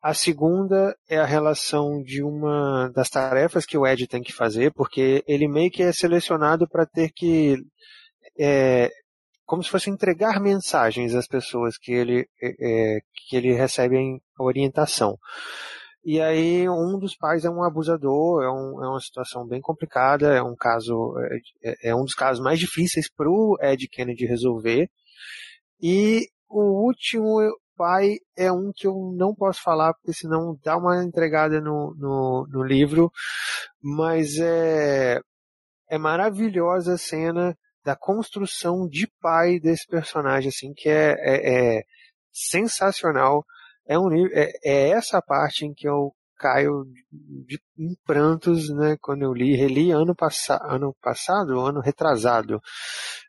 [0.00, 4.72] A segunda é a relação de uma das tarefas que o Ed tem que fazer,
[4.72, 7.56] porque ele meio que é selecionado para ter que
[8.38, 8.90] é,
[9.46, 13.96] como se fosse entregar mensagens às pessoas que ele, é, é que ele recebe
[14.38, 15.16] orientação.
[16.04, 20.34] E aí um dos pais é um abusador, é, um, é uma situação bem complicada,
[20.34, 21.14] é um caso,
[21.62, 24.88] é, é um dos casos mais difíceis para o Ed Kennedy resolver.
[25.80, 27.38] E o último
[27.76, 32.46] pai é um que eu não posso falar, porque senão dá uma entregada no, no,
[32.50, 33.10] no livro,
[33.82, 35.20] mas é,
[35.90, 37.56] é maravilhosa a cena
[37.86, 41.82] da construção de pai desse personagem, assim, que é, é, é
[42.32, 43.44] sensacional.
[43.86, 49.22] É, um, é, é essa parte em que eu caio de, em prantos, né, quando
[49.22, 52.60] eu li, reli ano, passa, ano passado, ano retrasado,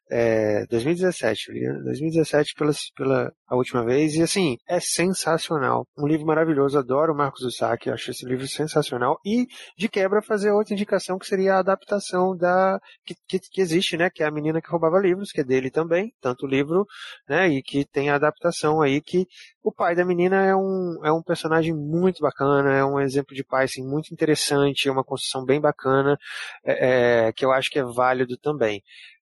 [0.10, 1.52] é, 2017,
[1.84, 5.88] 2017 pela, pela a última vez, e assim, é sensacional.
[5.98, 9.48] Um livro maravilhoso, adoro o Marcos Usaki, acho esse livro sensacional, e
[9.78, 14.10] de quebra fazer outra indicação que seria a adaptação da, que, que, que, existe, né,
[14.10, 16.86] que é a menina que roubava livros, que é dele também, tanto o livro,
[17.28, 19.26] né, e que tem a adaptação aí que
[19.64, 23.44] o pai da menina é um, é um personagem muito bacana, é um exemplo de
[23.44, 26.18] pai, assim, muito interessante, é uma construção bem bacana,
[26.66, 28.82] é, é, que eu acho que é válido também.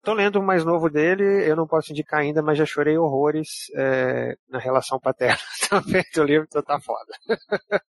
[0.06, 3.48] Tô lendo o mais novo dele, eu não posso indicar ainda, mas já chorei horrores
[3.74, 5.36] é, na relação paterna
[5.68, 7.12] também do livro, então tá foda.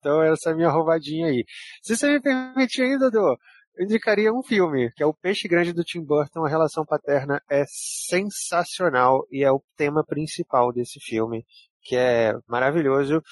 [0.00, 1.44] então essa é a minha roubadinha aí.
[1.80, 3.38] Se você me permitir ainda, Dô,
[3.76, 7.40] eu indicaria um filme, que é O Peixe Grande do Tim Burton, a relação paterna
[7.48, 11.46] é sensacional e é o tema principal desse filme,
[11.80, 13.22] que é maravilhoso.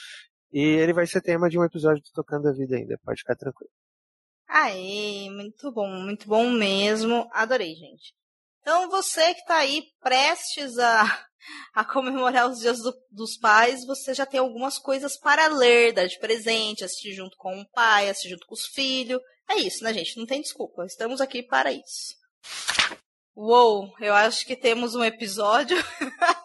[0.52, 3.34] E ele vai ser tema de um episódio de Tocando a Vida ainda, pode ficar
[3.34, 3.72] tranquilo.
[4.48, 7.28] Aê, muito bom, muito bom mesmo.
[7.32, 8.14] Adorei, gente.
[8.60, 11.26] Então, você que está aí prestes a,
[11.74, 16.06] a comemorar os dias do, dos pais, você já tem algumas coisas para ler, dar
[16.06, 19.20] de presente, assistir junto com o pai, assistir junto com os filhos.
[19.48, 20.16] É isso, né, gente?
[20.16, 20.86] Não tem desculpa.
[20.86, 22.14] Estamos aqui para isso.
[23.36, 25.76] Uou, eu acho que temos um episódio.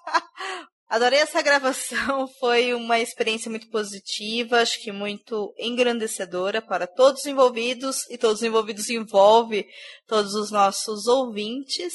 [0.89, 7.27] Adorei essa gravação, foi uma experiência muito positiva, acho que muito engrandecedora para todos os
[7.27, 9.67] envolvidos, e todos os envolvidos envolve
[10.07, 11.93] todos os nossos ouvintes.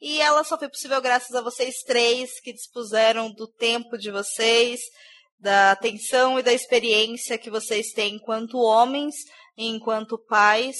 [0.00, 4.80] E ela só foi possível graças a vocês três que dispuseram do tempo de vocês,
[5.38, 9.14] da atenção e da experiência que vocês têm enquanto homens
[9.56, 10.76] e enquanto pais.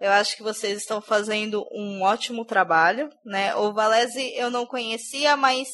[0.00, 3.54] Eu acho que vocês estão fazendo um ótimo trabalho, né?
[3.56, 5.68] O Valese eu não conhecia, mas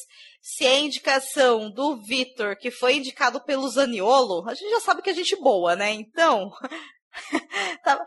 [0.45, 5.09] se é indicação do Vitor, que foi indicado pelo Zaniolo, a gente já sabe que
[5.09, 5.93] a gente boa, né?
[5.93, 6.51] Então,
[7.81, 8.05] tá,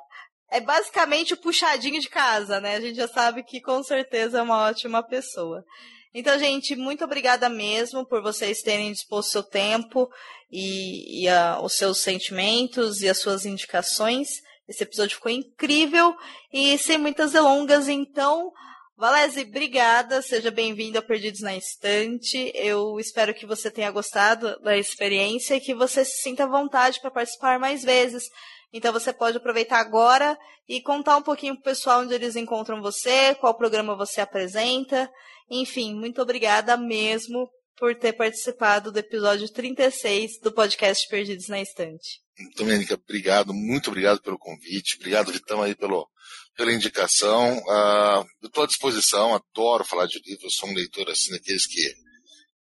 [0.51, 2.77] é basicamente o puxadinho de casa, né?
[2.77, 5.65] A gente já sabe que com certeza é uma ótima pessoa.
[6.13, 10.07] Então, gente, muito obrigada mesmo por vocês terem disposto seu tempo
[10.51, 14.29] e, e a, os seus sentimentos e as suas indicações.
[14.69, 16.15] Esse episódio ficou incrível
[16.53, 18.53] e sem muitas delongas, então
[18.99, 20.23] Valese, obrigada.
[20.23, 22.51] Seja bem-vindo a Perdidos na Estante.
[22.55, 26.99] Eu espero que você tenha gostado da experiência e que você se sinta à vontade
[27.03, 28.25] para participar mais vezes.
[28.73, 33.35] Então você pode aproveitar agora e contar um pouquinho pro pessoal onde eles encontram você,
[33.35, 35.11] qual programa você apresenta.
[35.51, 42.23] Enfim, muito obrigada mesmo por ter participado do episódio 36 do podcast Perdidos na Estante.
[42.57, 46.09] Domênica, obrigado, muito obrigado pelo convite, obrigado Vitão aí pelo,
[46.57, 47.59] pela indicação.
[47.59, 51.67] Uh, eu estou à disposição, adoro falar de livro, eu sou um leitor assim, daqueles
[51.67, 51.95] que,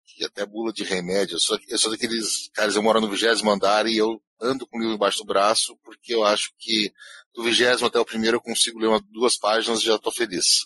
[0.06, 1.35] que até bula de remédio.
[1.35, 4.77] Eu sou, eu sou daqueles caras, eu moro no vigésimo andar e eu ando com
[4.77, 6.91] o livro embaixo do braço, porque eu acho que
[7.34, 10.65] do vigésimo até o primeiro eu consigo ler uma, duas páginas e já estou feliz.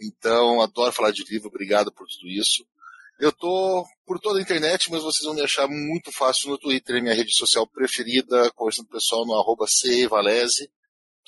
[0.00, 2.64] Então, adoro falar de livro, obrigado por tudo isso.
[3.18, 7.02] Eu tô por toda a internet, mas vocês vão me achar muito fácil no Twitter,
[7.02, 9.66] minha rede social preferida, conversando com o pessoal no arroba.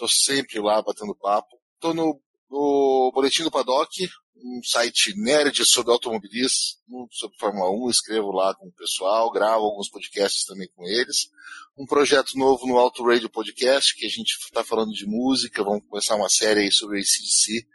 [0.00, 1.60] Tô sempre lá batendo papo.
[1.78, 2.18] Tô no,
[2.48, 8.68] no Boletim do Paddock, um site nerd sobre automobilismo, sobre Fórmula 1, escrevo lá com
[8.68, 11.28] o pessoal, gravo alguns podcasts também com eles.
[11.76, 15.84] Um projeto novo no Auto Radio Podcast, que a gente está falando de música, vamos
[15.86, 17.66] começar uma série aí sobre ACDC,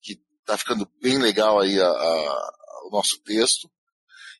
[0.00, 3.70] que tá ficando bem legal aí a, a, o nosso texto.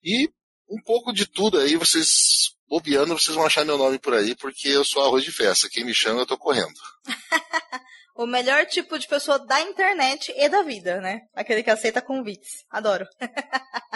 [0.02, 0.30] E
[0.66, 4.68] um pouco de tudo aí, vocês bobeando, vocês vão achar meu nome por aí, porque
[4.68, 5.68] eu sou arroz de festa.
[5.70, 6.74] Quem me chama, eu tô correndo.
[8.16, 11.20] o melhor tipo de pessoa da internet e da vida, né?
[11.34, 12.64] Aquele que aceita convites.
[12.70, 13.06] Adoro.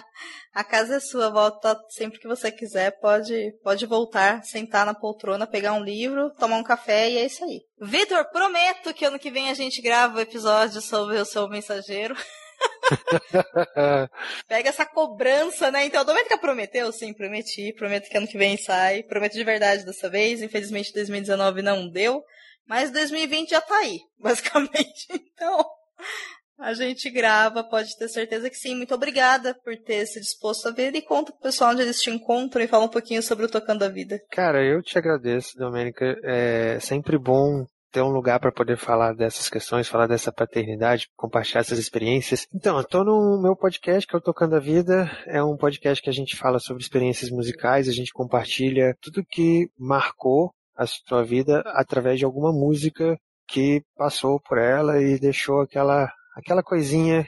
[0.53, 5.47] A casa é sua, volta sempre que você quiser, pode, pode voltar, sentar na poltrona,
[5.47, 7.61] pegar um livro, tomar um café e é isso aí.
[7.81, 12.17] Vitor, prometo que ano que vem a gente grava o episódio sobre o seu mensageiro.
[14.49, 15.87] Pega essa cobrança, né?
[15.87, 16.91] Então, a Domênica prometeu?
[16.93, 17.73] Sim, prometi.
[17.75, 19.03] Prometo que ano que vem sai.
[19.03, 20.43] Prometo de verdade dessa vez.
[20.43, 22.23] Infelizmente, 2019 não deu.
[22.67, 25.07] Mas 2020 já tá aí, basicamente.
[25.11, 25.65] Então,
[26.59, 28.75] a gente grava, pode ter certeza que sim.
[28.77, 32.11] Muito obrigada por ter se disposto a ver e conta pro pessoal onde eles te
[32.11, 34.21] encontram e fala um pouquinho sobre o Tocando a Vida.
[34.31, 36.17] Cara, eu te agradeço, Domênica.
[36.23, 37.65] É sempre bom
[37.99, 42.47] ter um lugar para poder falar dessas questões, falar dessa paternidade, compartilhar essas experiências.
[42.55, 45.11] Então, eu tô no meu podcast, que é o Tocando a Vida.
[45.27, 49.69] É um podcast que a gente fala sobre experiências musicais, a gente compartilha tudo que
[49.77, 53.19] marcou a sua vida através de alguma música
[53.49, 57.27] que passou por ela e deixou aquela aquela coisinha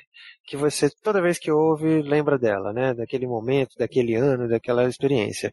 [0.51, 2.93] que você, toda vez que ouve, lembra dela, né?
[2.93, 5.52] Daquele momento, daquele ano, daquela experiência.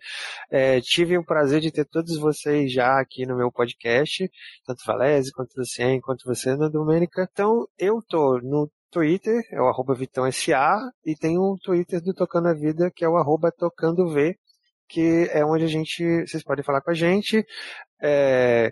[0.49, 4.27] É, tive o prazer de ter todos vocês já aqui no meu podcast,
[4.65, 7.29] tanto Valese, quanto Lucien, quanto você, Ana Domênica.
[7.31, 12.47] Então, eu tô no Twitter, é o arroba VitãoSA, e tem um Twitter do Tocando
[12.47, 14.35] a Vida, que é o arroba TocandoV,
[14.89, 17.45] que é onde a gente, vocês podem falar com a gente.
[18.01, 18.71] É,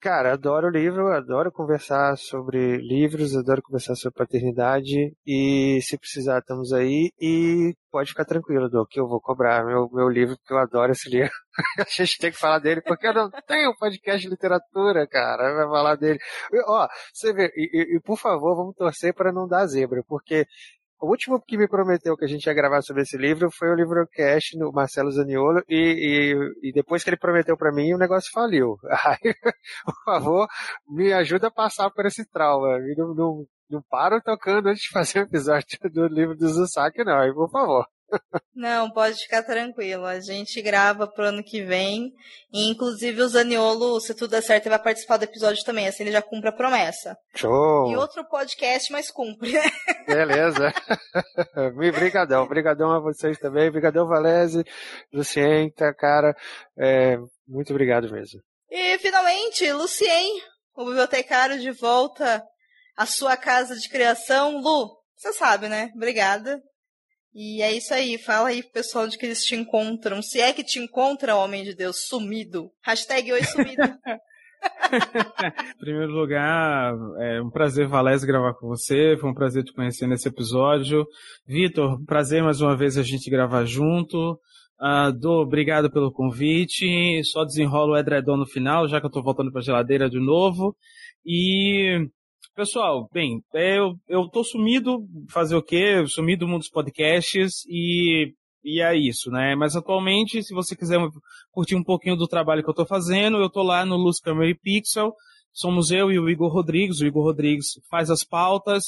[0.00, 6.72] Cara, adoro livro, adoro conversar sobre livros, adoro conversar sobre paternidade e se precisar estamos
[6.72, 10.58] aí e pode ficar tranquilo, Dô, que eu vou cobrar meu, meu livro porque eu
[10.58, 11.32] adoro esse livro.
[11.80, 15.66] a gente tem que falar dele porque eu não tenho podcast de literatura, cara, vai
[15.66, 16.20] falar dele.
[16.68, 20.46] Ó, você vê, e, e, e por favor, vamos torcer para não dar zebra, porque
[21.00, 23.74] o último que me prometeu que a gente ia gravar sobre esse livro foi o
[23.74, 27.98] livro Cash do Marcelo Zaniolo e, e, e depois que ele prometeu para mim o
[27.98, 28.76] negócio faliu.
[29.04, 29.34] Aí,
[29.84, 30.48] por favor,
[30.88, 32.78] me ajuda a passar por esse trauma.
[32.96, 37.34] Não, não, não paro tocando antes de fazer o episódio do livro do Zusaki, não,
[37.34, 37.86] por favor.
[38.54, 40.04] Não, pode ficar tranquilo.
[40.04, 42.12] A gente grava pro ano que vem.
[42.52, 45.86] E inclusive o Zaniolo, se tudo der certo, ele vai participar do episódio também.
[45.86, 47.16] Assim ele já cumpre a promessa.
[47.34, 47.90] Show!
[47.90, 49.62] E outro podcast, mas cumpre, né?
[50.06, 50.72] Beleza.
[51.90, 52.42] Obrigadão.
[52.44, 53.68] Obrigadão a vocês também.
[53.68, 54.64] Obrigadão, Valese,
[55.12, 56.34] Lucienta, cara.
[56.76, 57.16] É,
[57.46, 58.40] muito obrigado mesmo.
[58.70, 60.42] E finalmente, Lucien,
[60.74, 62.42] o bibliotecário de volta
[62.98, 64.58] a sua casa de criação.
[64.58, 65.90] Lu, você sabe, né?
[65.94, 66.60] Obrigada.
[67.40, 70.20] E é isso aí, fala aí pro pessoal de que eles te encontram.
[70.20, 72.68] Se é que te encontra, homem de Deus, sumido.
[72.82, 73.80] Hashtag oi sumido.
[75.72, 79.16] em primeiro lugar, é um prazer, Valese, gravar com você.
[79.20, 81.06] Foi um prazer te conhecer nesse episódio.
[81.46, 84.32] Vitor, prazer mais uma vez a gente gravar junto.
[84.80, 87.22] Uh, Dô, obrigado pelo convite.
[87.22, 90.76] Só desenrolo o edredom no final, já que eu tô voltando pra geladeira de novo.
[91.24, 92.04] E,
[92.58, 96.04] pessoal, bem, eu, eu tô sumido, fazer o quê?
[96.08, 99.54] Sumido do mundo dos podcasts e e é isso, né?
[99.54, 100.98] Mas atualmente, se você quiser
[101.52, 104.52] curtir um pouquinho do trabalho que eu estou fazendo, eu estou lá no Luz Camera
[104.60, 105.14] Pixel.
[105.52, 106.98] Somos eu e o Igor Rodrigues.
[106.98, 108.86] O Igor Rodrigues faz as pautas,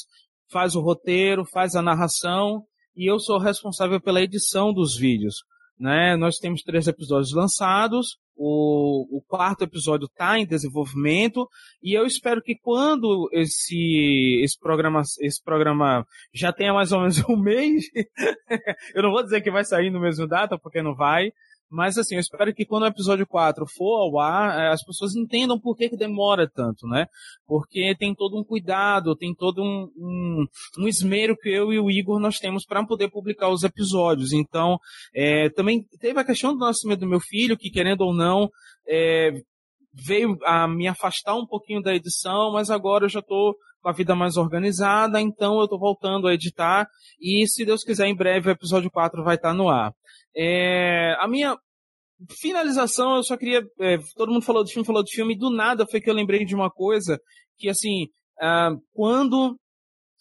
[0.51, 5.35] faz o roteiro, faz a narração e eu sou responsável pela edição dos vídeos.
[5.79, 6.17] Né?
[6.17, 11.47] Nós temos três episódios lançados, o, o quarto episódio está em desenvolvimento
[11.81, 17.23] e eu espero que quando esse, esse, programa, esse programa já tenha mais ou menos
[17.29, 17.85] um mês,
[18.95, 21.31] eu não vou dizer que vai sair no mesmo data, porque não vai,
[21.71, 25.15] mas assim, eu espero que quando o episódio 4 for ao ar, eh, as pessoas
[25.15, 27.05] entendam por que, que demora tanto, né?
[27.47, 30.45] Porque tem todo um cuidado, tem todo um, um,
[30.79, 34.33] um esmero que eu e o Igor nós temos para poder publicar os episódios.
[34.33, 34.77] Então,
[35.15, 38.49] é, também teve a questão do nascimento do meu filho, que querendo ou não,
[38.85, 39.31] é,
[39.93, 43.93] veio a me afastar um pouquinho da edição, mas agora eu já estou com a
[43.93, 46.87] vida mais organizada, então eu estou voltando a editar
[47.19, 49.91] e se Deus quiser em breve o episódio 4 vai estar tá no ar.
[50.35, 51.57] É, a minha
[52.39, 53.63] finalização, eu só queria.
[53.79, 56.13] É, todo mundo falou do filme, falou do filme, e do nada foi que eu
[56.13, 57.19] lembrei de uma coisa
[57.57, 58.05] que, assim,
[58.39, 59.57] uh, quando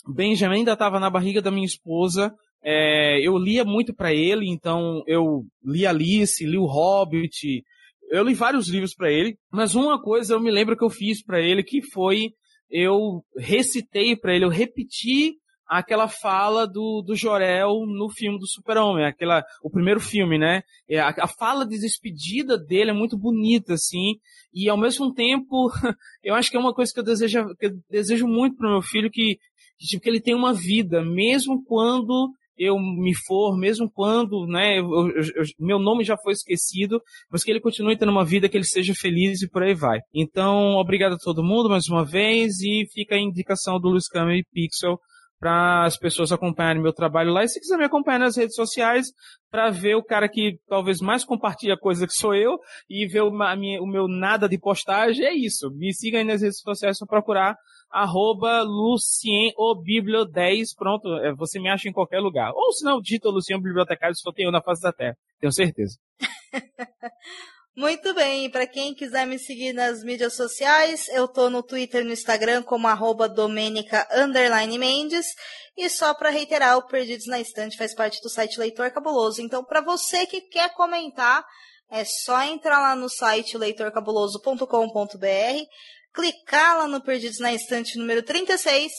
[0.07, 5.03] Benjamin ainda estava na barriga da minha esposa, é, eu lia muito para ele, então
[5.07, 7.63] eu li Alice, li o Hobbit,
[8.11, 11.23] eu li vários livros para ele, mas uma coisa eu me lembro que eu fiz
[11.23, 12.33] para ele que foi
[12.71, 15.35] eu recitei para ele, eu repeti
[15.71, 20.63] aquela fala do, do Jorel no filme do Super-Homem, aquela, o primeiro filme, né?
[20.89, 24.17] É, a, a, fala de despedida dele é muito bonita, assim,
[24.53, 25.71] e ao mesmo tempo,
[26.25, 28.83] eu acho que é uma coisa que eu desejo, que eu desejo muito pro meu
[28.83, 29.39] filho, que,
[29.79, 34.91] tipo, que ele tenha uma vida, mesmo quando eu me for, mesmo quando, né, eu,
[34.91, 38.57] eu, eu, meu nome já foi esquecido, mas que ele continue tendo uma vida, que
[38.57, 40.01] ele seja feliz e por aí vai.
[40.13, 44.37] Então, obrigado a todo mundo mais uma vez e fica a indicação do Luiz Câmara
[44.37, 44.99] e Pixel
[45.41, 47.43] para as pessoas acompanharem meu trabalho lá.
[47.43, 49.07] E se quiser me acompanhar nas redes sociais,
[49.51, 52.59] para ver o cara que talvez mais compartilha coisa que sou eu
[52.89, 55.71] e ver o, minha, o meu nada de postagem, é isso.
[55.71, 57.57] Me siga aí nas redes sociais, só procurar
[57.91, 62.53] arroba lucienobiblio10, pronto, é, você me acha em qualquer lugar.
[62.55, 65.99] Ou se não, digita Luciano Bibliotecário, só tem eu na face da terra, tenho certeza.
[67.77, 72.05] Muito bem, para quem quiser me seguir nas mídias sociais, eu tô no Twitter e
[72.05, 75.27] no Instagram como arroba Mendes.
[75.77, 79.41] E só para reiterar, o Perdidos na Estante faz parte do site Leitor Cabuloso.
[79.41, 81.47] Então, para você que quer comentar,
[81.89, 84.67] é só entrar lá no site leitorcabuloso.com.br,
[86.13, 88.91] clicar lá no Perdidos na Estante número 36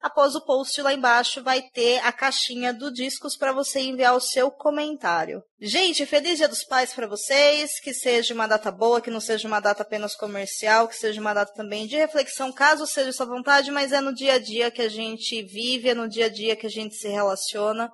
[0.00, 4.20] Após o post lá embaixo vai ter a caixinha do discos para você enviar o
[4.20, 5.42] seu comentário.
[5.60, 9.46] Gente, feliz Dia dos Pais para vocês, que seja uma data boa, que não seja
[9.46, 13.70] uma data apenas comercial, que seja uma data também de reflexão, caso seja sua vontade,
[13.70, 16.56] mas é no dia a dia que a gente vive, é no dia a dia
[16.56, 17.92] que a gente se relaciona.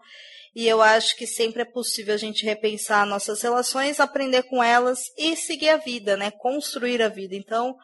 [0.55, 5.01] E eu acho que sempre é possível a gente repensar nossas relações, aprender com elas
[5.19, 6.31] e seguir a vida, né?
[6.31, 7.35] Construir a vida.
[7.35, 7.77] Então,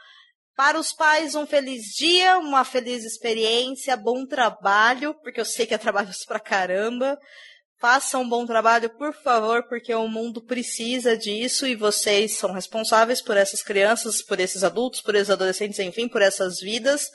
[0.57, 5.75] para os pais, um feliz dia, uma feliz experiência, bom trabalho, porque eu sei que
[5.75, 7.19] é trabalho pra caramba.
[7.81, 13.21] Façam um bom trabalho, por favor, porque o mundo precisa disso e vocês são responsáveis
[13.21, 17.09] por essas crianças, por esses adultos, por esses adolescentes, enfim, por essas vidas.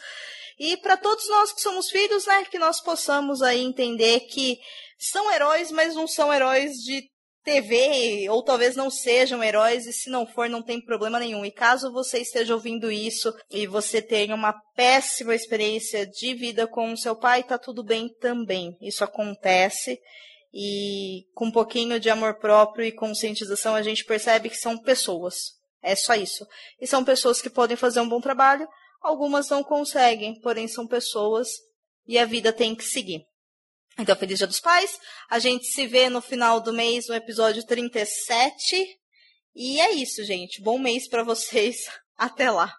[0.59, 4.59] E para todos nós que somos filhos, né, que nós possamos aí entender que
[4.97, 7.03] são heróis, mas não são heróis de
[7.47, 11.45] TV, ou talvez não sejam heróis, e se não for, não tem problema nenhum.
[11.45, 16.91] E caso você esteja ouvindo isso e você tenha uma péssima experiência de vida com
[16.91, 18.75] o seu pai, tá tudo bem também.
[18.81, 19.97] Isso acontece.
[20.53, 25.35] E com um pouquinho de amor próprio e conscientização, a gente percebe que são pessoas.
[25.81, 26.45] É só isso.
[26.81, 28.67] E são pessoas que podem fazer um bom trabalho,
[29.01, 31.47] algumas não conseguem, porém são pessoas
[32.05, 33.25] e a vida tem que seguir.
[33.99, 34.99] Então, Feliz Dia dos Pais.
[35.27, 38.85] A gente se vê no final do mês, no episódio 37.
[39.55, 40.61] E é isso, gente.
[40.61, 41.89] Bom mês para vocês.
[42.15, 42.71] Até lá.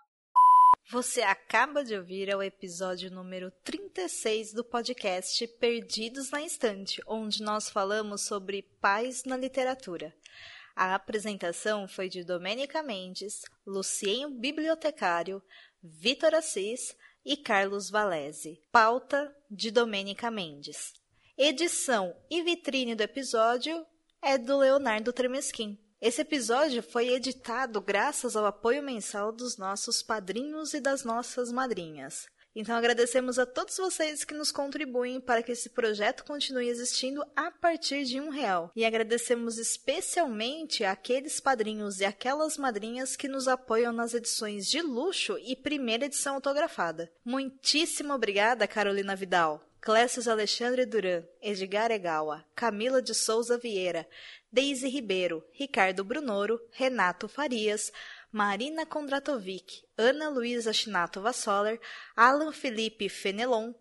[0.92, 7.68] Você acaba de ouvir o episódio número 36 do podcast Perdidos na Estante, onde nós
[7.68, 10.14] falamos sobre pais na literatura.
[10.74, 15.42] A apresentação foi de Domênica Mendes, Lucieno Bibliotecário,
[15.82, 18.62] Vitor Assis e Carlos Valese.
[18.70, 20.97] Pauta de Domênica Mendes.
[21.40, 23.86] Edição e vitrine do episódio
[24.20, 25.78] é do Leonardo Tremesquim.
[26.00, 32.26] Esse episódio foi editado graças ao apoio mensal dos nossos padrinhos e das nossas madrinhas.
[32.56, 37.52] Então agradecemos a todos vocês que nos contribuem para que esse projeto continue existindo a
[37.52, 38.72] partir de um real.
[38.74, 45.38] E agradecemos especialmente àqueles padrinhos e aquelas madrinhas que nos apoiam nas edições de luxo
[45.38, 47.08] e primeira edição autografada.
[47.24, 49.67] Muitíssimo obrigada, Carolina Vidal.
[49.80, 54.06] Clécius Alexandre Duran, Edgar Egawa, Camila de Souza Vieira,
[54.52, 57.92] Deise Ribeiro, Ricardo Brunoro, Renato Farias,
[58.30, 61.80] Marina Kondratovic, Ana Luísa Chinato Vassoler,
[62.16, 63.72] Alan Felipe Fenelon,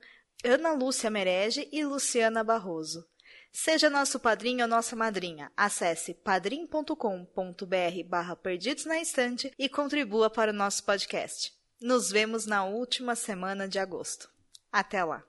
[0.44, 3.06] Ana Lúcia Merege e Luciana Barroso.
[3.52, 5.52] Seja nosso padrinho ou nossa madrinha.
[5.58, 11.52] Acesse padrim.com.br barra Perdidos na Estante e contribua para o nosso podcast.
[11.82, 14.30] Nos vemos na última semana de agosto.
[14.72, 15.26] Até lá!